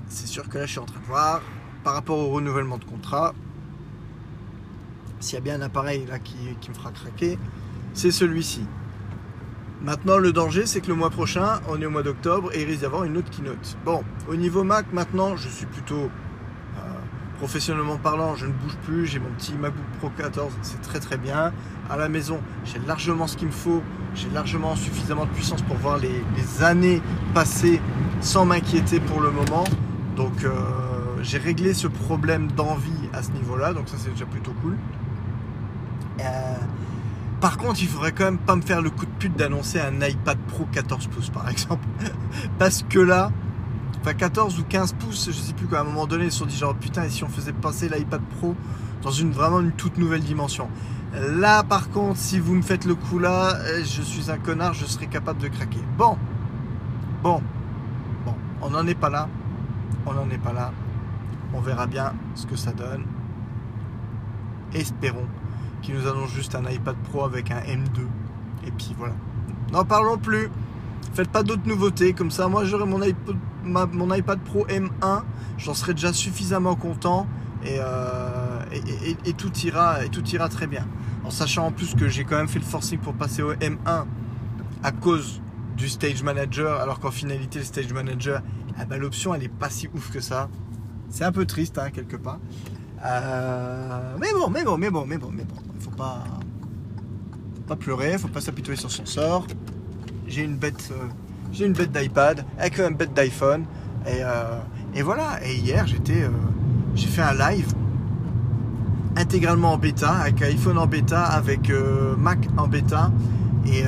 c'est 0.09 0.27
sûr 0.27 0.49
que 0.49 0.59
là, 0.59 0.67
je 0.67 0.73
suis 0.73 0.81
en 0.81 0.85
train 0.85 1.01
de 1.01 1.07
voir 1.07 1.41
par 1.83 1.95
rapport 1.95 2.19
au 2.19 2.31
renouvellement 2.31 2.79
de 2.79 2.85
contrat. 2.85 3.35
S'il 5.23 5.35
y 5.35 5.39
a 5.39 5.41
bien 5.41 5.55
un 5.55 5.63
appareil 5.63 6.05
là 6.09 6.19
qui, 6.19 6.35
me 6.69 6.75
fera 6.75 6.91
craquer, 6.91 7.39
c'est 7.95 8.11
celui-ci. 8.11 8.67
Maintenant, 9.81 10.19
le 10.19 10.33
danger, 10.33 10.67
c'est 10.67 10.81
que 10.81 10.89
le 10.89 10.97
mois 10.97 11.11
prochain, 11.11 11.61
on 11.69 11.81
est 11.81 11.87
au 11.87 11.91
mois 11.91 12.03
d'octobre 12.03 12.51
et 12.53 12.63
il 12.63 12.67
risque 12.67 12.81
d'y 12.81 12.87
avoir 12.87 13.05
une 13.05 13.17
autre 13.17 13.31
keynote. 13.31 13.79
Bon, 13.85 14.03
au 14.29 14.35
niveau 14.35 14.65
Mac, 14.65 14.87
maintenant, 14.93 15.37
je 15.37 15.49
suis 15.49 15.67
plutôt 15.67 16.11
euh, 16.11 16.79
professionnellement 17.39 17.99
parlant, 17.99 18.35
je 18.35 18.47
ne 18.47 18.53
bouge 18.53 18.77
plus. 18.85 19.07
J'ai 19.07 19.21
mon 19.21 19.31
petit 19.31 19.53
MacBook 19.53 19.85
Pro 20.01 20.11
14, 20.11 20.53
c'est 20.63 20.81
très 20.83 20.99
très 20.99 21.19
bien. 21.19 21.53
À 21.89 21.97
la 21.97 22.09
maison, 22.09 22.41
j'ai 22.65 22.81
largement 22.81 23.29
ce 23.29 23.37
qu'il 23.37 23.47
me 23.47 23.53
faut. 23.53 23.81
J'ai 24.17 24.29
largement 24.31 24.75
suffisamment 24.75 25.27
de 25.27 25.31
puissance 25.31 25.63
pour 25.63 25.77
voir 25.77 25.99
les, 25.99 26.65
années 26.65 27.01
passées 27.33 27.81
sans 28.21 28.45
m'inquiéter 28.45 28.99
pour 28.99 29.21
le 29.21 29.31
moment. 29.31 29.65
Donc 30.17 30.43
euh, 30.43 30.51
j'ai 31.23 31.39
réglé 31.39 31.75
ce 31.75 31.87
problème 31.87 32.51
d'envie 32.51 33.09
à 33.13 33.23
ce 33.23 33.31
niveau-là, 33.31 33.73
donc 33.73 33.89
ça 33.89 33.95
c'est 33.99 34.11
déjà 34.11 34.27
plutôt 34.27 34.53
cool. 34.63 34.77
Euh, 36.21 36.55
par 37.41 37.57
contre, 37.57 37.83
il 37.83 37.89
faudrait 37.89 38.13
quand 38.13 38.25
même 38.25 38.39
pas 38.39 38.57
me 38.57 38.63
faire 38.63 38.83
le 38.83 38.91
coup 38.91 39.07
de 39.07 39.11
pute 39.19 39.37
d'annoncer 39.37 39.81
un 39.81 40.01
iPad 40.01 40.39
Pro 40.49 40.65
14 40.71 41.09
pouces 41.09 41.31
par 41.31 41.49
exemple. 41.49 41.85
Parce 42.59 42.85
que 42.89 42.99
là, 42.99 43.33
enfin 44.01 44.15
14 44.15 44.59
ou 44.61 44.65
15 44.65 44.93
pouces, 44.95 45.27
je 45.27 45.33
sais 45.33 45.53
plus 45.53 45.67
quoi, 45.67 45.79
à 45.79 45.81
un 45.83 45.85
moment 45.85 46.07
donné, 46.07 46.27
ils 46.27 46.33
se 46.33 46.39
sont 46.39 46.47
dit 46.47 46.57
genre 46.57 46.75
putain, 46.75 47.05
et 47.05 47.11
si 47.11 47.25
on 47.25 47.29
faisait 47.29 47.53
passer 47.53 47.89
l'iPad 47.89 48.23
Pro 48.39 48.55
dans 49.03 49.11
une 49.11 49.33
vraiment 49.33 49.61
une 49.61 49.73
toute 49.73 49.99
nouvelle 49.99 50.23
dimension? 50.23 50.69
Là 51.15 51.63
par 51.63 51.91
contre, 51.91 52.19
si 52.19 52.39
vous 52.39 52.55
me 52.55 52.63
faites 52.63 52.85
le 52.85 52.95
coup 52.95 53.19
là, 53.19 53.57
euh, 53.57 53.83
je 53.85 54.03
suis 54.03 54.31
un 54.31 54.39
connard, 54.39 54.75
je 54.75 54.87
serais 54.87 55.07
capable 55.07 55.41
de 55.41 55.49
craquer. 55.49 55.81
Bon, 55.99 56.17
bon, 57.23 57.43
bon, 58.25 58.35
on 58.63 58.71
n'en 58.71 58.87
est 58.87 58.95
pas 58.95 59.11
là 59.11 59.29
on 60.07 60.13
n'en 60.13 60.29
est 60.31 60.39
pas 60.39 60.53
là. 60.53 60.73
On 61.55 61.61
verra 61.61 61.87
bien 61.87 62.15
ce 62.35 62.47
que 62.47 62.57
ça 62.57 62.73
donne. 62.73 63.05
Espérons 64.75 65.27
qu'il 65.83 65.95
nous 65.95 66.07
annonce 66.07 66.31
juste 66.31 66.55
un 66.55 66.69
iPad 66.71 66.97
Pro 67.11 67.25
avec 67.25 67.51
un 67.51 67.61
M2. 67.61 68.01
Et 68.67 68.71
puis 68.71 68.95
voilà. 68.97 69.15
N'en 69.73 69.85
parlons 69.85 70.19
plus. 70.19 70.51
Faites 71.15 71.29
pas 71.29 71.43
d'autres 71.43 71.67
nouveautés. 71.67 72.13
Comme 72.13 72.31
ça, 72.31 72.49
moi 72.49 72.65
j'aurai 72.65 72.87
mon 72.87 74.15
iPad, 74.15 74.41
Pro 74.41 74.67
M1. 74.67 75.23
J'en 75.59 75.75
serai 75.75 75.95
déjà 75.95 76.13
suffisamment 76.13 76.75
content. 76.75 77.27
Euh, 77.67 78.61
et, 78.73 79.17
et, 79.29 79.33
tout 79.35 79.53
ira, 79.59 79.99
tout 80.11 80.27
ira 80.31 80.49
très 80.49 80.67
bien. 80.67 80.87
En 81.25 81.31
sachant 81.31 81.67
en 81.67 81.73
plus 81.73 81.95
que 81.95 82.09
j'ai 82.09 82.25
quand 82.25 82.37
même 82.37 82.49
fait 82.49 82.59
le 82.59 82.65
forcing 82.65 82.99
pour 82.99 83.15
passer 83.15 83.43
au 83.43 83.53
M1 83.55 84.07
à 84.83 84.91
cause 84.91 85.41
du 85.77 85.89
Stage 85.89 86.23
Manager, 86.23 86.81
alors 86.81 86.99
qu'en 86.99 87.13
finalité, 87.13 87.61
le 87.61 87.65
Stage 87.65 87.93
Manager 87.93 88.43
ah 88.79 88.85
bah, 88.85 88.97
l'option 88.97 89.35
elle 89.35 89.43
est 89.43 89.49
pas 89.49 89.71
si 89.71 89.89
ouf 89.95 90.11
que 90.11 90.21
ça. 90.21 90.49
C'est 91.09 91.25
un 91.25 91.33
peu 91.33 91.45
triste 91.45 91.79
hein, 91.79 91.91
quelque 91.91 92.17
part. 92.17 92.39
Euh, 93.05 94.17
mais 94.21 94.33
bon, 94.33 94.49
mais 94.49 94.65
bon, 94.65 94.79
mais 94.79 94.91
bon, 94.91 95.05
mais 95.07 95.19
bon, 95.19 95.31
mais 95.33 95.45
bon. 95.45 95.57
Faut 95.81 95.91
pas, 95.91 96.25
faut 97.57 97.63
pas 97.63 97.77
pleurer, 97.77 98.17
faut 98.19 98.29
pas 98.29 98.41
s'apitoyer 98.41 98.79
sur 98.79 98.91
son 98.91 99.07
sort. 99.07 99.47
J'ai 100.27 100.43
une 100.43 100.57
bête, 100.57 100.91
euh, 100.93 101.07
j'ai 101.53 101.67
une 101.67 101.73
bête 101.73 101.93
d'iPad 101.93 102.45
avec 102.59 102.79
une 102.79 102.95
bête 102.95 103.13
d'iPhone 103.13 103.65
et, 104.07 104.23
euh, 104.23 104.59
et, 104.95 105.03
voilà. 105.03 105.45
Et 105.45 105.57
hier 105.57 105.87
j'étais, 105.87 106.29
j'ai 106.95 107.09
fait 107.09 107.23
un 107.23 107.35
live 107.35 107.73
intégralement 109.17 109.73
en 109.73 109.79
bêta 109.79 110.11
avec 110.11 110.41
iPhone 110.43 110.79
en 110.79 110.87
bêta, 110.87 111.25
avec 111.25 111.71
Mac 112.19 112.39
en 112.57 112.69
bêta 112.69 113.11
et, 113.67 113.85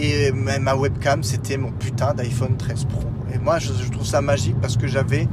et 0.00 0.32
ma 0.32 0.76
webcam 0.76 1.22
c'était 1.22 1.56
mon 1.56 1.72
putain 1.72 2.14
d'iPhone 2.14 2.56
13 2.56 2.84
Pro. 2.84 3.08
Et 3.34 3.38
moi, 3.38 3.58
je, 3.58 3.72
trouve 3.90 4.06
ça 4.06 4.20
magique 4.20 4.56
parce 4.60 4.76
que 4.76 4.86
j'avais, 4.86 5.28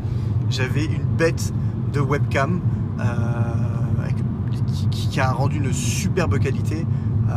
j'avais 0.49 0.86
une 0.86 1.05
bête 1.17 1.53
de 1.93 1.99
webcam 1.99 2.62
euh, 2.99 4.10
qui, 4.91 5.19
a 5.19 5.31
rendu 5.31 5.58
une 5.58 5.73
superbe 5.73 6.39
qualité. 6.39 6.86
Euh, 7.29 7.34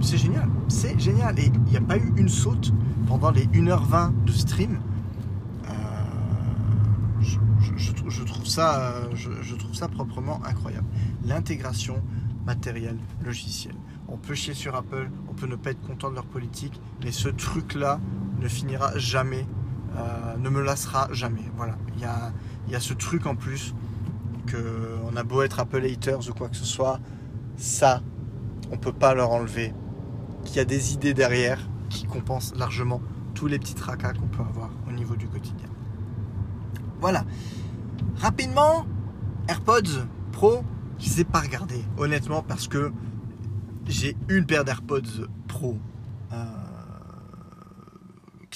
c'est 0.00 0.18
génial, 0.18 0.48
c'est 0.68 0.98
génial. 0.98 1.38
Et 1.38 1.46
il 1.46 1.70
n'y 1.70 1.76
a 1.76 1.80
pas 1.80 1.96
eu 1.96 2.12
une 2.16 2.28
saute 2.28 2.72
pendant 3.06 3.30
les 3.30 3.46
1h20 3.46 4.24
de 4.24 4.32
stream. 4.32 4.80
Euh, 5.68 5.72
je, 7.20 8.22
trouve 8.24 8.46
ça, 8.46 8.94
je, 9.14 9.54
trouve 9.54 9.74
ça 9.74 9.88
proprement 9.88 10.40
incroyable. 10.44 10.86
L'intégration 11.24 12.02
matériel, 12.46 12.96
logiciel. 13.24 13.74
On 14.08 14.16
peut 14.16 14.34
chier 14.34 14.54
sur 14.54 14.74
Apple, 14.74 15.10
on 15.28 15.34
peut 15.34 15.46
ne 15.46 15.56
pas 15.56 15.70
être 15.70 15.82
content 15.86 16.10
de 16.10 16.14
leur 16.14 16.24
politique, 16.24 16.80
mais 17.04 17.12
ce 17.12 17.28
truc-là 17.28 18.00
ne 18.40 18.48
finira 18.48 18.96
jamais, 18.96 19.46
ne 20.38 20.48
me 20.48 20.62
lassera 20.62 21.08
jamais. 21.12 21.44
Voilà, 21.56 21.76
il 21.96 22.02
y 22.02 22.06
a, 22.06 22.32
y 22.70 22.74
a 22.74 22.80
ce 22.80 22.94
truc 22.94 23.26
en 23.26 23.34
plus 23.36 23.74
que 24.50 24.96
on 25.10 25.16
a 25.16 25.22
beau 25.22 25.42
être 25.42 25.60
Apple 25.60 25.84
haters 25.84 26.28
ou 26.28 26.32
quoi 26.32 26.48
que 26.48 26.56
ce 26.56 26.64
soit, 26.64 27.00
ça, 27.56 28.02
on 28.70 28.76
peut 28.76 28.92
pas 28.92 29.14
leur 29.14 29.30
enlever. 29.30 29.72
Qu'il 30.44 30.56
y 30.56 30.60
a 30.60 30.64
des 30.64 30.94
idées 30.94 31.14
derrière 31.14 31.58
qui 31.90 32.06
compensent 32.06 32.54
largement 32.56 33.00
tous 33.34 33.46
les 33.46 33.58
petits 33.58 33.74
tracas 33.74 34.14
qu'on 34.14 34.28
peut 34.28 34.42
avoir 34.42 34.70
au 34.88 34.92
niveau 34.92 35.16
du 35.16 35.28
quotidien. 35.28 35.68
Voilà. 37.00 37.24
Rapidement, 38.16 38.86
AirPods 39.48 40.06
Pro, 40.32 40.62
je 40.98 41.08
sais 41.08 41.24
pas 41.24 41.40
regarder, 41.40 41.84
honnêtement, 41.96 42.42
parce 42.42 42.68
que 42.68 42.92
j'ai 43.86 44.16
une 44.28 44.46
paire 44.46 44.64
d'AirPods 44.64 45.26
Pro 45.46 45.78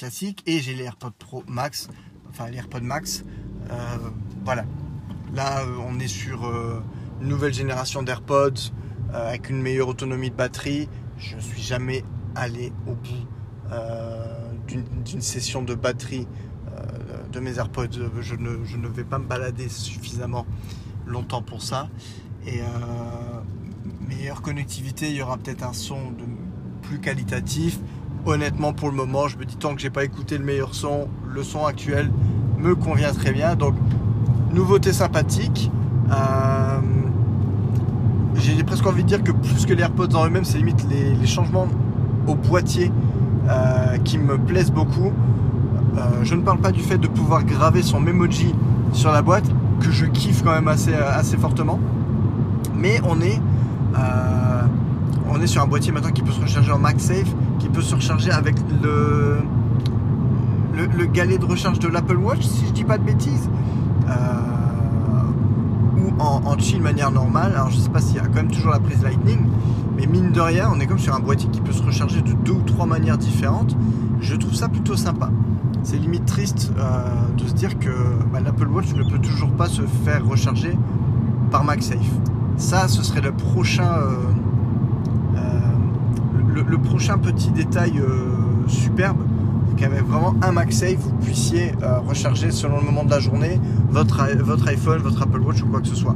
classique 0.03 0.43
et 0.47 0.59
j'ai 0.59 0.75
les 0.75 0.83
AirPods 0.83 1.13
Pro 1.17 1.45
Max, 1.47 1.89
enfin 2.29 2.49
les 2.49 2.57
AirPods 2.57 2.81
Max. 2.81 3.25
Euh, 3.71 3.99
voilà. 4.45 4.65
Là, 5.35 5.65
on 5.87 5.99
est 5.99 6.09
sur 6.09 6.45
une 7.21 7.29
nouvelle 7.29 7.55
génération 7.55 8.03
d'AirPods 8.03 8.71
avec 9.13 9.49
une 9.49 9.63
meilleure 9.63 9.89
autonomie 9.89 10.31
de 10.31 10.37
batterie. 10.37 10.89
Je 11.17 11.37
ne 11.37 11.41
suis 11.41 11.63
jamais 11.63 12.05
allé 12.35 12.73
au 12.87 12.95
bout 12.95 13.27
d'une 15.07 15.23
session 15.23 15.63
de 15.63 15.75
batterie 15.75 16.27
de 17.33 17.41
mes 17.41 17.59
AirPods. 17.59 18.11
Je 18.21 18.35
ne, 18.35 18.89
vais 18.89 19.05
pas 19.05 19.19
me 19.19 19.25
balader 19.25 19.69
suffisamment 19.69 20.47
longtemps 21.07 21.43
pour 21.43 21.63
ça. 21.63 21.89
Et 22.47 22.61
meilleure 24.07 24.43
connectivité, 24.43 25.09
il 25.09 25.17
y 25.17 25.23
aura 25.23 25.39
peut-être 25.39 25.65
un 25.65 25.73
son 25.73 26.13
plus 26.83 27.01
qualitatif. 27.01 27.79
Honnêtement, 28.27 28.73
pour 28.73 28.89
le 28.91 28.95
moment, 28.95 29.29
je 29.29 29.39
me 29.39 29.45
dis 29.45 29.57
tant 29.57 29.75
que 29.75 29.81
j'ai 29.81 29.91
pas 29.91 30.05
écouté 30.05 30.37
le 30.39 30.45
meilleur 30.45 30.75
son, 30.75 31.09
le 31.27 31.43
son 31.43 31.65
actuel 31.65 32.11
me 32.59 32.75
convient 32.77 33.13
très 33.13 33.33
bien. 33.33 33.57
Donc, 33.57 33.75
nouveauté 34.53 34.93
sympathique. 34.93 35.71
Euh, 36.11 36.81
j'ai 38.35 38.63
presque 38.65 38.87
envie 38.87 39.03
de 39.03 39.09
dire 39.09 39.23
que 39.23 39.33
plus 39.33 39.67
que 39.67 39.73
les 39.73 39.83
AirPods 39.83 40.15
en 40.15 40.27
eux-mêmes, 40.27 40.45
c'est 40.45 40.59
limite 40.59 40.87
les, 40.91 41.27
changements 41.27 41.69
au 42.27 42.35
boîtier 42.35 42.91
euh, 43.49 43.99
qui 43.99 44.19
me 44.19 44.39
plaisent 44.39 44.73
beaucoup. 44.73 45.13
Euh, 45.97 46.01
je 46.23 46.35
ne 46.35 46.43
parle 46.43 46.59
pas 46.59 46.73
du 46.73 46.81
fait 46.81 46.99
de 46.99 47.09
pouvoir 47.09 47.45
graver 47.45 47.83
son 47.83 48.01
Memoji 48.01 48.55
sur 48.93 49.13
la 49.13 49.23
boîte, 49.23 49.45
que 49.81 49.91
je 49.91 50.07
kiffe 50.07 50.43
quand 50.43 50.53
même 50.53 50.69
assez, 50.69 51.37
fortement. 51.37 51.79
Mais 52.77 53.01
on 53.05 53.21
est 53.21 53.41
on 55.35 55.41
est 55.41 55.47
sur 55.47 55.63
un 55.63 55.67
boîtier 55.67 55.93
maintenant 55.93 56.11
qui 56.11 56.21
peut 56.21 56.33
se 56.33 56.41
recharger 56.41 56.73
en 56.73 56.79
MagSafe, 56.79 57.35
qui 57.59 57.69
peut 57.69 57.81
se 57.81 57.95
recharger 57.95 58.31
avec 58.31 58.55
le, 58.83 59.39
le, 60.75 61.07
galet 61.07 61.39
de 61.39 61.45
recharge 61.45 61.79
de 61.79 61.89
l'Apple 61.89 62.17
Watch, 62.17 62.43
si 62.43 62.67
je 62.67 62.73
dis 62.73 62.85
pas 62.85 62.99
de 62.99 63.05
bêtises. 63.05 63.49
Euh, 64.13 66.01
ou 66.01 66.21
en, 66.21 66.59
chill 66.59 66.79
de 66.79 66.83
manière 66.83 67.11
normale. 67.11 67.53
Alors 67.55 67.71
je 67.71 67.79
sais 67.79 67.91
pas 67.91 68.01
s'il 68.01 68.17
y 68.17 68.21
a 68.21 68.23
quand 68.23 68.35
même 68.35 68.51
toujours 68.51 68.73
la 68.73 68.81
prise 68.81 69.03
Lightning, 69.03 69.41
mais 69.97 70.07
mine 70.07 70.33
de 70.33 70.41
rien, 70.41 70.71
on 70.75 70.81
est 70.81 70.87
comme 70.87 70.99
sur 70.99 71.15
un 71.15 71.21
boîtier 71.21 71.49
qui 71.51 71.61
peut 71.61 71.73
se 71.73 71.83
recharger 71.83 72.23
de 72.23 72.33
deux 72.33 72.53
ou 72.53 72.63
trois 72.63 72.87
manières 72.87 73.19
différentes. 73.19 73.77
Je 74.21 74.37
trouve 74.37 74.55
ça 74.55 74.69
plutôt 74.69 74.97
sympa. 74.97 75.31
C'est 75.83 75.97
limite 75.97 76.27
triste 76.27 76.73
euh, 76.79 77.05
de 77.37 77.47
se 77.47 77.55
dire 77.55 77.79
que 77.79 77.91
bah, 78.33 78.41
l'Apple 78.41 78.69
Watch 78.69 78.95
ne 78.95 79.03
peut 79.03 79.19
toujours 79.19 79.51
pas 79.51 79.67
se 79.67 79.83
faire 80.05 80.25
recharger 80.25 80.77
par 81.51 81.65
MagSafe. 81.65 81.99
Ça, 82.57 82.87
ce 82.87 83.03
serait 83.03 83.21
le 83.21 83.33
prochain, 83.33 83.91
euh, 83.99 84.15
petit 87.23 87.51
détail 87.51 87.99
euh, 87.99 88.69
qu'avec 89.83 90.05
vraiment 90.05 90.37
un 90.43 90.53
MagSafe, 90.53 90.97
vous 90.97 91.13
puissiez 91.19 91.73
recharger 92.07 92.53
selon 92.53 92.79
le 92.79 92.85
moment 92.85 93.05
de 93.05 93.11
la 93.11 93.19
journée 93.19 93.61
votre, 93.91 94.25
votre 94.37 94.69
iPhone, 94.69 95.03
votre 95.03 95.23
Apple 95.23 95.41
Watch 95.41 95.61
ou 95.63 95.67
quoi 95.67 95.81
que 95.81 95.89
ce 95.89 95.97
soit. 95.97 96.15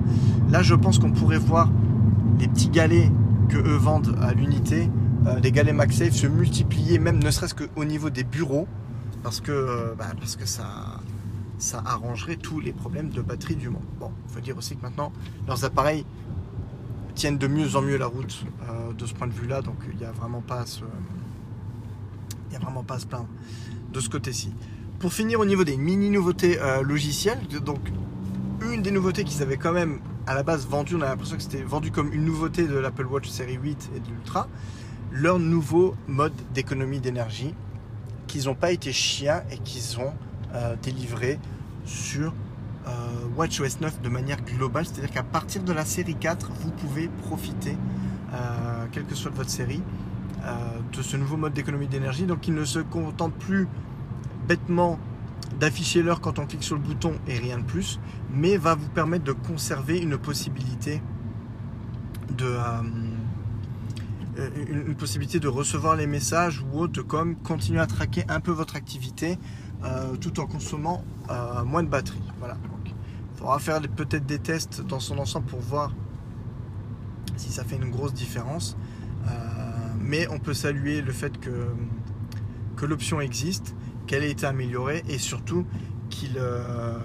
Là, 0.51 0.63
je 0.63 0.75
pense 0.77 1.01
qu'on 1.01 1.11
pourrait 1.11 1.39
voir 1.39 1.69
les 2.39 2.47
petits 2.47 2.69
galets 2.69 3.11
que 3.49 3.57
eux 3.57 3.77
vendent 3.77 4.17
à 4.23 4.35
l'unité, 4.35 4.89
les 5.43 5.51
galets 5.51 5.75
MagSafe 5.75 6.13
se 6.13 6.29
multiplier, 6.29 7.01
même 7.01 7.19
ne 7.19 7.29
serait-ce 7.29 7.55
qu'au 7.57 7.85
niveau 7.85 8.09
des 8.09 8.23
bureaux, 8.23 8.69
parce 9.25 9.41
que, 9.41 9.95
bah, 9.99 10.07
parce 10.17 10.37
que 10.37 10.47
ça, 10.47 11.01
ça 11.59 11.83
arrangerait 11.85 12.37
tous 12.37 12.61
les 12.61 12.73
problèmes 12.73 13.09
de 13.09 13.21
batterie 13.21 13.57
du 13.57 13.69
monde. 13.69 13.83
Bon, 13.99 14.13
il 14.29 14.33
faut 14.33 14.41
dire 14.41 14.57
aussi 14.57 14.77
que 14.77 14.83
maintenant, 14.83 15.11
leurs 15.49 15.65
appareils 15.65 16.07
tiennent 17.17 17.39
de 17.39 17.49
mieux 17.49 17.75
en 17.75 17.83
mieux 17.83 17.99
la 17.99 18.07
route 18.07 18.45
euh, 18.69 18.93
de 18.93 19.07
ce 19.07 19.15
point 19.15 19.27
de 19.27 19.33
vue-là, 19.33 19.61
donc 19.61 19.77
il 19.93 19.99
n'y 19.99 20.05
a 20.05 20.13
vraiment 20.13 20.43
pas 20.43 20.61
à 20.61 20.67
se, 20.67 20.85
il 22.49 22.55
y 22.55 22.57
a 22.57 22.59
vraiment 22.59 22.83
pas 22.83 22.95
à 22.95 22.99
se 22.99 23.07
plaindre 23.07 23.29
de 23.93 24.01
ce 24.01 24.09
côté-ci. 24.09 24.53
Pour 24.99 25.13
finir, 25.13 25.41
au 25.41 25.45
niveau 25.45 25.65
des 25.65 25.77
mini 25.77 26.11
nouveautés 26.11 26.59
euh, 26.61 26.83
logicielles, 26.83 27.41
donc 27.65 27.81
une 28.73 28.83
des 28.83 28.91
nouveautés 28.91 29.25
qu'ils 29.25 29.43
avaient 29.43 29.59
quand 29.59 29.73
même 29.73 30.01
à 30.27 30.35
la 30.35 30.43
base 30.43 30.67
vendu, 30.67 30.97
on 30.97 31.03
a 31.03 31.07
l'impression 31.07 31.37
que 31.37 31.43
c'était 31.43 31.63
vendu 31.63 31.91
comme 31.91 32.13
une 32.13 32.25
nouveauté 32.25 32.67
de 32.67 32.77
l'Apple 32.77 33.07
Watch 33.07 33.29
série 33.29 33.59
8 33.63 33.91
et 33.95 34.01
de 34.01 34.09
l'Ultra, 34.09 34.49
leur 35.13 35.39
nouveau 35.39 35.95
mode 36.09 36.33
d'économie 36.53 37.01
d'énergie 37.01 37.55
qu'ils 38.27 38.47
n'ont 38.47 38.55
pas 38.55 38.73
été 38.73 38.93
chiens 38.93 39.43
et 39.51 39.59
qu'ils 39.59 40.01
ont 40.01 40.13
euh, 40.55 40.75
délivré 40.83 41.39
sur 41.85 42.33
euh, 42.87 42.91
WatchOS 43.37 43.81
9 43.81 44.01
de 44.01 44.09
manière 44.09 44.43
globale, 44.43 44.87
c'est-à-dire 44.87 45.11
qu'à 45.11 45.23
partir 45.23 45.63
de 45.63 45.73
la 45.73 45.85
série 45.85 46.17
4, 46.17 46.51
vous 46.61 46.71
pouvez 46.71 47.09
profiter, 47.09 47.77
euh, 48.33 48.87
quelle 48.93 49.05
que 49.05 49.15
soit 49.15 49.31
votre 49.31 49.51
série, 49.51 49.83
de 50.93 51.03
ce 51.03 51.17
nouveau 51.17 51.37
mode 51.37 51.53
d'économie 51.53 51.89
d'énergie. 51.89 52.27
Donc 52.27 52.47
il 52.49 52.55
ne 52.55 52.65
se 52.65 52.79
contente 52.79 53.35
plus 53.35 53.69
bêtement 54.47 54.99
d'afficher 55.61 56.03
l'heure 56.03 56.21
quand 56.21 56.39
on 56.39 56.47
clique 56.47 56.63
sur 56.63 56.77
le 56.77 56.83
bouton 56.83 57.15
et 57.27 57.39
rien 57.39 57.59
de 57.59 57.65
plus, 57.65 58.01
mais 58.33 58.57
va 58.57 58.75
vous 58.75 58.89
permettre 58.89 59.25
de 59.25 59.33
conserver 59.33 59.99
une 59.99 60.19
possibilité 60.19 61.03
de 62.37 62.57
une 64.69 64.95
possibilité 64.95 65.41
de 65.41 65.49
recevoir 65.49 65.97
les 65.97 66.07
messages 66.07 66.63
ou 66.63 66.79
autre 66.81 67.01
comme 67.01 67.37
continuer 67.37 67.81
à 67.81 67.87
traquer 67.87 68.25
un 68.29 68.41
peu 68.41 68.53
votre 68.53 68.77
activité 68.77 69.39
tout 70.21 70.41
en 70.41 70.47
consommant 70.47 71.03
moins 71.65 71.83
de 71.83 71.89
batterie. 71.89 72.23
Voilà. 72.39 72.59
Il 73.35 73.39
faudra 73.39 73.59
faire 73.59 73.81
peut-être 73.81 74.27
des 74.27 74.39
tests 74.39 74.83
dans 74.83 75.01
son 75.01 75.19
ensemble 75.19 75.47
pour 75.47 75.61
voir 75.61 75.93
si 77.37 77.51
ça 77.51 77.65
fait 77.65 77.77
une 77.77 77.91
grosse 77.91 78.15
différence. 78.15 78.77
Euh, 80.07 80.09
mais 80.09 80.27
on 80.29 80.39
peut 80.39 80.55
saluer 80.55 81.03
le 81.03 81.13
fait 81.13 81.39
que, 81.39 81.69
que 82.77 82.87
l'option 82.87 83.21
existe, 83.21 83.75
qu'elle 84.07 84.25
ait 84.25 84.31
été 84.31 84.47
améliorée 84.47 85.03
et 85.09 85.19
surtout 85.19 85.67
qu'il 86.11 86.37
euh, 86.39 86.99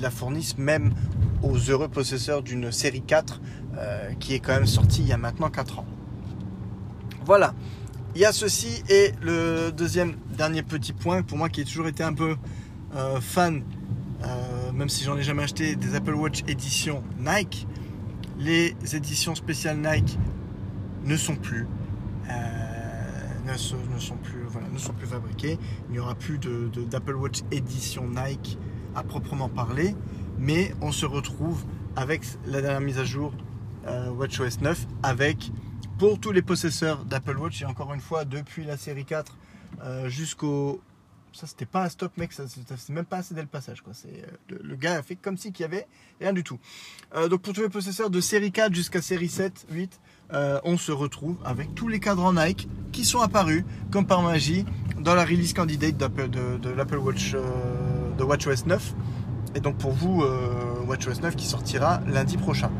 la 0.00 0.10
fournisse 0.10 0.56
même 0.56 0.94
aux 1.42 1.56
heureux 1.56 1.88
possesseurs 1.88 2.42
d'une 2.42 2.72
série 2.72 3.02
4 3.02 3.40
euh, 3.76 4.12
qui 4.18 4.34
est 4.34 4.40
quand 4.40 4.54
même 4.54 4.66
sortie 4.66 5.02
il 5.02 5.08
y 5.08 5.12
a 5.12 5.18
maintenant 5.18 5.50
4 5.50 5.80
ans. 5.80 5.86
Voilà, 7.26 7.54
il 8.14 8.20
y 8.20 8.24
a 8.24 8.32
ceci 8.32 8.82
et 8.88 9.12
le 9.22 9.70
deuxième 9.70 10.16
dernier 10.36 10.62
petit 10.62 10.92
point 10.92 11.22
pour 11.22 11.38
moi 11.38 11.48
qui 11.48 11.62
a 11.62 11.64
toujours 11.64 11.86
été 11.86 12.02
un 12.02 12.12
peu 12.12 12.36
fan 13.20 13.64
même 14.72 14.88
si 14.88 15.04
j'en 15.04 15.16
ai 15.16 15.22
jamais 15.22 15.42
acheté, 15.42 15.76
des 15.76 15.94
Apple 15.96 16.14
Watch 16.14 16.42
édition 16.48 17.02
Nike. 17.18 17.66
Les 18.38 18.74
éditions 18.92 19.34
spéciales 19.34 19.78
Nike 19.78 20.18
ne 21.04 21.16
sont 21.16 21.36
plus. 21.36 21.66
Euh, 22.30 22.64
plus, 24.22 24.42
voilà, 24.48 24.68
ne 24.68 24.78
sont 24.78 24.92
plus 24.92 25.06
fabriquées. 25.06 25.58
Il 25.88 25.92
n'y 25.92 25.98
aura 25.98 26.14
plus 26.14 26.38
d'Apple 26.38 27.12
de, 27.12 27.16
Watch 27.16 27.40
édition 27.50 28.08
Nike 28.08 28.58
à 28.94 29.02
proprement 29.02 29.48
parler. 29.48 29.94
Mais 30.38 30.74
on 30.80 30.92
se 30.92 31.06
retrouve 31.06 31.64
avec 31.94 32.22
la 32.46 32.60
dernière 32.60 32.80
mise 32.80 32.98
à 32.98 33.04
jour 33.04 33.32
euh, 33.86 34.10
WatchOS 34.10 34.60
9 34.62 34.86
avec 35.02 35.52
pour 35.98 36.18
tous 36.18 36.32
les 36.32 36.42
possesseurs 36.42 37.04
d'Apple 37.04 37.36
Watch 37.38 37.62
et 37.62 37.66
encore 37.66 37.94
une 37.94 38.00
fois 38.00 38.24
depuis 38.24 38.64
la 38.64 38.76
série 38.76 39.04
4 39.04 39.36
euh, 39.82 40.08
jusqu'au 40.08 40.80
ça, 41.32 41.48
c'était 41.48 41.66
pas 41.66 41.84
un 41.84 41.88
stop, 41.88 42.16
mec. 42.16 42.32
Ça, 42.32 42.44
c'est 42.46 42.90
même 42.90 43.04
pas 43.04 43.16
assez 43.16 43.34
le 43.34 43.46
passage, 43.46 43.82
quoi. 43.82 43.92
C'est, 43.92 44.24
le, 44.48 44.76
gars 44.76 44.98
a 44.98 45.02
fait 45.02 45.16
comme 45.16 45.36
si 45.36 45.50
qu'il 45.50 45.64
y 45.64 45.66
avait 45.66 45.88
rien 46.20 46.32
du 46.32 46.44
tout. 46.44 46.60
Donc, 47.28 47.42
pour 47.42 47.52
tous 47.52 47.62
les 47.62 47.68
possesseurs 47.68 48.08
de 48.08 48.20
série 48.20 48.52
4 48.52 48.72
jusqu'à 48.72 49.02
série 49.02 49.28
7, 49.28 49.66
8, 49.68 50.00
euh, 50.32 50.58
on 50.64 50.76
se 50.76 50.92
retrouve 50.92 51.36
avec 51.44 51.74
tous 51.74 51.88
les 51.88 52.00
cadrans 52.00 52.32
Nike 52.32 52.68
qui 52.92 53.04
sont 53.04 53.20
apparus, 53.20 53.64
comme 53.90 54.06
par 54.06 54.22
magie, 54.22 54.64
dans 55.00 55.14
la 55.14 55.24
release 55.24 55.52
candidate 55.52 55.96
de, 55.96 56.70
l'Apple 56.70 56.98
Watch, 56.98 57.34
de 58.16 58.24
WatchOS 58.24 58.66
9. 58.66 58.94
Et 59.56 59.60
donc, 59.60 59.76
pour 59.76 59.92
vous, 59.92 60.24
WatchOS 60.86 61.20
9 61.20 61.36
qui 61.36 61.46
sortira 61.46 62.00
lundi 62.06 62.36
prochain. 62.36 62.70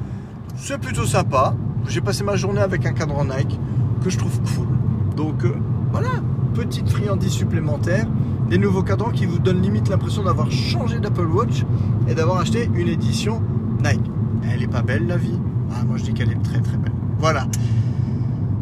C'est 0.57 0.79
plutôt 0.79 1.05
sympa. 1.05 1.55
J'ai 1.89 2.01
passé 2.01 2.25
ma 2.25 2.37
journée 2.37 2.61
avec 2.61 2.87
un 2.87 2.93
cadran 2.93 3.25
Nike 3.25 3.59
que 4.03 4.11
je 4.11 4.19
trouve 4.19 4.41
cool. 4.55 4.69
Donc, 5.17 5.45
voilà, 5.91 6.11
petite 6.55 6.89
friandise 6.89 7.33
supplémentaire 7.33 8.07
des 8.49 8.59
nouveaux 8.59 8.83
cadrans 8.83 9.11
qui 9.11 9.27
vous 9.27 9.39
donnent 9.39 9.63
limite 9.63 9.89
l'impression 9.89 10.23
d'avoir 10.23 10.51
changé 10.51 11.01
d'Apple 11.01 11.27
Watch 11.27 11.65
et 12.09 12.15
d'avoir 12.15 12.39
acheté 12.39 12.71
une 12.75 12.89
édition 12.89 13.43
Nike. 13.83 14.11
Elle 14.51 14.63
est 14.63 14.69
pas 14.69 14.83
belle 14.83 15.07
la 15.07 15.17
vie 15.17 15.39
Ah 15.73 15.85
moi 15.85 15.97
je 15.97 16.05
dis 16.05 16.15
qu'elle 16.15 16.31
est 16.31 16.43
très 16.43 16.61
très 16.61 16.77
belle. 16.77 16.93
Voilà. 17.19 17.47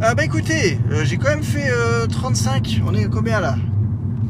Ah 0.01 0.15
bah 0.15 0.25
écoutez, 0.25 0.79
euh, 0.91 1.05
j'ai 1.05 1.17
quand 1.17 1.29
même 1.29 1.43
fait 1.43 1.71
35. 2.09 2.67
Euh, 2.67 2.87
On 2.89 2.95
est 2.95 3.05
combien 3.07 3.41
là? 3.41 3.57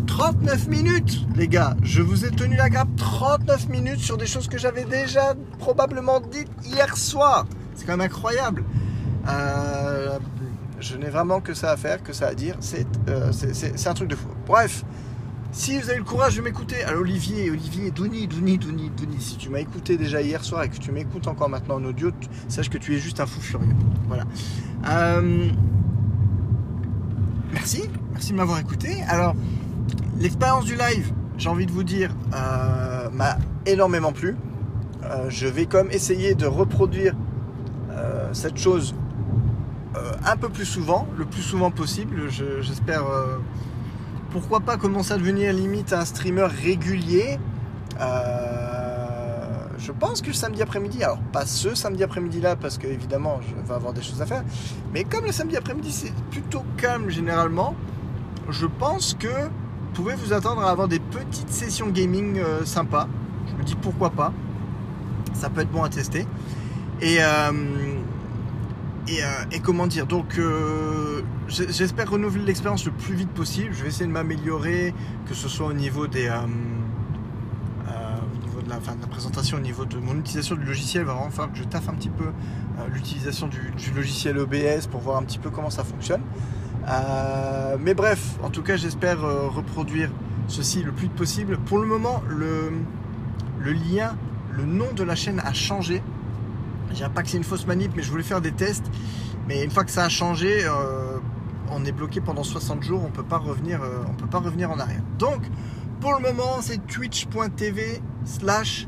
39 0.06 0.68
minutes, 0.68 1.26
les 1.34 1.48
gars. 1.48 1.74
Je 1.82 2.02
vous 2.02 2.24
ai 2.26 2.30
tenu 2.30 2.56
la 2.56 2.68
grappe 2.68 2.94
39 2.96 3.68
minutes 3.68 4.00
sur 4.00 4.18
des 4.18 4.26
choses 4.26 4.48
que 4.48 4.58
j'avais 4.58 4.84
déjà 4.84 5.34
probablement 5.58 6.20
dites 6.20 6.50
hier 6.64 6.96
soir. 6.96 7.46
C'est 7.74 7.86
quand 7.86 7.96
même 7.96 8.06
incroyable. 8.06 8.64
Euh, 9.28 10.18
je 10.80 10.96
n'ai 10.96 11.08
vraiment 11.08 11.40
que 11.40 11.54
ça 11.54 11.70
à 11.70 11.76
faire, 11.76 12.02
que 12.02 12.12
ça 12.12 12.28
à 12.28 12.34
dire. 12.34 12.56
C'est 12.60 13.86
un 13.86 13.94
truc 13.94 14.08
de 14.08 14.16
fou. 14.16 14.28
Bref, 14.46 14.84
si 15.53 15.78
vous 15.78 15.88
avez 15.90 15.98
le 15.98 16.05
courage 16.05 16.36
de 16.36 16.42
m'écouter, 16.42 16.82
alors 16.84 17.03
Olivier, 17.03 17.50
Olivier, 17.50 17.90
Douni, 17.90 18.26
Douni, 18.26 18.57
Douni, 18.59 18.90
Douni, 18.96 19.20
si 19.20 19.36
tu 19.36 19.50
m'as 19.50 19.59
écouté 19.61 19.96
déjà 19.98 20.22
hier 20.22 20.42
soir 20.42 20.62
et 20.62 20.68
que 20.70 20.76
tu 20.78 20.90
m'écoutes 20.92 21.26
encore 21.28 21.48
maintenant 21.50 21.76
en 21.76 21.84
audio, 21.84 22.11
sache 22.48 22.70
que 22.70 22.78
tu 22.78 22.94
es 22.94 22.98
juste 22.98 23.20
un 23.20 23.26
fou 23.26 23.40
furieux. 23.40 23.74
Voilà. 24.09 24.24
Euh, 24.88 25.50
merci, 27.53 27.82
merci 28.12 28.32
de 28.32 28.36
m'avoir 28.38 28.59
écouté. 28.59 29.03
Alors, 29.09 29.34
l'expérience 30.18 30.64
du 30.64 30.74
live, 30.74 31.12
j'ai 31.36 31.48
envie 31.48 31.66
de 31.66 31.72
vous 31.72 31.84
dire, 31.84 32.14
euh, 32.34 33.11
m'a 33.11 33.36
énormément 33.66 34.12
plu. 34.12 34.36
Euh, 35.05 35.28
je 35.28 35.46
vais 35.46 35.68
même 35.74 35.90
essayer 35.90 36.34
de 36.34 36.46
reproduire 36.46 37.14
cette 38.32 38.57
chose 38.57 38.94
un 40.24 40.36
peu 40.38 40.48
plus 40.48 40.64
souvent, 40.64 41.07
le 41.18 41.26
plus 41.26 41.42
souvent 41.42 41.70
possible. 41.70 42.30
Je- 42.30 42.62
J'espère. 42.62 43.05
Pourquoi 44.33 44.61
pas 44.61 44.76
commencer 44.78 45.12
à 45.12 45.18
devenir 45.18 45.53
limite 45.53 45.93
un 45.93 46.05
streamer 46.05 46.47
régulier. 46.47 47.39
Euh, 48.01 49.66
je 49.78 49.93
pense 49.93 50.22
que 50.22 50.28
le 50.28 50.33
samedi 50.33 50.62
après-midi, 50.62 51.05
alors 51.05 51.18
pas 51.33 51.45
ce 51.45 51.74
samedi 51.74 52.03
après-midi 52.03 52.41
là, 52.41 52.57
parce 52.57 52.78
que 52.78 52.87
évidemment 52.87 53.41
je 53.43 53.55
vais 53.55 53.74
avoir 53.74 53.93
des 53.93 54.03
choses 54.03 54.22
à 54.22 54.26
faire, 54.26 54.43
mais 54.93 55.05
comme 55.05 55.26
le 55.26 55.33
samedi 55.33 55.57
après-midi 55.57 55.93
c'est 55.93 56.14
plutôt 56.30 56.64
calme 56.78 57.11
généralement, 57.11 57.74
je 58.49 58.66
pense 58.66 59.14
que 59.14 59.28
vous 59.28 59.93
pouvez 59.93 60.14
vous 60.14 60.33
attendre 60.33 60.62
à 60.62 60.70
avoir 60.70 60.89
des 60.89 60.99
petites 60.99 61.51
sessions 61.51 61.89
gaming 61.89 62.39
euh, 62.39 62.64
sympas. 62.64 63.09
Je 63.51 63.55
me 63.55 63.62
dis 63.62 63.74
pourquoi 63.74 64.11
pas. 64.11 64.33
Ça 65.35 65.51
peut 65.51 65.61
être 65.61 65.70
bon 65.70 65.83
à 65.83 65.91
tester. 65.91 66.26
Et, 67.03 67.18
euh, 67.20 67.53
et, 69.51 69.61
comment 69.61 69.87
dire 69.87 70.07
Donc, 70.07 70.39
j'espère 71.53 72.11
renouveler 72.11 72.44
l'expérience 72.44 72.84
le 72.86 72.92
plus 72.92 73.14
vite 73.14 73.30
possible. 73.30 73.72
Je 73.72 73.82
vais 73.82 73.88
essayer 73.88 74.07
de 74.07 74.11
m'améliorer, 74.11 74.94
que 75.26 75.34
ce 75.34 75.48
soit 75.48 75.66
au 75.66 75.72
niveau 75.72 76.07
des. 76.07 76.28
euh, 76.28 76.36
euh, 77.88 78.16
au 78.34 78.46
niveau 78.46 78.62
de 78.62 78.70
la, 78.70 78.76
enfin, 78.78 78.94
de 78.94 79.03
la 79.03 79.07
présentation, 79.07 79.59
au 79.59 79.61
niveau 79.61 79.84
de 79.84 79.98
mon 79.98 80.18
utilisation 80.18 80.57
du 80.57 80.64
logiciel, 80.64 81.05
va 81.05 81.12
vraiment 81.14 81.30
falloir 81.30 81.53
que 81.53 81.59
je 81.59 81.64
taffe 81.64 81.88
un 81.88 81.94
petit 81.94 82.09
peu 82.09 82.24
euh, 82.24 82.86
l'utilisation 82.92 83.48
du, 83.48 83.61
logiciel 83.94 84.38
OBS 84.38 84.86
pour 84.90 85.00
voir 85.00 85.18
un 85.18 85.24
petit 85.24 85.38
peu 85.38 85.50
comment 85.50 85.70
ça 85.70 85.84
fonctionne. 85.84 86.22
Mais 87.80 87.94
bref, 87.94 88.36
en 88.42 88.50
tout 88.50 88.62
cas, 88.62 88.76
j'espère 88.76 89.20
reproduire 89.20 90.11
ceci 90.48 90.82
le 90.82 90.90
plus 90.90 91.05
vite 91.05 91.14
possible. 91.14 91.59
Pour 91.59 91.78
le 91.78 91.86
moment, 91.86 92.22
le, 92.28 92.72
lien, 93.72 94.16
le 94.50 94.64
nom 94.64 94.92
de 94.92 95.05
la 95.05 95.14
chaîne 95.14 95.40
a 95.40 95.53
changé. 95.53 96.03
Je 96.90 96.96
dirais 96.96 97.11
pas 97.11 97.22
que 97.22 97.28
c'est 97.28 97.36
une 97.36 97.44
fausse 97.44 97.66
manip, 97.66 97.92
mais 97.94 98.03
je 98.03 98.11
voulais 98.11 98.24
faire 98.24 98.40
des 98.40 98.53
tests. 98.53 98.90
Mais 99.46 99.62
une 99.62 99.70
fois 99.70 99.84
que 99.84 99.92
ça 99.92 100.05
a 100.05 100.09
changé, 100.09 100.64
on 101.72 101.84
est 101.84 101.92
bloqué 101.92 102.20
pendant 102.20 102.44
60 102.44 102.82
jours, 102.82 103.02
on 103.04 103.10
peut 103.10 103.22
pas 103.22 103.42
euh, 103.46 104.04
peut 104.18 104.26
pas 104.26 104.38
revenir 104.38 104.70
en 104.70 104.78
arrière. 104.78 105.02
Donc, 105.18 105.42
pour 106.00 106.14
le 106.14 106.20
moment, 106.20 106.60
c'est 106.60 106.84
twitch.tv 106.86 108.00
slash 108.24 108.86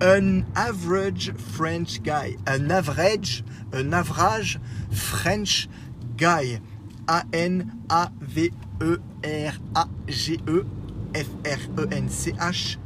un 0.00 0.42
average 0.54 1.34
French 1.36 2.00
guy. 2.02 2.38
Un 2.46 2.70
average, 2.70 3.44
un 3.72 3.92
average 3.92 4.60
French 4.90 5.68
guy. 6.16 6.60
A-N-A-V-E-R-A-G-E 7.06 8.54
F-R-E-N-C-H-G-U-Y. 11.14 12.78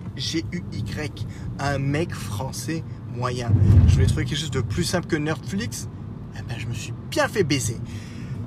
Un 1.60 1.78
mec 1.78 2.12
français 2.14 2.82
moyen. 3.14 3.52
Je 3.86 3.94
voulais 3.94 4.06
trouver 4.06 4.24
quelque 4.24 4.38
chose 4.38 4.50
de 4.50 4.60
plus 4.60 4.82
simple 4.84 5.06
que 5.06 5.16
Netflix. 5.16 5.88
Eh 6.36 6.42
ben, 6.42 6.58
je 6.58 6.66
me 6.66 6.74
suis 6.74 6.92
bien 7.10 7.28
fait 7.28 7.44
baiser. 7.44 7.78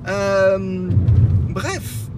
Euh, 0.08 0.90
bref, 1.48 2.08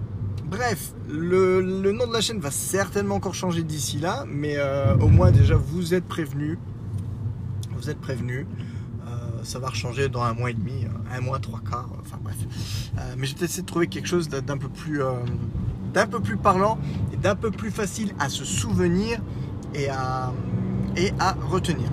bref, 0.44 0.92
le, 1.08 1.60
nom 1.92 2.06
de 2.06 2.12
la 2.12 2.20
chaîne 2.20 2.40
va 2.40 2.50
certainement 2.50 3.16
encore 3.16 3.34
changer 3.34 3.62
d'ici 3.62 3.98
là, 3.98 4.24
mais 4.26 4.54
euh, 4.56 4.96
au 4.96 5.08
moins 5.08 5.30
déjà 5.30 5.56
vous 5.56 5.94
êtes 5.94 6.04
prévenus. 6.04 6.58
Vous 7.76 7.90
êtes 7.90 8.00
prévenus. 8.00 8.46
Euh, 9.06 9.10
ça 9.42 9.58
va 9.58 9.70
changer 9.72 10.08
dans 10.08 10.22
un 10.22 10.32
mois 10.32 10.50
et 10.50 10.54
demi, 10.54 10.86
un 11.12 11.20
mois, 11.20 11.38
trois 11.38 11.60
quarts, 11.60 11.90
enfin 12.00 12.18
bref. 12.22 12.36
Mais 13.18 13.26
j'ai 13.26 13.36
essayé 13.42 13.62
de 13.62 13.66
trouver 13.66 13.86
quelque 13.86 14.08
chose 14.08 14.28
d'un 14.28 14.56
peu 14.56 14.68
plus, 14.68 16.36
parlant 16.36 16.78
et 17.12 17.16
d'un 17.16 17.34
peu 17.34 17.50
plus 17.50 17.70
facile 17.70 18.14
à 18.18 18.28
se 18.28 18.44
souvenir 18.44 19.20
et 19.74 19.90
à 19.90 20.32
retenir. 21.50 21.88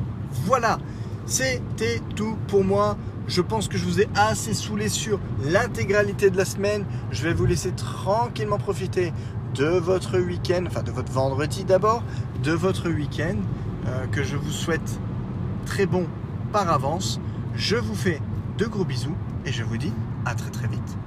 Voilà, 0.45 0.79
c'était 1.25 2.01
tout 2.15 2.37
pour 2.47 2.63
moi. 2.63 2.97
Je 3.27 3.41
pense 3.41 3.67
que 3.67 3.77
je 3.77 3.85
vous 3.85 4.01
ai 4.01 4.09
assez 4.15 4.53
saoulé 4.53 4.89
sur 4.89 5.19
l'intégralité 5.43 6.29
de 6.29 6.37
la 6.37 6.45
semaine. 6.45 6.85
Je 7.11 7.23
vais 7.23 7.33
vous 7.33 7.45
laisser 7.45 7.71
tranquillement 7.71 8.57
profiter 8.57 9.13
de 9.55 9.65
votre 9.65 10.19
week-end, 10.19 10.63
enfin 10.67 10.83
de 10.83 10.91
votre 10.91 11.11
vendredi 11.11 11.63
d'abord, 11.63 12.03
de 12.43 12.51
votre 12.51 12.89
week-end, 12.89 13.37
euh, 13.87 14.07
que 14.07 14.23
je 14.23 14.35
vous 14.35 14.51
souhaite 14.51 14.99
très 15.65 15.85
bon 15.85 16.07
par 16.51 16.69
avance. 16.69 17.19
Je 17.55 17.75
vous 17.75 17.95
fais 17.95 18.19
de 18.57 18.65
gros 18.65 18.85
bisous 18.85 19.15
et 19.45 19.51
je 19.51 19.63
vous 19.63 19.77
dis 19.77 19.93
à 20.25 20.35
très 20.35 20.49
très 20.49 20.67
vite. 20.67 20.97